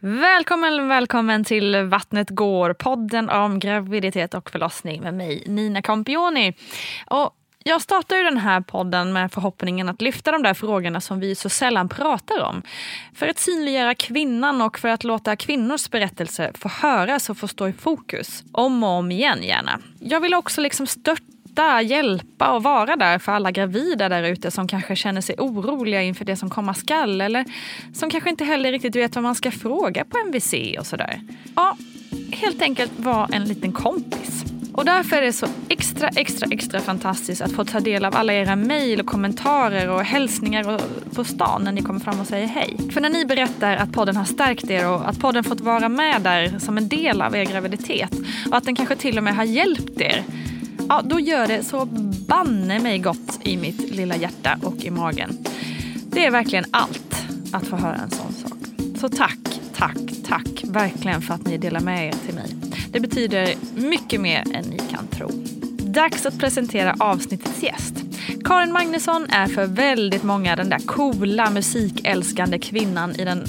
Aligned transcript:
Välkommen, 0.00 0.88
välkommen 0.88 1.44
till 1.44 1.76
Vattnet 1.76 2.30
går, 2.30 2.72
podden 2.72 3.30
om 3.30 3.58
graviditet 3.58 4.34
och 4.34 4.50
förlossning 4.50 5.02
med 5.02 5.14
mig, 5.14 5.44
Nina 5.46 5.82
Campioni. 5.82 6.52
Och 7.06 7.30
jag 7.64 7.82
startar 7.82 8.16
ju 8.16 8.22
den 8.22 8.36
här 8.36 8.60
podden 8.60 9.12
med 9.12 9.32
förhoppningen 9.32 9.88
att 9.88 10.02
lyfta 10.02 10.32
de 10.32 10.42
där 10.42 10.54
frågorna 10.54 11.00
som 11.00 11.20
vi 11.20 11.34
så 11.34 11.48
sällan 11.48 11.88
pratar 11.88 12.42
om. 12.42 12.62
För 13.14 13.28
att 13.28 13.38
synliggöra 13.38 13.94
kvinnan 13.94 14.62
och 14.62 14.78
för 14.78 14.88
att 14.88 15.04
låta 15.04 15.36
kvinnors 15.36 15.90
berättelser 15.90 16.52
få 16.54 16.68
höras 16.68 17.30
och 17.30 17.38
få 17.38 17.48
stå 17.48 17.68
i 17.68 17.72
fokus. 17.72 18.44
Om 18.52 18.84
och 18.84 18.90
om 18.90 19.10
igen 19.10 19.42
gärna. 19.42 19.80
Jag 20.00 20.20
vill 20.20 20.34
också 20.34 20.60
liksom 20.60 20.86
störta 20.86 21.22
stötta, 21.58 21.82
hjälpa 21.82 22.52
och 22.52 22.62
vara 22.62 22.96
där 22.96 23.18
för 23.18 23.32
alla 23.32 23.50
gravida 23.50 24.08
där 24.08 24.22
ute 24.22 24.50
som 24.50 24.68
kanske 24.68 24.96
känner 24.96 25.20
sig 25.20 25.34
oroliga 25.38 26.02
inför 26.02 26.24
det 26.24 26.36
som 26.36 26.50
komma 26.50 26.74
skall 26.74 27.20
eller 27.20 27.44
som 27.94 28.10
kanske 28.10 28.30
inte 28.30 28.44
heller 28.44 28.72
riktigt 28.72 28.96
vet 28.96 29.14
vad 29.14 29.22
man 29.22 29.34
ska 29.34 29.50
fråga 29.50 30.04
på 30.04 30.18
MVC 30.26 30.54
och 30.78 30.86
sådär. 30.86 31.20
Ja, 31.56 31.76
helt 32.32 32.62
enkelt 32.62 32.92
vara 32.96 33.28
en 33.32 33.44
liten 33.44 33.72
kompis. 33.72 34.44
Och 34.72 34.84
därför 34.84 35.16
är 35.16 35.22
det 35.22 35.32
så 35.32 35.46
extra, 35.68 36.08
extra, 36.08 36.48
extra 36.50 36.80
fantastiskt 36.80 37.42
att 37.42 37.52
få 37.52 37.64
ta 37.64 37.80
del 37.80 38.04
av 38.04 38.16
alla 38.16 38.32
era 38.32 38.56
mejl 38.56 39.00
och 39.00 39.06
kommentarer 39.06 39.90
och 39.90 40.04
hälsningar 40.04 40.80
på 41.14 41.24
stan 41.24 41.62
när 41.64 41.72
ni 41.72 41.82
kommer 41.82 42.00
fram 42.00 42.20
och 42.20 42.26
säger 42.26 42.46
hej. 42.46 42.76
För 42.92 43.00
när 43.00 43.10
ni 43.10 43.24
berättar 43.24 43.76
att 43.76 43.92
podden 43.92 44.16
har 44.16 44.24
stärkt 44.24 44.70
er 44.70 44.88
och 44.88 45.08
att 45.08 45.20
podden 45.20 45.44
fått 45.44 45.60
vara 45.60 45.88
med 45.88 46.22
där 46.22 46.58
som 46.58 46.78
en 46.78 46.88
del 46.88 47.22
av 47.22 47.36
er 47.36 47.44
graviditet 47.44 48.12
och 48.50 48.56
att 48.56 48.64
den 48.64 48.76
kanske 48.76 48.96
till 48.96 49.18
och 49.18 49.24
med 49.24 49.36
har 49.36 49.44
hjälpt 49.44 50.00
er 50.00 50.24
ja, 50.88 51.02
då 51.04 51.20
gör 51.20 51.46
det 51.46 51.62
så 51.62 51.84
banne 52.28 52.78
mig 52.78 52.98
gott 52.98 53.38
i 53.42 53.56
mitt 53.56 53.90
lilla 53.90 54.16
hjärta 54.16 54.58
och 54.62 54.84
i 54.84 54.90
magen. 54.90 55.38
Det 56.10 56.26
är 56.26 56.30
verkligen 56.30 56.64
allt 56.70 57.26
att 57.52 57.66
få 57.66 57.76
höra 57.76 57.94
en 57.94 58.10
sån 58.10 58.32
sak. 58.32 58.58
Så 59.00 59.08
tack, 59.08 59.60
tack, 59.74 59.98
tack 60.24 60.64
verkligen 60.64 61.22
för 61.22 61.34
att 61.34 61.46
ni 61.46 61.58
delar 61.58 61.80
med 61.80 62.08
er 62.08 62.14
till 62.26 62.34
mig. 62.34 62.56
Det 62.92 63.00
betyder 63.00 63.54
mycket 63.74 64.20
mer 64.20 64.44
än 64.54 64.64
ni 64.64 64.78
kan 64.90 65.06
tro. 65.06 65.30
Dags 65.78 66.26
att 66.26 66.38
presentera 66.38 66.96
avsnittets 66.98 67.62
gäst. 67.62 68.07
Karin 68.44 68.72
Magnusson 68.72 69.26
är 69.30 69.46
för 69.46 69.66
väldigt 69.66 70.22
många 70.22 70.56
den 70.56 70.68
där 70.68 70.78
coola 70.78 71.50
musikälskande 71.50 72.58
kvinnan 72.58 73.14
i, 73.14 73.24
den, 73.24 73.44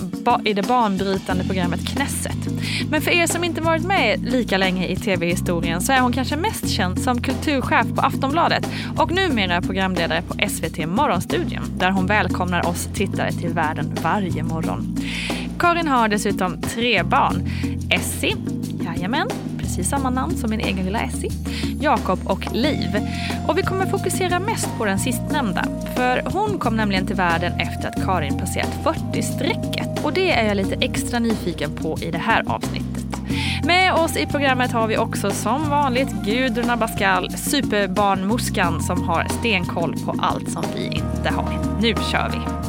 i 0.45 0.53
det 0.53 0.67
banbrytande 0.67 1.43
programmet 1.43 1.87
Knesset. 1.87 2.37
Men 2.89 3.01
för 3.01 3.11
er 3.11 3.27
som 3.27 3.43
inte 3.43 3.61
varit 3.61 3.85
med 3.85 4.19
lika 4.23 4.57
länge 4.57 4.87
i 4.87 4.95
tv-historien 4.95 5.81
så 5.81 5.91
är 5.91 5.99
hon 5.99 6.13
kanske 6.13 6.35
mest 6.35 6.69
känd 6.69 7.01
som 7.01 7.21
kulturchef 7.21 7.87
på 7.95 8.01
Aftonbladet 8.01 8.67
och 8.97 9.11
numera 9.11 9.61
programledare 9.61 10.21
på 10.21 10.49
SVT 10.49 10.87
Morgonstudion 10.87 11.63
där 11.77 11.91
hon 11.91 12.07
välkomnar 12.07 12.67
oss 12.67 12.89
tittare 12.93 13.31
till 13.31 13.53
världen 13.53 13.97
varje 14.03 14.43
morgon. 14.43 14.97
Karin 15.59 15.87
har 15.87 16.07
dessutom 16.07 16.61
tre 16.61 17.03
barn. 17.03 17.49
Essie, 17.91 18.35
jajamän, 18.85 19.27
precis 19.57 19.89
samma 19.89 20.09
namn 20.09 20.37
som 20.37 20.49
min 20.49 20.59
egen 20.59 20.85
lilla 20.85 21.01
Essie, 21.01 21.31
Jakob 21.79 22.19
och 22.25 22.51
Liv. 22.53 23.07
Och 23.47 23.57
vi 23.57 23.63
kommer 23.63 23.85
fokusera 23.85 24.39
mest 24.39 24.77
på 24.77 24.85
den 24.85 24.99
sistnämnda, 24.99 25.65
för 25.95 26.23
hon 26.25 26.59
kom 26.59 26.75
nämligen 26.75 27.07
till 27.07 27.15
världen 27.15 27.59
efter 27.59 27.87
att 27.87 28.05
Karin 28.05 28.37
passerat 28.37 28.79
40-strecket. 28.83 30.03
Och 30.03 30.13
det 30.13 30.31
är 30.31 30.47
jag 30.47 30.57
lite 30.57 30.75
extra 30.75 31.19
nyfiken 31.19 31.75
på 31.75 31.97
i 32.01 32.11
det 32.11 32.17
här 32.17 32.43
avsnittet. 32.47 33.05
Med 33.63 33.93
oss 33.93 34.17
i 34.17 34.25
programmet 34.25 34.71
har 34.71 34.87
vi 34.87 34.97
också 34.97 35.31
som 35.31 35.69
vanligt 35.69 36.11
Gudrun 36.25 36.69
Abascal, 36.69 37.31
superbarnmorskan 37.31 38.81
som 38.81 39.03
har 39.03 39.27
stenkoll 39.39 39.95
på 40.05 40.15
allt 40.19 40.51
som 40.51 40.63
vi 40.75 40.85
inte 40.85 41.29
har. 41.35 41.79
Nu 41.81 41.95
kör 42.11 42.29
vi! 42.29 42.68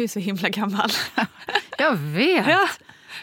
Du 0.00 0.04
är 0.04 0.08
så 0.08 0.18
himla 0.18 0.48
gammal. 0.48 0.90
Jag 1.78 1.96
vet. 1.96 2.46
Ja. 2.48 2.68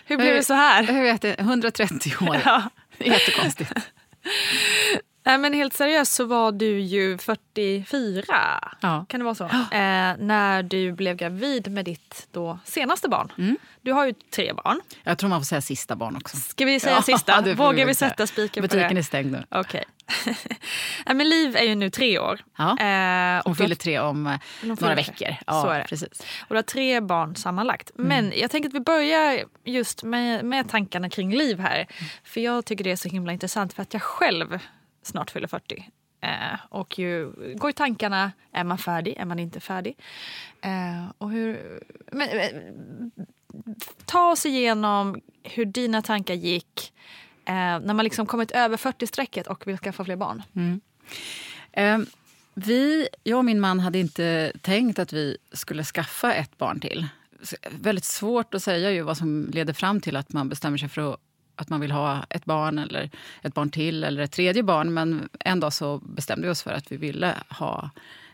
Hur 0.06 0.18
blev 0.18 0.36
det 0.36 0.44
så 0.44 0.54
här? 0.54 0.94
Jag 0.94 1.04
vet 1.04 1.40
130 1.40 2.12
år. 2.22 2.42
Ja. 2.46 2.64
Jättekonstigt. 2.98 3.72
Nej, 5.26 5.38
men 5.38 5.54
helt 5.54 5.74
seriöst 5.74 6.12
så 6.12 6.26
var 6.26 6.52
du 6.52 6.80
ju 6.80 7.18
44, 7.18 8.24
ja. 8.82 9.06
kan 9.10 9.20
det 9.20 9.24
vara 9.24 9.36
så? 9.36 9.44
Eh, 9.44 9.50
när 10.18 10.64
du 10.64 10.92
blev 10.92 11.16
gravid 11.16 11.72
med 11.72 11.86
ditt 11.86 12.28
då 12.32 12.60
senaste 12.66 13.10
barn. 13.10 13.32
Mm. 13.38 13.58
Du 13.82 13.92
har 13.92 14.06
ju 14.06 14.14
tre 14.14 14.54
barn. 14.54 14.82
Jag 15.04 15.18
tror 15.18 15.30
man 15.30 15.42
får 15.42 15.46
säga 15.46 15.62
sista 15.62 15.96
barn 15.96 16.16
också. 16.16 16.38
Ska 16.38 16.66
vi 16.66 16.80
säga 16.80 16.96
ja, 16.96 17.02
sista? 17.02 17.42
Vågar 17.56 17.86
vi, 17.86 17.96
sätta 17.96 18.28
spiken 18.28 18.64
på 18.64 18.68
det? 18.68 18.76
Butiken 18.76 18.98
är 18.98 19.02
stängd 19.02 19.32
nu. 19.32 19.44
Okej. 19.50 19.84
Okay. 21.02 21.16
men 21.16 21.30
Liv 21.30 21.56
är 21.56 21.64
ju 21.64 21.76
nu 21.76 21.90
tre 21.90 22.20
år. 22.20 22.40
Ja. 22.58 22.80
Eh, 22.80 23.42
Hon 23.46 23.56
fyller 23.56 23.76
tre 23.76 24.00
om 24.00 24.28
eh, 24.28 24.40
några 24.62 24.96
veckor. 24.96 25.36
Ja. 25.48 25.84
Precis. 25.90 26.20
Och 26.40 26.50
du 26.50 26.56
har 26.56 26.62
tre 26.62 27.02
barn 27.02 27.36
sammanlagt. 27.36 27.92
Mm. 27.98 28.08
Men 28.08 28.40
jag 28.40 28.52
tänker 28.52 28.70
att 28.70 28.76
vi 28.76 28.80
börjar 28.80 29.44
just 29.64 30.04
med, 30.04 30.46
med 30.46 30.70
tankarna 30.70 31.10
kring 31.10 31.34
Liv 31.34 31.60
här. 31.60 31.76
Mm. 31.76 32.10
För 32.24 32.42
jag 32.42 32.66
tycker 32.66 32.84
det 32.84 32.92
är 32.92 32.96
så 32.96 33.10
himla 33.10 33.34
intressant 33.34 33.74
för 33.74 33.82
att 33.82 33.94
jag 33.94 34.02
själv 34.02 34.60
snart 35.04 35.32
fyller 35.32 35.48
40. 35.48 35.90
Eh, 36.22 36.60
och 36.70 37.00
ju 37.00 37.32
går 37.56 37.70
i 37.70 37.74
tankarna, 37.74 38.32
är 38.52 38.64
man 38.64 38.78
färdig, 38.78 39.18
är 39.18 39.26
man 39.26 39.40
inte 39.40 39.60
färdig? 39.60 39.98
Eh, 40.62 41.12
och 41.18 41.32
hur, 41.32 41.80
men, 42.12 42.28
ta 44.06 44.32
oss 44.32 44.46
igenom 44.46 45.22
hur 45.44 45.66
dina 45.66 46.02
tankar 46.02 46.34
gick 46.34 46.94
eh, 47.48 47.54
när 47.54 47.94
man 47.94 48.04
liksom 48.04 48.26
kommit 48.26 48.52
över 48.52 48.78
40-strecket 48.78 49.48
och 49.48 49.68
vill 49.68 49.78
skaffa 49.78 50.04
fler 50.06 50.16
barn. 50.16 50.44
Mm. 50.56 50.82
Eh, 51.72 52.08
vi, 52.54 53.08
jag 53.24 53.38
och 53.38 53.46
min 53.46 53.60
man 53.60 53.80
hade 53.80 54.00
inte 54.00 54.54
tänkt 54.62 55.00
att 55.00 55.14
vi 55.14 55.38
skulle 55.52 55.84
skaffa 55.84 56.34
ett 56.34 56.58
barn 56.58 56.80
till. 56.80 57.08
Väldigt 57.72 58.06
svårt 58.06 58.54
att 58.54 58.64
säga 58.64 58.92
ju 58.92 59.02
vad 59.02 59.18
som 59.18 59.50
leder 59.54 59.74
fram 59.74 60.02
till 60.02 60.16
att 60.16 60.34
man 60.34 60.50
bestämmer 60.50 60.78
sig 60.78 60.90
för 60.90 61.14
att, 61.14 61.20
att 61.56 61.70
man 61.70 61.82
vill 61.82 61.92
ha 61.92 62.24
ett 62.30 62.46
barn 62.46 62.80
eller 62.80 63.10
ett 63.42 63.54
barn 63.54 63.70
till 63.70 64.04
eller 64.04 64.22
ett 64.22 64.32
tredje 64.32 64.64
barn. 64.64 64.94
Men 64.94 65.30
en 65.40 65.60
dag 65.60 65.74
så 65.74 65.98
bestämde 65.98 66.48
vi 66.48 66.52
oss 66.52 66.64
för 66.64 66.72
att 66.72 66.92
vi 66.92 66.98
ville 66.98 67.36
ha 67.50 67.90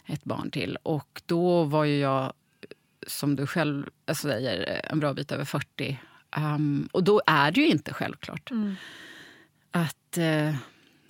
ett 0.05 0.23
barn 0.23 0.51
till. 0.51 0.77
Och 0.83 1.21
då 1.25 1.63
var 1.63 1.83
ju 1.83 1.99
jag, 1.99 2.33
som 3.07 3.35
du 3.35 3.47
själv 3.47 3.89
alltså, 4.05 4.27
säger, 4.27 4.81
en 4.91 4.99
bra 4.99 5.13
bit 5.13 5.31
över 5.31 5.45
40. 5.45 5.99
Um, 6.37 6.89
och 6.91 7.03
då 7.03 7.21
är 7.25 7.51
det 7.51 7.61
ju 7.61 7.67
inte 7.67 7.93
självklart 7.93 8.51
mm. 8.51 8.75
att 9.71 10.17
uh, 10.17 10.55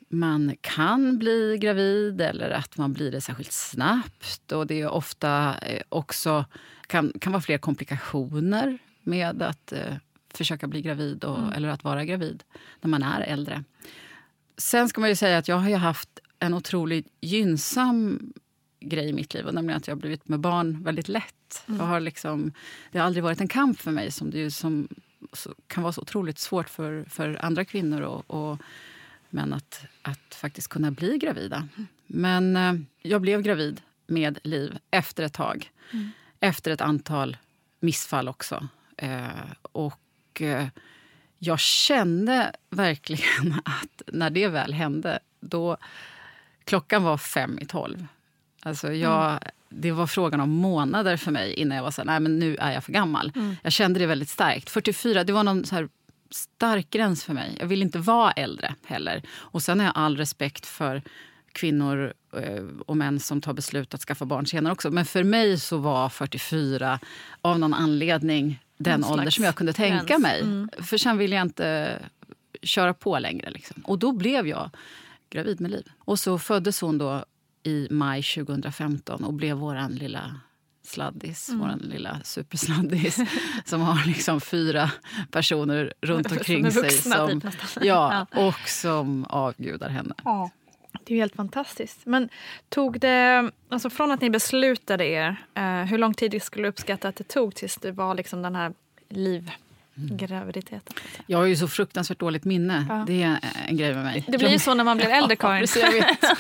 man 0.10 0.56
kan 0.62 1.18
bli 1.18 1.58
gravid 1.62 2.22
eller 2.22 2.50
att 2.50 2.78
man 2.78 2.94
blir 2.94 3.12
det 3.12 3.22
särskilt 3.22 3.52
snabbt. 3.52 4.52
Och 4.52 4.68
det 4.68 4.82
är 4.82 4.90
ofta 4.90 5.50
uh, 5.50 5.82
också 5.90 6.46
kan, 6.88 7.14
kan 7.22 7.32
vara 7.32 7.42
fler 7.42 7.58
komplikationer 7.58 8.78
med 9.02 9.42
att 9.42 9.74
uh, 9.74 9.96
försöka 10.34 10.68
bli 10.68 10.82
gravid 10.82 11.24
och, 11.24 11.40
mm. 11.40 11.52
eller 11.54 11.68
att 11.68 11.84
vara 11.84 12.06
gravid 12.06 12.44
när 12.82 12.90
man 12.90 13.04
är 13.04 13.22
äldre. 13.22 13.64
Sen 14.58 14.90
ska 14.90 15.02
man 15.02 15.10
ju 15.10 15.16
säga 15.16 15.38
att 15.38 15.48
jag 15.48 15.56
har 15.56 15.78
haft 15.78 16.20
en 16.40 16.54
otroligt 16.54 17.08
gynnsam 17.22 18.20
grej 18.80 19.10
i 19.10 19.14
mitt 19.14 19.34
liv. 19.34 19.46
Och 19.46 19.54
nämligen 19.54 19.78
att 19.78 19.88
jag 19.88 19.96
har 19.96 20.00
blivit 20.00 20.28
med 20.28 20.40
barn 20.40 20.84
väldigt 20.84 21.08
lätt. 21.08 21.64
Mm. 21.68 21.80
Jag 21.80 21.88
har 21.88 22.00
liksom, 22.00 22.52
det 22.92 23.00
har 23.00 23.06
aldrig 23.06 23.24
varit 23.24 23.42
en 23.42 23.48
kamp 23.48 23.80
för 23.80 23.92
mig 23.92 24.12
som 24.12 24.30
det 24.32 24.38
ju 24.38 24.52
som, 24.52 24.88
kan 25.68 25.84
vara 25.84 25.94
så 25.94 26.02
otroligt 26.02 26.40
svårt 26.40 26.70
för, 26.70 27.06
för 27.10 27.46
andra 27.46 27.66
kvinnor 27.66 28.02
och, 28.02 28.32
och 28.32 28.58
män 29.30 29.54
att, 29.54 29.86
att 30.02 30.36
faktiskt 30.36 30.68
kunna 30.68 30.92
bli 30.92 31.18
gravida. 31.18 31.68
Men 32.08 32.58
eh, 32.58 32.74
jag 33.02 33.22
blev 33.22 33.42
gravid 33.42 33.82
med 34.08 34.40
Liv 34.44 34.78
efter 34.92 35.24
ett 35.24 35.34
tag. 35.34 35.72
Mm. 35.92 36.12
Efter 36.40 36.72
ett 36.72 36.82
antal 36.82 37.38
missfall 37.80 38.28
också. 38.28 38.68
Eh, 38.98 39.28
och 39.62 40.42
eh, 40.42 40.68
jag 41.38 41.60
kände 41.60 42.56
verkligen 42.70 43.54
att 43.66 44.02
när 44.08 44.30
det 44.30 44.48
väl 44.48 44.74
hände, 44.74 45.20
då... 45.40 45.78
Klockan 46.66 47.04
var 47.04 47.18
fem 47.18 47.60
i 47.62 47.66
tolv. 47.66 48.08
Alltså 48.64 48.94
jag, 48.94 49.30
mm. 49.30 49.40
Det 49.70 49.92
var 49.92 50.08
frågan 50.08 50.40
om 50.40 50.50
månader 50.50 51.18
för 51.18 51.32
mig 51.32 51.54
innan 51.54 51.76
jag 51.76 51.84
var 51.84 51.92
så 51.92 52.02
här, 52.02 52.06
nej 52.06 52.20
men 52.20 52.40
nu 52.40 52.56
är 52.56 52.72
jag 52.72 52.84
för 52.84 52.94
gammal. 52.94 53.32
Mm. 53.36 53.56
Jag 53.64 53.74
kände 53.74 54.00
det 54.00 54.06
väldigt 54.06 54.30
starkt. 54.30 54.70
44, 54.70 55.24
det 55.24 55.34
var 55.34 55.44
någon 55.44 55.66
så 55.66 55.88
stark 56.32 56.90
gräns 56.90 57.24
för 57.24 57.34
mig. 57.34 57.58
Jag 57.60 57.68
vill 57.68 57.82
inte 57.82 58.00
vara 58.00 58.32
äldre 58.32 58.76
heller. 58.86 59.22
Och 59.32 59.62
sen 59.62 59.80
har 59.80 59.86
jag 59.86 59.94
all 59.96 60.18
respekt 60.18 60.66
för 60.66 61.02
kvinnor 61.52 62.14
eh, 62.34 62.64
och 62.86 62.98
män 62.98 63.20
som 63.20 63.42
tar 63.42 63.54
beslut 63.54 63.94
att 63.94 64.02
skaffa 64.02 64.26
barn 64.26 64.46
senare 64.46 64.74
också. 64.74 64.92
Men 64.92 65.06
för 65.06 65.24
mig 65.24 65.60
så 65.60 65.78
var 65.78 66.10
44 66.10 67.00
av 67.42 67.60
någon 67.60 67.74
anledning 67.74 68.64
den 68.78 69.04
ålder 69.04 69.30
som 69.30 69.44
jag 69.44 69.56
kunde 69.56 69.74
tänka 69.74 70.06
gräns. 70.06 70.22
mig. 70.22 70.42
Mm. 70.42 70.70
För 70.82 70.98
sen 70.98 71.18
ville 71.18 71.36
jag 71.36 71.46
inte 71.46 72.00
köra 72.62 72.94
på 72.94 73.20
längre. 73.20 73.50
Liksom. 73.50 73.82
Och 73.86 74.00
då 74.00 74.12
blev 74.12 74.48
jag 74.48 74.70
gravid 75.30 75.62
med 75.62 75.72
Liv. 75.72 75.92
Och 75.98 76.20
så 76.20 76.40
föddes 76.40 76.82
hon 76.82 76.98
då 76.98 77.26
i 77.64 77.88
maj 77.92 78.24
2015 78.24 79.24
och 79.24 79.34
blev 79.34 79.58
vår 79.58 79.90
lilla 79.90 80.36
sladdis, 80.84 81.50
mm. 81.50 81.62
vår 81.62 81.88
lilla 81.88 82.20
supersladdis 82.24 83.20
som 83.66 83.82
har 83.82 84.08
liksom 84.08 84.42
fyra 84.42 84.92
personer 85.32 85.94
runt 86.02 86.32
omkring 86.32 86.72
sig 86.72 86.92
som, 86.92 87.42
typ 87.42 87.54
ja, 87.82 88.26
och 88.36 88.70
som 88.70 89.26
avgudar 89.26 89.90
henne. 89.90 90.14
Ja. 90.24 90.50
Det 91.04 91.14
är 91.14 91.18
helt 91.18 91.36
fantastiskt. 91.36 92.06
Men 92.06 92.30
tog 92.70 93.00
det, 93.00 93.52
alltså 93.70 93.90
från 93.90 94.12
att 94.12 94.22
ni 94.22 94.30
beslutade 94.30 95.06
er, 95.06 95.36
eh, 95.54 95.64
hur 95.64 95.98
lång 95.98 96.14
tid 96.14 96.44
skulle 96.44 96.64
du 96.66 96.70
uppskatta 96.70 97.08
att 97.08 97.16
det 97.16 97.28
tog 97.28 97.56
tills 97.56 97.76
det 97.76 97.92
var 97.92 98.16
liksom 98.16 98.42
den 98.42 98.56
här 98.56 98.74
liv 99.10 99.52
Mm. 99.98 100.18
graviditeten. 100.18 100.96
Jag 101.28 101.38
har 101.38 101.46
ju 101.46 101.56
så 101.56 101.68
fruktansvärt 101.68 102.20
dåligt 102.20 102.46
minne. 102.46 102.86
Ja. 102.90 103.04
Det 103.08 103.24
är 103.24 103.40
en 103.68 103.78
grej 103.78 103.94
med 103.94 104.04
mig. 104.04 104.26
Det 104.28 104.38
blir 104.38 104.50
ju 104.50 104.60
så 104.60 104.74
när 104.74 104.84
man 104.84 104.98
blir 104.98 105.10
äldre, 105.10 105.36
Karin. 105.36 105.68
Ja, 105.76 106.36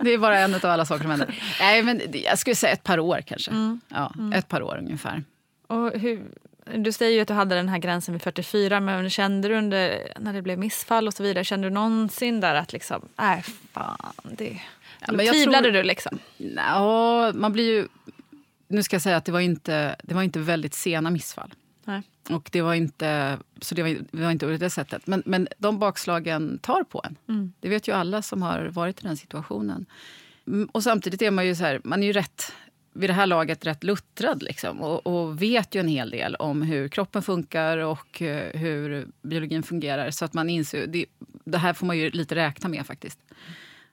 det 0.00 0.10
är 0.10 0.18
bara 0.18 0.38
en 0.38 0.54
av 0.54 0.64
alla 0.64 0.84
saker 0.84 1.02
som 1.02 1.10
händer. 1.10 1.42
Nej, 1.60 1.82
men 1.82 2.00
jag 2.12 2.38
skulle 2.38 2.56
säga 2.56 2.72
ett 2.72 2.82
par 2.82 2.98
år 2.98 3.20
kanske. 3.26 3.50
Mm. 3.50 3.80
Ja, 3.88 4.12
mm. 4.18 4.32
Ett 4.32 4.48
par 4.48 4.62
år 4.62 4.78
ungefär. 4.78 5.24
Och 5.66 5.92
hur, 5.92 6.22
du 6.74 6.92
säger 6.92 7.12
ju 7.12 7.20
att 7.20 7.28
du 7.28 7.34
hade 7.34 7.54
den 7.54 7.68
här 7.68 7.78
gränsen 7.78 8.14
vid 8.14 8.22
44, 8.22 8.80
men 8.80 9.10
kände 9.10 9.48
du 9.48 9.54
under, 9.54 10.12
när 10.18 10.32
det 10.32 10.42
blev 10.42 10.58
missfall 10.58 11.06
och 11.06 11.14
så 11.14 11.22
vidare, 11.22 11.44
kände 11.44 11.66
du 11.66 11.74
någonsin 11.74 12.40
där 12.40 12.54
att 12.54 12.72
liksom, 12.72 13.08
nej 13.16 13.42
fan, 13.72 14.12
det... 14.22 14.60
Ja, 15.06 15.12
men 15.12 15.26
tvivlade 15.26 15.62
tror, 15.62 15.72
du 15.72 15.82
liksom? 15.82 16.18
Ja, 16.36 17.32
man 17.34 17.52
blir 17.52 17.74
ju... 17.74 17.88
Nu 18.68 18.82
ska 18.82 18.94
jag 18.94 19.02
säga 19.02 19.16
att 19.16 19.24
det 19.24 19.32
var 19.32 19.40
inte, 19.40 19.96
det 20.02 20.14
var 20.14 20.22
inte 20.22 20.38
väldigt 20.38 20.74
sena 20.74 21.10
missfall. 21.10 21.54
Och 22.28 22.48
det 22.52 22.62
var 22.62 22.74
inte, 22.74 23.38
så 23.60 23.74
det 23.74 23.82
var, 23.82 23.96
det 24.10 24.22
var 24.22 24.30
inte 24.30 24.46
på 24.46 24.52
det 24.52 24.70
sättet. 24.70 25.06
Men, 25.06 25.22
men 25.26 25.48
de 25.58 25.78
bakslagen 25.78 26.58
tar 26.58 26.82
på 26.82 27.02
en. 27.04 27.16
Mm. 27.28 27.52
Det 27.60 27.68
vet 27.68 27.88
ju 27.88 27.92
alla 27.92 28.22
som 28.22 28.42
har 28.42 28.64
varit 28.64 29.00
i 29.00 29.06
den 29.06 29.16
situationen. 29.16 29.86
Mm, 30.46 30.68
och 30.72 30.82
samtidigt 30.82 31.22
är 31.22 31.30
man 31.30 31.46
ju 31.46 31.54
så 31.54 31.64
här, 31.64 31.80
man 31.84 32.02
är 32.02 32.06
ju 32.06 32.12
rätt 32.12 32.52
vid 32.92 33.10
det 33.10 33.14
här 33.14 33.26
laget 33.26 33.66
rätt 33.66 33.84
luttrad 33.84 34.42
liksom, 34.42 34.80
och, 34.80 35.06
och, 35.06 35.42
vet 35.42 35.74
ju 35.74 35.80
en 35.80 35.88
hel 35.88 36.10
del 36.10 36.34
om 36.34 36.62
hur 36.62 36.88
kroppen 36.88 37.22
funkar 37.22 37.78
och 37.78 38.22
uh, 38.22 38.28
hur 38.60 39.08
biologin 39.22 39.62
fungerar. 39.62 40.10
Så 40.10 40.24
att 40.24 40.34
man 40.34 40.50
inser, 40.50 40.86
det, 40.86 41.06
det 41.44 41.58
här 41.58 41.72
får 41.72 41.86
man 41.86 41.98
ju 41.98 42.10
lite 42.10 42.34
räkna 42.34 42.68
med 42.68 42.86
faktiskt. 42.86 43.18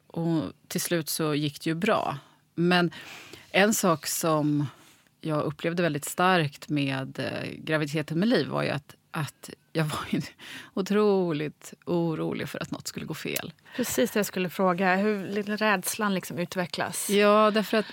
Och 0.08 0.44
till 0.68 0.82
slut 0.82 1.10
så 1.10 1.36
gick 1.36 1.64
det 1.64 1.70
ju 1.70 1.74
bra. 1.74 2.18
Men 2.56 2.92
en 3.52 3.74
sak 3.74 4.08
som 4.08 4.68
jag 5.26 5.44
upplevde 5.44 5.84
väldigt 5.84 6.06
starkt 6.06 6.70
med 6.70 7.20
eh, 7.20 7.50
graviditeten 7.58 8.20
med 8.20 8.28
Liv 8.28 8.48
var 8.48 8.64
ju 8.64 8.70
att, 8.70 8.96
att 9.12 9.50
jag 9.74 9.86
var 9.86 10.00
otroligt 10.74 11.74
orolig 11.86 12.50
för 12.50 12.60
att 12.62 12.72
nåt 12.72 12.88
skulle 12.88 13.06
gå 13.06 13.14
fel. 13.14 13.54
Precis 13.76 14.12
det 14.12 14.20
jag 14.20 14.26
skulle 14.26 14.50
fråga. 14.50 14.96
Hur 14.96 15.44
rädslan 15.58 16.14
liksom 16.14 16.40
utvecklas? 16.40 17.10
Ja, 17.10 17.52
därför 17.52 17.78
att 17.78 17.86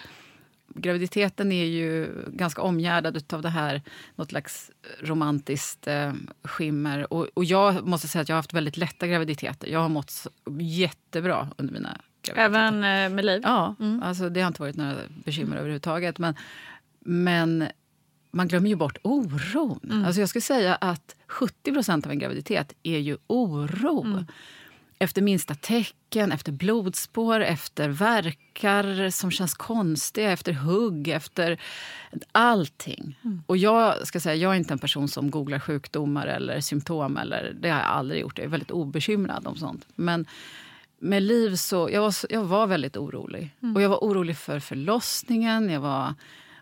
graviditeten 0.75 1.53
är 1.53 1.65
ju 1.65 2.09
ganska 2.29 2.63
omgärdad 2.63 3.33
av 3.33 3.43
det 3.43 3.49
här 3.49 3.83
något 4.15 4.29
slags 4.29 4.71
romantiskt 5.01 5.87
eh, 5.87 6.13
skimmer. 6.45 7.13
Och, 7.13 7.29
och, 7.35 7.45
jag 7.45 7.87
måste 7.87 8.09
säga 8.09 8.23
att 8.23 8.29
jag 8.29 8.37
har 8.37 8.39
haft 8.39 8.55
väldigt 8.55 8.77
lätta 8.77 9.07
graviditeter. 9.07 9.69
Jag 9.69 9.81
har 9.81 9.89
mått 9.89 10.27
jättebra 10.61 11.49
under 11.57 11.75
mina 11.75 12.01
graviditeter. 12.23 12.45
Även 12.45 12.75
eh, 12.75 13.15
med 13.15 13.25
Liv? 13.25 13.41
Ja, 13.45 13.75
mm. 13.81 14.03
alltså, 14.03 14.29
det 14.29 14.41
har 14.41 14.49
inte 14.49 14.63
varit 14.63 14.77
några 14.77 14.95
bekymmer 15.25 15.57
överhuvudtaget. 15.57 16.19
Men, 16.19 16.35
men 17.01 17.69
man 18.31 18.49
glömmer 18.49 18.69
ju 18.69 18.77
bort 18.77 18.99
oron. 19.03 19.81
Mm. 19.85 20.05
Alltså 20.05 20.21
jag 20.21 20.29
skulle 20.29 20.43
säga 20.43 20.75
att 20.75 21.17
70% 21.29 22.07
av 22.07 22.13
en 22.13 22.19
graviditet 22.19 22.75
är 22.83 22.99
ju 22.99 23.17
oro. 23.27 24.05
Mm. 24.05 24.27
Efter 24.99 25.23
minsta 25.23 25.55
tecken, 25.55 26.33
efter 26.33 26.53
blodspår, 26.53 27.41
efter 27.41 27.89
verkar 27.89 29.11
som 29.11 29.31
känns 29.31 29.55
konstiga, 29.55 30.33
efter 30.33 30.53
hugg, 30.53 31.09
efter 31.09 31.61
allting. 32.33 33.19
Mm. 33.25 33.43
Och 33.47 33.57
jag 33.57 34.07
ska 34.07 34.21
säga, 34.21 34.35
jag 34.35 34.53
är 34.53 34.57
inte 34.57 34.75
en 34.75 34.79
person 34.79 35.09
som 35.09 35.31
googlar 35.31 35.59
sjukdomar 35.59 36.27
eller 36.27 36.61
symptom. 36.61 37.17
Eller, 37.17 37.57
det 37.61 37.71
har 37.71 37.79
jag 37.79 37.89
aldrig 37.89 38.21
gjort. 38.21 38.39
Jag 38.39 38.45
är 38.45 38.49
väldigt 38.49 38.71
obekymrad 38.71 39.47
om 39.47 39.57
sånt. 39.57 39.87
Men 39.95 40.27
med 40.99 41.23
Liv 41.23 41.57
så 41.57 41.89
jag 41.93 42.01
var, 42.01 42.15
jag 42.31 42.45
var 42.45 42.67
väldigt 42.67 42.97
orolig. 42.97 43.57
Mm. 43.63 43.77
Och 43.77 43.83
jag 43.83 43.89
var 43.89 43.99
orolig 43.99 44.37
för 44.37 44.61
förlossningen. 44.61 45.71
Jag 45.71 45.81
var 45.81 46.15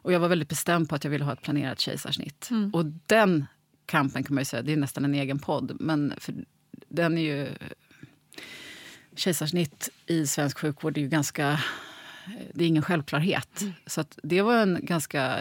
och 0.09 0.15
jag 0.15 0.21
var 0.21 0.29
väldigt 0.29 0.49
bestämd 0.49 0.89
på 0.89 0.95
att 0.95 1.05
jag 1.05 1.11
ville 1.11 1.25
ha 1.25 1.33
ett 1.33 1.43
planerat 1.43 1.81
kejsarsnitt. 1.81 2.49
Mm. 2.51 2.75
Och 2.75 2.87
den 3.07 3.47
kampen 3.87 4.25
kan 4.25 4.35
man 4.35 4.45
säga, 4.45 4.63
det 4.63 4.73
är 4.73 4.77
nästan 4.77 5.05
en 5.05 5.15
egen 5.15 5.39
podd. 5.39 5.77
Men 5.81 6.15
för 6.19 6.35
den 6.89 7.19
är 7.19 7.23
ju... 7.23 7.49
Kejsarsnitt 9.17 9.89
i 10.07 10.27
svensk 10.27 10.59
sjukvård 10.59 10.97
är 10.97 11.01
ju 11.01 11.09
ganska... 11.09 11.61
Det 12.55 12.65
är 12.65 12.69
ingen 12.69 12.83
självklarhet. 12.83 13.61
Mm. 13.61 13.73
Så 13.87 14.05
det 14.23 14.43
var 14.43 14.57
en 14.57 14.79
ganska 14.83 15.39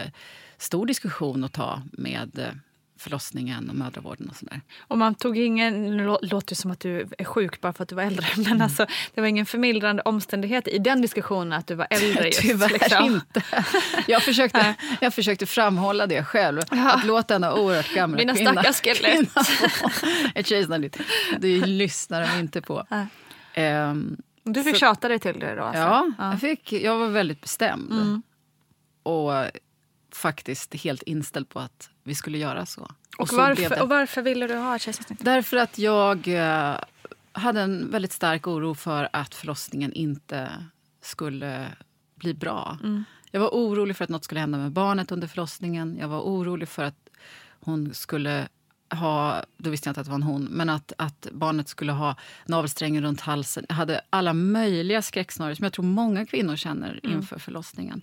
stor 0.58 0.86
diskussion 0.86 1.44
att 1.44 1.52
ta 1.52 1.82
med 1.92 2.54
förlossningen 2.98 3.70
och 3.70 3.76
mödravården 3.76 4.28
och 4.28 4.36
sådär. 4.36 4.60
Och 4.80 4.98
man 4.98 5.14
tog 5.14 5.38
ingen, 5.38 5.96
nu 5.96 6.04
låter 6.04 6.48
det 6.48 6.54
som 6.54 6.70
att 6.70 6.80
du 6.80 7.08
är 7.18 7.24
sjuk 7.24 7.60
bara 7.60 7.72
för 7.72 7.82
att 7.82 7.88
du 7.88 7.94
var 7.94 8.02
äldre, 8.02 8.26
men 8.36 8.46
mm. 8.46 8.60
alltså, 8.60 8.86
det 9.14 9.20
var 9.20 9.28
ingen 9.28 9.46
förmildrande 9.46 10.02
omständighet 10.02 10.68
i 10.68 10.78
den 10.78 11.02
diskussionen 11.02 11.52
att 11.52 11.66
du 11.66 11.74
var 11.74 11.86
äldre 11.90 12.24
just. 12.26 12.40
Tyvärr 12.40 12.68
liksom. 12.68 13.04
inte. 13.04 13.42
Jag 14.06 14.22
försökte, 14.22 14.74
jag 15.00 15.14
försökte 15.14 15.46
framhålla 15.46 16.06
det 16.06 16.24
själv, 16.24 16.62
ja. 16.70 16.92
att 16.92 17.06
låta 17.06 17.34
denna 17.34 17.54
oerhört 17.54 17.94
gamla 17.94 18.16
Mina 18.16 18.34
kvinna... 18.34 18.50
Mina 18.50 18.72
stackars 18.72 19.00
skelett. 19.00 19.28
Ett. 20.94 20.98
Det 21.38 21.66
lyssnar 21.66 22.20
de 22.20 22.40
inte 22.40 22.60
på. 22.60 22.86
Um, 23.56 24.16
du 24.44 24.64
fick 24.64 24.74
så, 24.74 24.80
tjata 24.80 25.08
dig 25.08 25.18
till 25.18 25.38
det 25.38 25.54
då? 25.54 25.62
Alltså. 25.62 25.82
Ja, 25.82 26.06
ja. 26.18 26.30
Jag, 26.30 26.40
fick, 26.40 26.72
jag 26.72 26.98
var 26.98 27.08
väldigt 27.08 27.40
bestämd. 27.40 27.92
Mm. 27.92 28.22
Och 29.02 29.32
faktiskt 30.18 30.74
helt 30.74 31.02
inställd 31.02 31.48
på 31.48 31.60
att 31.60 31.90
vi 32.04 32.14
skulle 32.14 32.38
göra 32.38 32.66
så. 32.66 32.82
Och, 32.82 32.90
Och 33.18 33.28
så 33.28 33.36
varför, 33.36 33.82
och 33.82 33.88
varför 33.88 34.22
ville 34.22 34.46
du 34.46 34.54
ha 34.56 34.78
kejsarsnitt? 34.78 35.24
Därför 35.24 35.56
att 35.56 35.78
jag 35.78 36.28
eh, 36.28 36.76
hade 37.32 37.60
en 37.60 37.90
väldigt 37.90 38.12
stark 38.12 38.46
oro 38.46 38.74
för 38.74 39.08
att 39.12 39.34
förlossningen 39.34 39.92
inte 39.92 40.50
skulle 41.02 41.66
bli 42.14 42.34
bra. 42.34 42.78
Jag 43.30 43.40
var 43.40 43.48
orolig 43.48 43.96
för 43.96 44.04
att 44.04 44.10
något 44.10 44.24
skulle 44.24 44.40
hända 44.40 44.58
med 44.58 44.72
barnet 44.72 45.12
under 45.12 45.26
förlossningen. 45.28 45.96
Jag 46.00 46.08
var 46.08 46.20
orolig 46.20 46.68
för 46.68 46.82
att 46.82 47.08
hon 47.60 47.94
skulle 47.94 48.48
ha, 48.90 49.44
då 49.56 49.70
visste 49.70 49.88
jag 49.88 49.90
inte 49.90 50.00
att 50.00 50.06
det 50.06 50.10
var 50.10 50.18
en 50.18 50.22
hon, 50.22 50.44
men 50.44 50.68
att, 50.68 50.92
att 50.98 51.28
barnet 51.32 51.68
skulle 51.68 51.92
ha 51.92 52.16
navelsträngen 52.46 53.02
runt 53.02 53.20
halsen. 53.20 53.64
Jag 53.68 53.76
hade 53.76 54.00
alla 54.10 54.32
möjliga 54.32 55.02
skräckscenarier 55.02 55.54
som 55.54 55.64
jag 55.64 55.72
tror 55.72 55.84
många 55.84 56.26
kvinnor 56.26 56.56
känner 56.56 57.00
inför 57.06 57.38
förlossningen. 57.38 58.02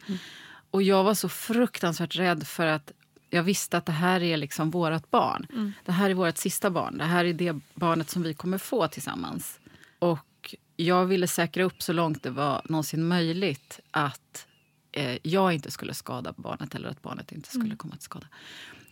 Och 0.76 0.84
jag 0.84 1.04
var 1.04 1.14
så 1.14 1.30
fruktansvärt 1.30 2.16
rädd 2.16 2.48
för 2.48 2.66
att 2.66 2.92
jag 3.30 3.44
visste 3.44 3.78
att 3.78 3.86
det 3.86 3.92
här 3.92 4.24
är 4.24 4.38
liksom 4.38 4.72
vårt 4.72 5.12
barn. 5.12 5.48
Det 5.86 5.92
här 5.92 6.10
är 6.10 6.14
vårt 6.14 6.38
sista 6.38 6.70
barn. 6.70 6.98
Det 6.98 7.04
här 7.04 7.26
är 7.26 7.34
det 7.34 7.60
barnet 7.74 8.10
som 8.10 8.24
vi 8.24 8.34
kommer 8.34 8.58
få 8.58 8.88
tillsammans. 8.88 9.60
Och 10.00 10.56
jag 10.76 11.06
ville 11.06 11.28
säkra 11.28 11.64
upp 11.64 11.82
så 11.82 11.94
långt 11.94 12.24
det 12.24 12.30
var 12.30 12.62
någonsin 12.70 13.08
möjligt 13.08 13.80
att 13.92 14.48
eh, 14.92 15.18
jag 15.24 15.54
inte 15.54 15.72
skulle 15.72 15.94
skada 15.94 16.34
barnet 16.38 16.76
eller 16.76 16.90
att 16.90 17.02
barnet 17.02 17.32
inte 17.32 17.50
skulle 17.50 17.76
komma 17.76 17.96
till 17.96 18.04
skada. 18.04 18.28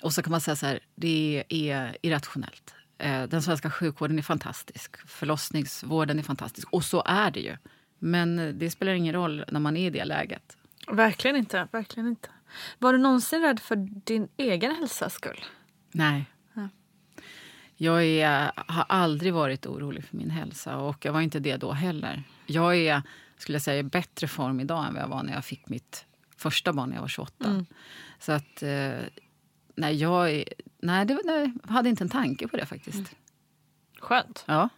Och 0.02 0.14
så 0.14 0.22
kan 0.22 0.32
man 0.32 0.42
säga 0.42 0.56
så 0.56 0.66
här, 0.66 0.80
det 0.96 1.44
är 1.50 1.98
irrationellt. 2.02 2.74
Eh, 2.98 3.24
den 3.24 3.42
svenska 3.42 3.72
sjukvården 3.72 4.18
är 4.18 4.24
fantastisk. 4.24 5.08
Förlossningsvården 5.08 6.20
är 6.20 6.24
fantastisk. 6.24 6.68
Och 6.74 6.86
så 6.86 7.04
är 7.06 7.32
det 7.32 7.40
ju. 7.40 7.58
Men 8.00 8.40
eh, 8.40 8.54
det 8.54 8.70
spelar 8.70 8.94
ingen 8.94 9.14
roll 9.14 9.46
när 9.48 9.60
man 9.60 9.78
är 9.78 9.88
i 9.88 9.90
det 9.90 10.06
läget. 10.06 10.58
Verkligen 10.88 11.36
inte. 11.36 11.68
Verkligen 11.72 12.10
inte. 12.10 12.30
Var 12.80 12.94
du 12.94 13.00
någonsin 13.00 13.42
rädd 13.42 13.60
för 13.60 13.76
din 14.06 14.28
egen 14.38 14.76
hälsas 14.76 15.14
skull? 15.14 15.46
Nej. 15.92 16.26
Jag 17.76 18.04
är, 18.04 18.52
har 18.56 18.86
aldrig 18.90 19.34
varit 19.34 19.66
orolig 19.66 20.06
för 20.06 20.18
min 20.18 20.30
hälsa 20.30 20.78
och 20.78 21.06
jag 21.06 21.14
var 21.14 21.22
inte 21.22 21.40
det 21.40 21.58
då 21.58 21.72
heller. 21.72 22.24
Jag 22.46 22.76
är 22.76 23.02
skulle 23.38 23.56
jag 23.56 23.62
säga, 23.62 23.80
i 23.80 23.84
bättre 23.84 24.28
form 24.28 24.60
idag 24.60 24.88
än 24.88 24.94
vad 24.94 25.04
jag 25.04 25.08
var 25.08 25.24
när 25.24 25.34
jag 25.34 25.46
fick 25.46 25.70
mitt 25.70 26.06
första 26.38 26.74
barn 26.74 26.90
när 26.90 26.96
jag 26.96 27.02
var 27.02 27.08
28. 27.08 27.66
Så 28.20 28.32
att, 28.32 28.64
eh, 28.64 29.00
nej, 29.76 29.96
jag 29.96 30.44
nej, 30.80 31.06
det, 31.06 31.20
nej, 31.26 31.54
hade 31.64 31.90
inte 31.90 32.04
en 32.04 32.10
tanke 32.10 32.48
på 32.48 32.58
det 32.58 32.66
faktiskt. 32.66 33.16
Skönt. 34.00 34.44
Ja, 34.48 34.70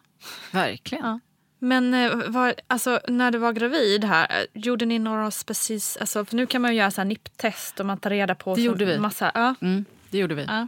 verkligen. 0.51 1.05
Ja. 1.05 1.19
Men 1.65 1.93
eh, 1.93 2.15
var, 2.15 2.55
alltså, 2.67 2.99
när 3.07 3.31
du 3.31 3.37
var 3.37 3.53
gravid 3.53 4.03
här, 4.03 4.27
eh, 4.29 4.45
gjorde 4.53 4.85
ni 4.85 4.99
några 4.99 5.31
precis... 5.45 5.97
Alltså, 5.97 6.25
för 6.25 6.35
nu 6.35 6.45
kan 6.45 6.61
man 6.61 6.71
ju 6.71 6.77
göra 6.77 6.91
så 6.91 7.01
här 7.01 7.05
NIP-test 7.05 7.79
och 7.79 7.85
man 7.85 7.97
tar 7.97 8.09
reda 8.09 8.35
på... 8.35 8.55
Det 8.55 8.61
gjorde 8.61 8.85
vi. 8.85 8.99
Massa, 8.99 9.31
ja. 9.33 9.55
Mm, 9.61 9.85
det 10.09 10.17
gjorde 10.17 10.35
vi. 10.35 10.45
Ja. 10.47 10.67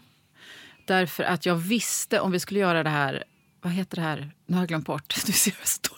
Därför 0.85 1.23
att 1.23 1.45
jag 1.45 1.55
visste 1.55 2.19
om 2.19 2.31
vi 2.31 2.39
skulle 2.39 2.59
göra 2.59 2.83
det 2.83 2.89
här... 2.89 3.23
Vad 3.61 3.73
heter 3.73 3.95
det 3.95 4.01
här? 4.01 4.31
Nu 4.45 4.55
har 4.55 4.61
jag 4.61 4.67
glömt 4.67 4.85
bort. 4.85 5.15
Du 5.25 5.31
ser 5.31 5.53
står 5.63 5.97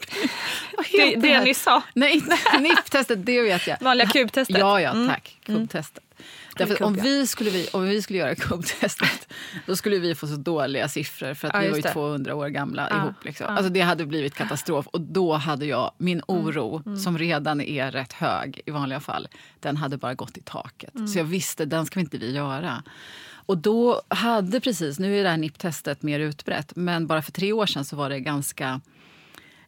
Vad 0.77 0.85
Det, 0.91 1.15
det 1.15 1.33
här? 1.33 1.43
ni 1.43 1.53
sa. 1.53 1.83
Nej, 1.93 2.13
inte 2.13 2.37
NIP-testet, 2.59 3.25
det 3.25 3.41
vet 3.41 3.67
jag. 3.67 3.77
Vanliga 3.81 4.07
kubtestet. 4.07 4.57
Ja, 4.57 4.81
ja, 4.81 5.07
tack. 5.07 5.37
Kubbtestet. 5.45 6.03
Därför 6.67 6.83
om 6.83 6.93
vi, 6.93 7.27
skulle 7.27 7.49
vi, 7.49 7.67
om 7.73 7.83
vi 7.83 8.01
skulle 8.01 8.19
göra 8.19 8.35
kubbtestet 8.35 9.33
då 9.65 9.75
skulle 9.75 9.99
vi 9.99 10.15
få 10.15 10.27
så 10.27 10.35
dåliga 10.35 10.87
siffror 10.89 11.33
för 11.33 11.47
att 11.47 11.53
Ja, 11.53 11.59
vi 11.59 11.69
var 11.69 11.75
ju 11.75 11.81
det. 11.81 11.93
200 11.93 12.35
år 12.35 12.47
gamla 12.47 12.87
Ja, 12.91 12.97
ihop. 12.97 13.25
Liksom. 13.25 13.45
ja. 13.49 13.53
Alltså 13.53 13.69
det 13.69 13.81
hade 13.81 14.05
blivit 14.05 14.35
katastrof. 14.35 14.87
Och 14.87 15.01
då 15.01 15.33
hade 15.33 15.65
jag, 15.65 15.91
min 15.97 16.21
Mm, 16.29 16.45
oro 16.45 16.97
som 16.97 17.17
redan 17.17 17.61
är 17.61 17.91
rätt 17.91 18.13
hög 18.13 18.61
i 18.65 18.71
vanliga 18.71 18.99
fall, 18.99 19.27
den 19.59 19.77
hade 19.77 19.97
bara 19.97 20.13
gått 20.13 20.37
i 20.37 20.41
taket. 20.41 20.95
Mm. 20.95 21.07
Så 21.07 21.19
jag 21.19 21.25
visste, 21.25 21.65
den 21.65 21.85
ska 21.85 21.99
inte 21.99 22.17
vi 22.17 22.31
göra. 22.31 22.83
Och 23.45 23.57
då 23.57 24.01
hade 24.07 24.59
precis, 24.59 24.99
nu 24.99 25.19
är 25.19 25.23
det 25.23 25.29
här 25.29 25.37
NIP-testet 25.37 26.01
mer 26.01 26.19
utbrett, 26.19 26.75
men 26.75 27.07
bara 27.07 27.21
för 27.21 27.31
tre 27.31 27.53
år 27.53 27.65
sedan 27.65 27.85
så 27.85 27.95
var 27.95 28.09
det 28.09 28.19
ganska 28.19 28.81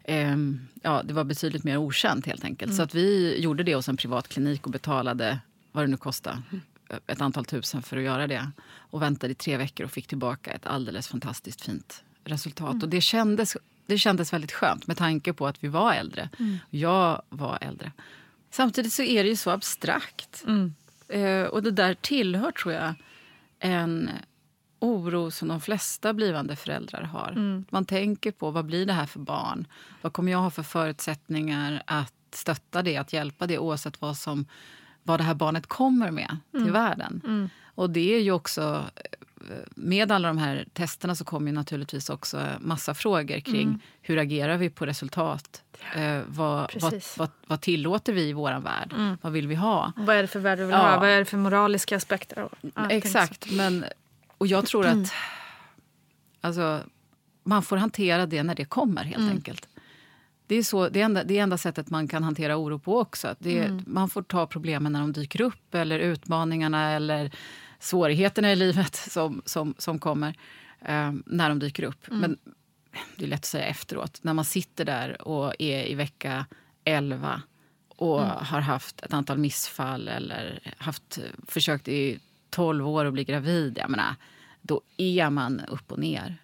Ehm, 0.04 0.60
ja, 0.82 1.02
det 1.04 1.14
var 1.14 1.24
betydligt 1.24 1.64
mer 1.64 1.78
okänt 1.78 2.26
helt 2.26 2.44
enkelt. 2.44 2.76
Så 2.76 2.84
att 2.84 2.96
vi 2.96 3.40
gjorde 3.42 3.64
det 3.64 3.76
hos 3.76 3.90
en 3.90 3.98
privat 3.98 4.28
klinik 4.28 4.66
och 4.66 4.72
betalade 4.72 5.40
vad 5.72 5.84
det 5.84 5.88
nu 5.88 5.98
kostade. 5.98 6.42
Ett 7.08 7.22
antal 7.22 7.46
tusen 7.46 7.82
för 7.82 7.98
att 7.98 8.04
göra 8.04 8.28
det. 8.28 8.52
Och 8.78 9.02
väntade 9.02 9.32
i 9.32 9.36
tre 9.36 9.58
veckor 9.58 9.86
och 9.86 9.92
fick 9.92 10.08
tillbaka 10.08 10.52
ett 10.52 10.66
alldeles 10.66 11.08
fantastiskt 11.08 11.62
fint 11.62 12.04
resultat. 12.24 12.84
Och 12.84 12.90
det 12.90 13.02
kändes, 13.02 13.58
det 13.86 13.98
kändes 13.98 14.34
väldigt 14.34 14.52
skönt 14.52 14.88
med 14.88 14.98
tanke 14.98 15.34
på 15.34 15.48
att 15.48 15.64
vi 15.64 15.68
var 15.68 15.94
äldre. 15.94 16.30
Jag 16.70 17.22
var 17.30 17.58
äldre. 17.62 17.92
Samtidigt 18.50 18.94
så 18.94 19.04
är 19.04 19.24
det 19.24 19.30
ju 19.30 19.36
så 19.36 19.50
abstrakt. 19.50 20.46
Eh, 21.08 21.44
och 21.44 21.64
det 21.64 21.72
där 21.72 21.94
tillhör, 21.94 22.52
tror 22.52 22.74
jag, 22.74 22.94
en 23.60 24.10
oro 24.80 25.32
som 25.32 25.48
de 25.48 25.62
flesta 25.62 26.14
blivande 26.14 26.56
föräldrar 26.56 27.02
har. 27.02 27.64
Man 27.70 27.86
tänker 27.86 28.32
på 28.32 28.52
vad 28.52 28.66
blir 28.66 28.86
det 28.86 28.94
här 28.94 29.06
för 29.06 29.20
barn? 29.20 29.68
Vad 30.02 30.14
kommer 30.14 30.32
jag 30.32 30.40
ha 30.40 30.50
för 30.50 30.64
förutsättningar 30.64 31.84
att 31.88 32.14
stötta 32.32 32.82
det, 32.82 32.98
att 32.98 33.14
hjälpa 33.14 33.48
det 33.48 33.58
oavsett 33.58 34.02
vad, 34.02 34.18
som, 34.18 34.46
vad 35.04 35.20
det 35.20 35.24
här 35.24 35.34
barnet 35.34 35.68
kommer 35.68 36.12
med 36.12 36.38
till 36.52 36.72
världen. 36.72 37.50
Och 37.76 37.90
det 37.90 38.16
är 38.16 38.20
ju 38.22 38.32
också... 38.32 38.86
Med 39.76 40.12
alla 40.12 40.28
de 40.28 40.38
här 40.38 40.66
testerna 40.74 41.16
så 41.16 41.26
kommer 41.26 41.48
ju 41.48 41.56
naturligtvis 41.56 42.10
också 42.10 42.48
massa 42.60 42.94
frågor 42.94 43.40
kring 43.40 43.84
hur 44.02 44.18
agerar 44.18 44.58
vi 44.58 44.70
på 44.70 44.86
resultat? 44.86 45.64
Eh, 45.96 46.20
vad, 46.28 46.72
vad, 46.82 47.02
vad, 47.18 47.30
vad 47.48 47.62
tillåter 47.62 48.14
vi 48.14 48.22
i 48.30 48.34
vår 48.34 48.60
värld? 48.60 49.18
Vad 49.22 49.34
vill 49.34 49.48
vi 49.48 49.56
ha? 49.56 49.92
Vad 49.96 50.16
är 50.16 50.22
det 50.22 50.28
för 50.28 50.40
värld 50.40 50.58
du 50.60 50.64
vill 50.66 50.72
Ja. 50.72 50.78
ha? 50.92 51.00
Vad 51.00 51.10
är 51.10 51.20
det 51.20 51.26
för 51.26 51.38
moraliska 51.38 51.98
aspekter? 51.98 52.50
Så. 52.62 52.70
Exakt. 52.90 53.52
Men, 53.52 53.86
och 54.38 54.48
jag 54.48 54.66
tror 54.66 54.86
att 54.86 55.14
alltså, 56.42 56.80
man 57.44 57.64
får 57.64 57.78
hantera 57.78 58.26
det 58.26 58.44
när 58.44 58.56
det 58.56 58.66
kommer, 58.66 59.04
helt 59.04 59.32
enkelt. 59.32 59.68
Det 60.52 60.56
är, 60.58 60.64
så, 60.64 60.90
det, 60.90 61.02
är 61.02 61.06
enda, 61.06 61.24
det 61.24 61.38
är 61.38 61.44
enda 61.44 61.58
sättet 61.58 61.90
man 61.90 62.08
kan 62.08 62.24
hantera 62.24 62.58
oro 62.58 62.80
på 62.80 63.00
också. 63.00 63.36
Det, 63.40 63.60
är- 63.60 63.68
Man 63.88 64.10
får 64.10 64.22
ta 64.24 64.48
problemen 64.48 64.92
när 64.94 65.00
de 65.00 65.14
dyker 65.14 65.42
upp, 65.42 65.76
eller 65.76 66.00
utmaningarna 66.00 66.92
eller 66.92 67.32
svårigheterna 67.80 68.52
i 68.52 68.56
livet 68.56 68.96
som, 68.96 69.42
som, 69.46 69.76
som 69.78 70.00
kommer 70.00 70.30
eh, 70.82 71.12
när 71.26 71.50
de 71.50 71.60
dyker 71.60 71.84
upp. 71.84 72.06
Men 72.10 72.38
det 73.18 73.26
är 73.26 73.30
lätt 73.30 73.40
att 73.40 73.46
säga 73.46 73.66
efteråt. 73.66 74.20
När 74.24 74.34
man 74.34 74.46
sitter 74.46 74.86
där 74.86 75.22
och 75.28 75.54
är 75.60 75.86
i 75.88 75.96
vecka 75.96 76.46
11 76.84 77.42
och 77.88 78.22
har 78.22 78.62
haft 78.62 79.02
ett 79.02 79.14
antal 79.14 79.38
missfall 79.38 80.08
eller 80.08 80.74
haft, 80.78 81.20
försökt 81.48 81.88
i 81.88 82.20
12 82.50 82.88
år 82.88 83.06
att 83.06 83.14
bli 83.14 83.24
gravid. 83.24 83.78
Jag 83.78 83.90
menar, 83.90 84.16
då 84.62 84.82
är 84.98 85.30
man 85.30 85.60
upp 85.60 85.92
och 85.92 86.00
ner. 86.00 86.38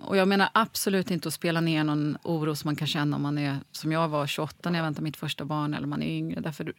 Och 0.00 0.16
jag 0.16 0.28
menar 0.28 0.48
absolut 0.52 1.10
inte 1.10 1.28
att 1.28 1.34
spela 1.34 1.60
ner 1.60 1.84
någon 1.84 2.18
oro 2.22 2.56
som 2.56 2.68
man 2.68 2.76
kan 2.76 2.86
känna 2.86 3.16
om 3.16 3.22
man 3.22 3.38
är 3.38 3.58
som 3.72 3.92
jag 3.92 4.08
var 4.08 4.26
28 4.26 4.70
när 4.70 4.78
jag 4.78 4.84
väntade 4.84 5.04
mitt 5.04 5.16
första 5.16 5.44
barn 5.44 5.74
eller 5.74 5.86
man 5.86 6.02
är 6.02 6.16
yngre. 6.18 6.40
Därför 6.40 6.72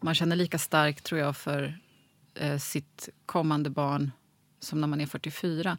man 0.00 0.14
känner 0.14 0.36
lika 0.36 0.58
starkt 0.58 1.04
tror 1.04 1.20
jag 1.20 1.36
för 1.36 1.78
eh, 2.34 2.58
sitt 2.58 3.08
kommande 3.26 3.70
barn 3.70 4.10
som 4.60 4.80
när 4.80 4.88
man 4.88 5.00
är 5.00 5.06
44. 5.06 5.78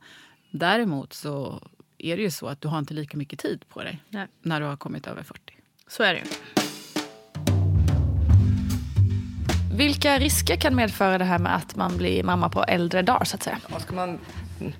Däremot 0.51 1.13
så 1.13 1.63
är 1.97 2.17
det 2.17 2.23
ju 2.23 2.31
så 2.31 2.47
att 2.47 2.61
du 2.61 2.67
har 2.67 2.79
inte 2.79 2.93
lika 2.93 3.17
mycket 3.17 3.39
tid 3.39 3.65
på 3.69 3.83
dig 3.83 4.03
Nej. 4.09 4.27
när 4.41 4.59
du 4.59 4.65
har 4.65 4.77
kommit 4.77 5.07
över 5.07 5.23
40. 5.23 5.41
Så 5.87 6.03
är 6.03 6.13
det 6.13 6.19
ju. 6.19 6.25
Vilka 9.77 10.19
risker 10.19 10.55
kan 10.55 10.75
medföra 10.75 11.17
det 11.17 11.25
här 11.25 11.39
med 11.39 11.55
att 11.55 11.75
man 11.75 11.97
blir 11.97 12.23
mamma 12.23 12.49
på 12.49 12.63
äldre 12.63 13.01
dagar? 13.01 13.25
så 13.25 13.35
att 13.35 13.43
säga? 13.43 13.59
Ja, 13.69 13.79
Ska 13.79 13.95
man 13.95 14.19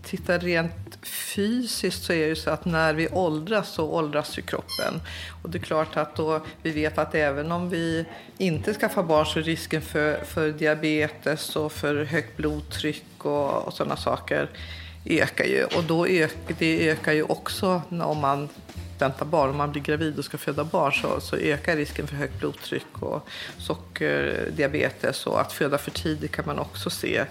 titta 0.04 0.38
rent 0.38 0.91
fysiskt 1.06 2.04
så 2.04 2.14
är 2.14 2.18
det 2.18 2.28
ju 2.28 2.36
så 2.36 2.50
att 2.50 2.66
när 2.66 2.94
vi 2.94 3.08
åldras 3.08 3.70
så 3.70 3.86
åldras 3.86 4.38
ju 4.38 4.42
kroppen. 4.42 5.02
Och 5.44 5.50
det 5.50 5.58
är 5.58 5.62
klart 5.64 5.98
att 5.98 6.16
då 6.16 6.42
vi 6.62 6.72
vet 6.72 6.98
att 6.98 7.16
även 7.16 7.52
om 7.52 7.70
vi 7.70 8.06
inte 8.38 8.74
skaffar 8.74 9.04
barn 9.04 9.26
så 9.26 9.40
är 9.40 9.44
risken 9.44 9.82
för, 9.82 10.24
för 10.26 10.50
diabetes 10.50 11.56
och 11.56 11.72
för 11.72 12.04
högt 12.04 12.38
blodtryck 12.38 13.06
och, 13.18 13.68
och 13.68 13.74
sådana 13.74 13.96
saker 13.96 14.50
ökar 15.06 15.46
ju. 15.46 15.64
Och 15.64 15.84
då 15.84 16.08
ök, 16.08 16.36
det 16.60 16.90
ökar 16.90 17.12
ju 17.12 17.24
också 17.24 17.82
om 17.90 18.18
man 18.18 18.50
väntar 19.00 19.26
barn, 19.26 19.50
om 19.50 19.58
man 19.58 19.72
blir 19.72 19.82
gravid 19.82 20.20
och 20.20 20.26
ska 20.26 20.38
föda 20.38 20.64
barn 20.64 20.94
så, 20.94 21.20
så 21.22 21.36
ökar 21.36 21.76
risken 21.76 22.08
för 22.08 22.16
högt 22.16 22.40
blodtryck 22.40 23.02
och 23.02 23.28
sockerdiabetes 23.58 25.28
och 25.28 25.42
att 25.42 25.54
föda 25.54 25.78
för 25.78 25.92
tidigt 25.92 26.32
kan 26.32 26.46
man 26.46 26.60
också 26.60 26.90
se 26.90 27.26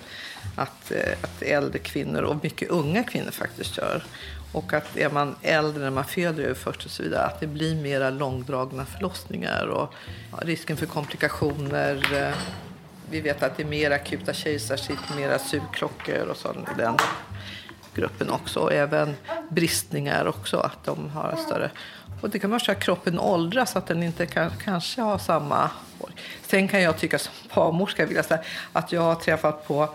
att, 0.57 0.90
eh, 0.90 1.12
att 1.23 1.42
äldre 1.42 1.78
kvinnor 1.78 2.23
och 2.23 2.37
mycket 2.42 2.71
unga 2.71 3.04
kvinnor 3.04 3.30
faktiskt 3.30 3.78
gör. 3.78 4.04
Och 4.52 4.73
att 4.73 4.97
är 4.97 5.11
man 5.11 5.37
äldre 5.42 5.83
när 5.83 5.90
man 5.90 6.04
föder 6.04 6.42
över 6.42 6.54
40 6.54 6.87
och 6.87 6.90
så 6.90 7.02
vidare, 7.02 7.25
att 7.25 7.40
det 7.40 7.47
blir 7.47 7.83
mera 7.83 8.11
långdragna 8.11 8.87
förlossningar 8.87 9.66
och 9.66 9.95
ja, 10.33 10.38
risken 10.42 10.76
för 10.76 10.87
komplikationer. 10.87 12.23
Eh, 12.23 12.35
vi 13.11 13.21
vet 13.21 13.42
att 13.42 13.57
det 13.57 13.62
är 13.62 13.66
mer 13.66 13.90
akuta 13.90 14.33
kejsarsnitt, 14.33 15.16
mera 15.16 15.38
sugklockor 15.38 16.26
och 16.30 16.37
sånt 16.37 16.69
i 16.75 16.80
den 16.80 16.97
gruppen 17.95 18.30
också. 18.30 18.61
Och 18.61 18.73
även 18.73 19.14
bristningar 19.50 20.26
också, 20.26 20.57
att 20.57 20.85
de 20.85 21.11
har 21.11 21.37
större. 21.37 21.71
Och 22.21 22.30
det 22.30 22.38
kan 22.38 22.50
vara 22.50 22.61
så 22.61 22.73
att 22.73 22.80
kroppen 22.80 23.19
åldras, 23.19 23.76
att 23.76 23.87
den 23.87 24.02
inte 24.02 24.26
kan, 24.26 24.50
kanske 24.64 25.00
har 25.00 25.19
samma... 25.19 25.71
Sen 26.42 26.69
kan 26.69 26.83
jag 26.83 26.99
tycka 26.99 27.19
som 27.19 27.33
barnmorska 27.54 28.07
vill 28.07 28.16
jag 28.16 28.25
säga, 28.25 28.40
att 28.73 28.92
jag 28.92 29.00
har 29.00 29.14
träffat 29.14 29.69
på 29.69 29.88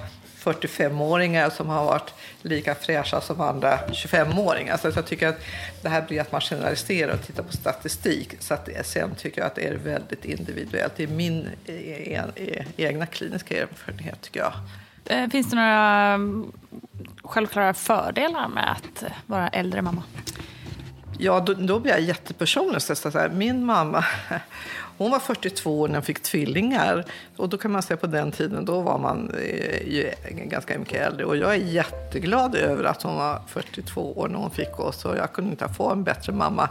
45-åringar 0.46 1.50
som 1.50 1.70
har 1.70 1.86
varit 1.86 2.14
lika 2.42 2.76
fräscha 2.76 3.22
som 3.22 3.42
andra 3.42 3.78
25-åringar. 3.78 4.78
Så 4.78 4.92
jag 4.96 5.06
tycker 5.06 5.28
att 5.28 5.40
det 5.82 5.90
här 5.90 6.02
blir 6.02 6.22
att 6.22 6.32
man 6.32 6.42
generaliserar 6.42 7.14
och 7.14 7.26
tittar 7.26 7.44
på 7.44 7.54
statistik. 7.54 8.36
Så 8.40 8.54
att 8.54 8.70
sen 8.84 9.16
tycker 9.16 9.42
jag 9.42 9.48
att 9.48 9.56
det 9.56 9.68
är 9.68 9.76
väldigt 9.76 10.26
individuellt. 10.26 10.94
Det 10.96 11.04
är 11.04 11.08
min 11.08 11.50
e-, 11.66 11.72
e-, 11.72 12.24
e-, 12.36 12.66
egna 12.78 13.06
kliniska 13.06 13.62
erfarenhet 13.62 14.22
tycker 14.22 14.40
jag. 14.40 14.54
Eh, 15.06 15.30
finns 15.30 15.50
det 15.50 15.56
några 15.56 16.20
självklara 17.24 17.74
fördelar 17.74 18.48
med 18.48 18.72
att 18.72 19.04
vara 19.26 19.48
äldre 19.48 19.82
mamma? 19.82 20.04
Ja, 21.18 21.40
då, 21.40 21.54
då 21.54 21.80
blir 21.80 21.92
jag 21.92 22.02
jättepersonlig. 22.02 22.82
Min 23.32 23.66
mamma 23.66 24.06
hon 24.98 25.12
var 25.12 25.20
42 25.20 25.80
år 25.80 25.88
när 25.88 25.96
hon 25.96 26.04
fick 26.04 26.24
tvillingar. 26.24 27.06
Och 27.38 27.50
då 27.50 27.58
kan 27.58 27.72
man 27.72 27.84
säga 27.84 27.98
på 27.98 28.08
den 28.08 28.32
tiden, 28.32 28.66
då 28.66 28.82
var 28.82 28.98
man 28.98 29.30
eh, 29.30 29.88
ju 29.88 30.12
ganska 30.30 30.80
mycket 30.80 31.08
äldre. 31.08 31.26
Och 31.26 31.38
jag 31.38 31.52
är 31.52 31.60
jätteglad 31.60 32.56
över 32.56 32.84
att 32.84 33.02
hon 33.02 33.16
var 33.16 33.42
42 33.48 34.18
år 34.20 34.28
när 34.28 34.40
hon 34.40 34.52
fick 34.52 34.80
oss. 34.80 35.06
Och 35.06 35.18
jag 35.18 35.34
kunde 35.34 35.52
inte 35.52 35.70
få 35.70 35.92
en 35.92 36.04
bättre 36.04 36.34
mamma. 36.34 36.70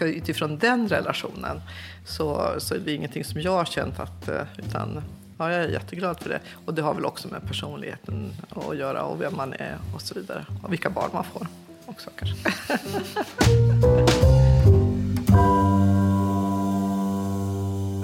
Utifrån 0.00 0.58
den 0.58 0.88
relationen 0.88 1.60
så, 2.06 2.54
så 2.58 2.74
är 2.74 2.78
det 2.78 2.92
ingenting 2.92 3.24
som 3.24 3.40
jag 3.40 3.52
har 3.52 3.64
känt 3.64 4.00
att... 4.00 4.28
Eh, 4.28 4.42
utan, 4.56 5.02
ja, 5.38 5.52
jag 5.52 5.64
är 5.64 5.68
jätteglad 5.68 6.20
för 6.20 6.28
det. 6.28 6.40
Och 6.66 6.74
det 6.74 6.82
har 6.82 6.94
väl 6.94 7.04
också 7.04 7.28
med 7.28 7.46
personligheten 7.48 8.32
att 8.48 8.76
göra 8.76 9.02
och 9.02 9.20
vem 9.20 9.36
man 9.36 9.52
är 9.52 9.76
och 9.94 10.02
så 10.02 10.14
vidare. 10.14 10.46
Och 10.62 10.72
vilka 10.72 10.90
barn 10.90 11.10
man 11.12 11.24
får 11.24 11.46
också 11.86 12.10
kanske. 12.16 12.36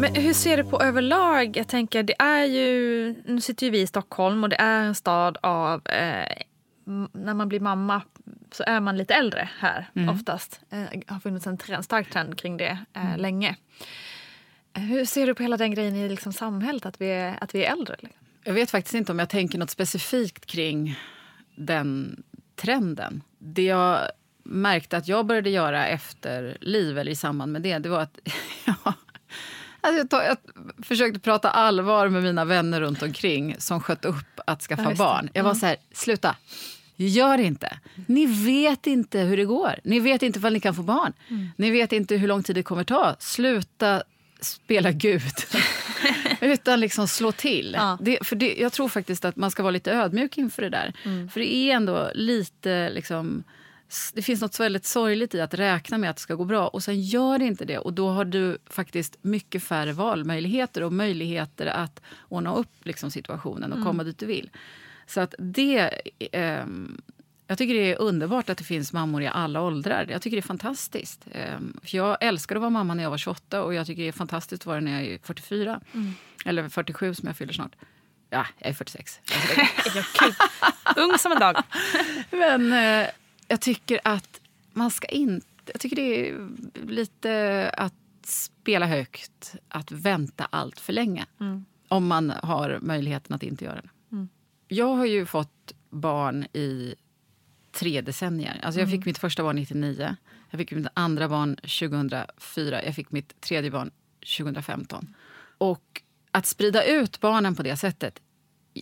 Men 0.00 0.14
hur 0.14 0.32
ser 0.32 0.56
du 0.56 0.64
på 0.64 0.82
överlag? 0.82 1.56
Jag 1.56 1.68
tänker, 1.68 2.02
det 2.02 2.14
är 2.18 2.44
ju, 2.44 3.14
nu 3.26 3.40
sitter 3.40 3.66
ju 3.66 3.70
vi 3.70 3.80
i 3.80 3.86
Stockholm 3.86 4.44
och 4.44 4.50
det 4.50 4.56
är 4.56 4.84
en 4.84 4.94
stad 4.94 5.38
av... 5.42 5.86
Eh, 5.86 6.42
när 7.12 7.34
man 7.34 7.48
blir 7.48 7.60
mamma 7.60 8.02
så 8.50 8.64
är 8.66 8.80
man 8.80 8.96
lite 8.96 9.14
äldre 9.14 9.48
här 9.58 9.90
mm. 9.94 10.08
oftast. 10.08 10.60
Det 10.68 10.76
eh, 10.76 11.14
har 11.14 11.20
funnits 11.20 11.46
en 11.46 11.58
trend, 11.58 11.84
stark 11.84 12.10
trend 12.10 12.38
kring 12.38 12.56
det 12.56 12.78
eh, 12.94 13.06
mm. 13.06 13.20
länge. 13.20 13.56
Eh, 14.76 14.82
hur 14.82 15.04
ser 15.04 15.26
du 15.26 15.34
på 15.34 15.42
hela 15.42 15.56
den 15.56 15.70
grejen 15.70 15.96
i 15.96 16.08
liksom 16.08 16.32
samhället, 16.32 16.86
att 16.86 17.00
vi 17.00 17.06
är, 17.06 17.38
att 17.40 17.54
vi 17.54 17.64
är 17.64 17.72
äldre? 17.72 17.96
Jag 18.44 18.54
vet 18.54 18.70
faktiskt 18.70 18.94
inte 18.94 19.12
om 19.12 19.18
jag 19.18 19.28
tänker 19.28 19.58
något 19.58 19.70
specifikt 19.70 20.46
kring 20.46 20.98
den 21.56 22.22
trenden. 22.58 23.22
Det 23.38 23.62
jag 23.62 24.08
märkte 24.42 24.96
att 24.96 25.08
jag 25.08 25.26
började 25.26 25.50
göra 25.50 25.86
efter 25.86 26.58
liv, 26.60 26.98
eller 26.98 27.12
i 27.12 27.16
samband 27.16 27.52
med 27.52 27.62
det, 27.62 27.78
det 27.78 27.88
var 27.88 28.00
att 28.00 28.18
ja, 28.64 28.94
Alltså 29.80 29.98
jag, 29.98 30.10
tar, 30.10 30.22
jag, 30.22 30.36
försökte 30.86 31.20
prata 31.20 31.50
allvar 31.50 32.08
med 32.08 32.22
mina 32.22 32.44
vänner 32.44 32.80
runt 32.80 33.02
omkring 33.02 33.54
som 33.58 33.80
sköt 33.80 34.04
upp 34.04 34.40
att 34.46 34.62
skaffa 34.62 34.90
ja, 34.90 34.94
barn. 34.94 35.30
Jag 35.32 35.42
var 35.42 35.50
mm. 35.50 35.60
så 35.60 35.66
här, 35.66 35.76
sluta. 35.92 36.36
Gör 36.96 37.38
inte. 37.38 37.78
Ni 38.06 38.26
vet 38.26 38.86
inte 38.86 39.20
hur 39.20 39.36
det 39.36 39.44
går. 39.44 39.74
Ni 39.84 40.00
vet 40.00 40.22
inte 40.22 40.38
ifall 40.38 40.52
ni 40.52 40.60
kan 40.60 40.74
få 40.74 40.82
barn. 40.82 41.12
Mm. 41.28 41.48
Ni 41.56 41.70
vet 41.70 41.92
inte 41.92 42.16
hur 42.16 42.28
lång 42.28 42.42
tid 42.42 42.56
det 42.56 42.62
kommer 42.62 42.84
ta. 42.84 43.16
Sluta 43.18 44.02
spela 44.40 44.92
Gud. 44.92 45.22
Utan 46.52 46.80
liksom 46.80 47.08
slå 47.08 47.32
till. 47.32 47.74
Ja. 47.78 47.98
Det, 48.00 48.26
för 48.26 48.36
det, 48.36 48.54
jag 48.54 48.72
tror 48.72 48.88
faktiskt 48.88 49.24
att 49.24 49.36
man 49.36 49.50
ska 49.50 49.62
vara 49.62 49.70
lite 49.70 49.92
ödmjuk 49.92 50.38
inför 50.38 50.62
det 50.62 50.68
där. 50.68 50.92
Mm. 51.04 51.28
För 51.28 51.40
det 51.40 51.54
är 51.54 51.74
ändå 51.74 52.10
lite... 52.14 52.90
Liksom, 52.90 53.44
det 54.14 54.22
finns 54.22 54.40
något 54.40 54.60
väldigt 54.60 54.86
sorgligt 54.86 55.34
i 55.34 55.40
att 55.40 55.54
räkna 55.54 55.98
med 55.98 56.10
att 56.10 56.16
det 56.16 56.22
ska 56.22 56.34
gå 56.34 56.44
bra 56.44 56.68
och 56.68 56.82
sen 56.82 57.00
gör 57.00 57.38
det 57.38 57.44
inte 57.44 57.64
det. 57.64 57.78
Och 57.78 57.92
då 57.92 58.08
har 58.08 58.24
du 58.24 58.58
faktiskt 58.66 59.16
mycket 59.22 59.62
färre 59.62 59.92
valmöjligheter 59.92 60.82
och 60.82 60.92
möjligheter 60.92 61.66
att 61.66 62.02
ordna 62.28 62.54
upp 62.54 62.72
liksom, 62.82 63.10
situationen 63.10 63.72
och 63.72 63.78
mm. 63.78 63.86
komma 63.86 64.04
dit 64.04 64.18
du 64.18 64.26
vill. 64.26 64.50
Så 65.06 65.20
att 65.20 65.34
det... 65.38 65.90
Eh, 66.32 66.64
jag 67.50 67.58
tycker 67.58 67.74
det 67.74 67.92
är 67.92 68.00
underbart 68.00 68.50
att 68.50 68.58
det 68.58 68.64
finns 68.64 68.92
mammor 68.92 69.22
i 69.22 69.26
alla 69.26 69.62
åldrar. 69.62 70.06
Jag 70.10 70.22
tycker 70.22 70.36
det 70.36 70.40
är 70.40 70.42
fantastiskt. 70.42 71.26
Eh, 71.30 71.58
för 71.82 71.96
jag 71.96 72.16
älskade 72.20 72.58
att 72.58 72.62
vara 72.62 72.70
mamma 72.70 72.94
när 72.94 73.02
jag 73.02 73.10
var 73.10 73.18
28 73.18 73.62
och 73.62 73.74
jag 73.74 73.86
tycker 73.86 74.02
det 74.02 74.08
är 74.08 74.12
fantastiskt 74.12 74.62
att 74.62 74.66
vara 74.66 74.80
när 74.80 74.92
jag 74.92 75.12
är 75.12 75.18
44. 75.22 75.80
Mm. 75.94 76.12
Eller 76.44 76.68
47 76.68 77.14
som 77.14 77.26
jag 77.26 77.36
fyller 77.36 77.52
snart. 77.52 77.76
Ja, 78.30 78.46
jag 78.58 78.68
är 78.68 78.74
46. 78.74 79.20
Ung 80.96 81.18
som 81.18 81.32
en 81.32 81.38
dag. 81.38 81.62
Men... 82.30 82.72
Eh, 82.72 83.08
jag 83.48 83.60
tycker 83.60 84.00
att 84.04 84.40
man 84.72 84.90
ska 84.90 85.06
inte... 85.06 85.46
Jag 85.72 85.80
tycker 85.80 85.96
det 85.96 86.30
är 86.30 86.48
lite 86.86 87.70
att 87.76 87.94
spela 88.24 88.86
högt, 88.86 89.54
att 89.68 89.92
vänta 89.92 90.48
allt 90.50 90.80
för 90.80 90.92
länge. 90.92 91.26
Mm. 91.40 91.64
Om 91.88 92.06
man 92.06 92.30
har 92.30 92.78
möjligheten 92.82 93.34
att 93.34 93.42
inte 93.42 93.64
göra 93.64 93.80
det. 93.80 93.88
Mm. 94.12 94.28
Jag 94.68 94.94
har 94.94 95.06
ju 95.06 95.26
fått 95.26 95.72
barn 95.90 96.46
i 96.52 96.94
tre 97.72 98.00
decennier. 98.00 98.60
Alltså 98.62 98.80
jag 98.80 98.88
fick 98.88 98.96
mm. 98.96 99.06
mitt 99.06 99.18
första 99.18 99.42
barn 99.42 99.56
99, 99.56 100.16
jag 100.50 100.58
fick 100.58 100.72
mitt 100.72 100.86
andra 100.94 101.28
barn 101.28 101.56
2004, 101.56 102.84
jag 102.84 102.94
fick 102.94 103.10
mitt 103.10 103.40
tredje 103.40 103.70
barn 103.70 103.90
2015. 104.38 105.14
Och 105.58 106.02
att 106.38 106.46
sprida 106.46 106.84
ut 106.84 107.20
barnen 107.20 107.54
på 107.54 107.62
det 107.62 107.76
sättet, 107.76 108.18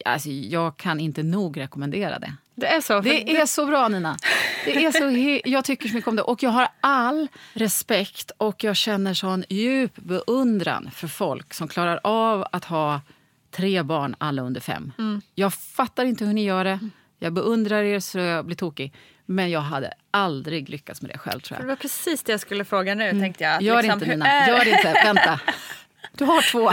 alltså 0.04 0.28
jag 0.28 0.76
kan 0.76 1.00
inte 1.00 1.22
nog 1.22 1.60
rekommendera 1.60 2.18
det. 2.18 2.34
Det 2.54 2.66
är 2.66 2.80
så. 2.80 3.00
Det 3.00 3.36
är 3.36 3.46
så 3.46 3.66
bra, 3.66 3.88
Nina. 3.88 4.16
Det 4.64 4.84
är 4.84 4.92
så, 4.92 5.40
jag 5.50 5.64
tycker 5.64 5.88
så 5.88 5.94
mycket 5.94 6.08
om 6.08 6.16
det. 6.16 6.22
Och 6.22 6.42
jag 6.42 6.50
har 6.50 6.68
all 6.80 7.28
respekt 7.52 8.30
och 8.36 8.64
jag 8.64 8.76
känner 8.76 9.14
sån 9.14 9.44
djup 9.48 9.96
beundran 9.96 10.90
för 10.94 11.08
folk 11.08 11.54
som 11.54 11.68
klarar 11.68 12.00
av 12.02 12.46
att 12.52 12.64
ha 12.64 13.00
tre 13.50 13.82
barn, 13.82 14.16
alla 14.18 14.42
under 14.42 14.60
fem. 14.60 14.92
Mm. 14.98 15.20
Jag 15.34 15.54
fattar 15.54 16.04
inte 16.04 16.24
hur 16.24 16.32
ni 16.32 16.44
gör 16.44 16.64
det. 16.64 16.78
Jag 17.18 17.32
beundrar 17.32 17.82
er 17.82 18.00
så 18.00 18.18
jag 18.18 18.46
blir 18.46 18.56
tokig. 18.56 18.94
Men 19.26 19.50
jag 19.50 19.60
hade 19.60 19.92
aldrig 20.10 20.68
lyckats 20.68 21.02
med 21.02 21.10
det 21.10 21.18
själv. 21.18 21.40
tror 21.40 21.58
jag. 21.58 21.64
Det 21.64 21.68
var 21.68 21.76
precis 21.76 22.22
det 22.22 22.32
jag 22.32 22.40
skulle 22.40 22.64
fråga 22.64 22.94
nu. 22.94 23.04
Mm. 23.04 23.22
tänkte 23.22 23.44
jag. 23.44 23.62
Gör 23.62 23.82
liksom, 23.82 23.92
inte, 23.92 24.06
Nina. 24.06 24.48
Gör 24.48 24.68
inte. 24.68 24.92
Vänta. 25.04 25.40
Du 26.16 26.24
har 26.24 26.50
två. 26.50 26.72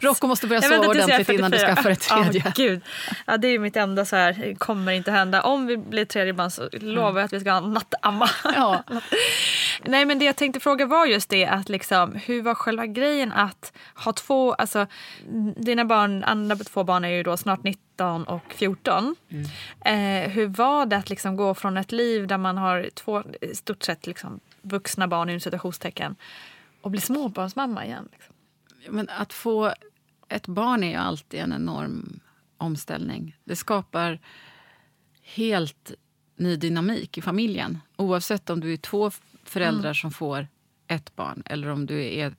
Rocco 0.06 0.26
måste 0.26 0.46
börja 0.46 0.62
sova 0.62 0.88
ordentligt 0.88 1.28
innan 1.28 1.50
du 1.50 1.58
skaffar 1.58 1.90
ett 1.90 2.00
tredje. 2.00 2.42
Oh, 2.42 2.52
Gud. 2.54 2.82
Ja, 3.26 3.36
det 3.36 3.48
är 3.48 3.58
mitt 3.58 3.76
enda 3.76 4.04
så 4.04 4.16
här, 4.16 4.54
kommer 4.58 4.92
inte 4.92 5.10
hända. 5.10 5.42
Om 5.42 5.66
vi 5.66 5.76
blir 5.76 6.04
tredje 6.04 6.32
barn 6.32 6.50
så 6.50 6.68
lovar 6.72 7.20
jag 7.20 7.26
att 7.26 7.32
vi 7.32 7.40
ska 7.40 7.52
ha 7.52 7.60
nattamma. 7.60 8.30
Ja. 8.44 8.84
Nej 9.84 10.04
men 10.04 10.18
det 10.18 10.24
jag 10.24 10.36
tänkte 10.36 10.60
fråga 10.60 10.86
var 10.86 11.06
just 11.06 11.28
det 11.30 11.46
att 11.46 11.68
liksom, 11.68 12.14
hur 12.14 12.42
var 12.42 12.54
själva 12.54 12.86
grejen 12.86 13.32
att 13.32 13.72
ha 13.94 14.12
två, 14.12 14.52
alltså 14.52 14.86
dina 15.56 15.84
barn, 15.84 16.24
andra 16.24 16.56
två 16.56 16.84
barn 16.84 17.04
är 17.04 17.08
ju 17.08 17.22
då 17.22 17.36
snart 17.36 17.62
19 17.62 18.24
och 18.24 18.54
14. 18.56 19.16
Mm. 19.30 20.24
Eh, 20.24 20.30
hur 20.30 20.46
var 20.46 20.86
det 20.86 20.96
att 20.96 21.10
liksom 21.10 21.36
gå 21.36 21.54
från 21.54 21.76
ett 21.76 21.92
liv 21.92 22.26
där 22.26 22.38
man 22.38 22.58
har 22.58 22.88
två 22.94 23.22
i 23.40 23.54
stort 23.54 23.82
sett 23.82 24.06
liksom 24.06 24.40
vuxna 24.62 25.08
barn 25.08 25.30
i 25.30 25.40
citationstecken 25.40 26.16
och 26.84 26.90
bli 26.90 27.00
småbarnsmamma 27.00 27.86
igen. 27.86 28.08
Liksom. 28.12 28.34
Men 28.88 29.08
att 29.08 29.32
få 29.32 29.74
ett 30.28 30.46
barn 30.46 30.84
är 30.84 30.90
ju 30.90 30.96
alltid 30.96 31.40
en 31.40 31.52
enorm 31.52 32.20
omställning. 32.58 33.36
Det 33.44 33.56
skapar 33.56 34.20
helt 35.22 35.92
ny 36.36 36.56
dynamik 36.56 37.18
i 37.18 37.22
familjen. 37.22 37.78
Oavsett 37.96 38.50
om 38.50 38.60
du 38.60 38.72
är 38.72 38.76
två 38.76 39.10
föräldrar 39.44 39.84
mm. 39.84 39.94
som 39.94 40.10
får 40.10 40.48
ett 40.86 41.16
barn 41.16 41.42
eller 41.46 41.68
om 41.68 41.86
du 41.86 42.04
är 42.04 42.34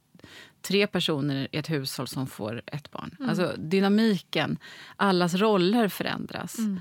tre 0.62 0.88
personer 0.88 1.48
i 1.52 1.58
ett 1.58 1.70
hushåll 1.70 2.08
som 2.08 2.28
får 2.28 2.62
ett 2.66 2.92
barn. 2.92 3.16
Mm. 3.20 3.30
Alltså 3.30 3.56
dynamiken, 3.58 4.58
allas 4.96 5.34
roller 5.34 5.88
förändras. 5.88 6.58
Mm. 6.58 6.80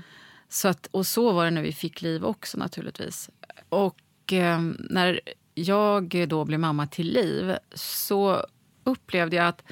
Så 0.49 0.67
att, 0.67 0.87
och 0.91 1.07
så 1.07 1.31
var 1.31 1.45
det 1.45 1.51
när 1.51 1.61
vi 1.61 1.73
fick 1.73 2.01
liv 2.01 2.25
också 2.25 2.57
naturligtvis. 2.57 3.29
Och 3.69 4.33
eh, 4.33 4.61
när 4.89 5.19
jag 5.55 6.25
då 6.27 6.45
blev 6.45 6.59
mamma 6.59 6.87
till 6.87 7.13
Liv 7.13 7.57
så 7.73 8.45
upplevde 8.83 9.35
jag 9.35 9.47
att 9.47 9.63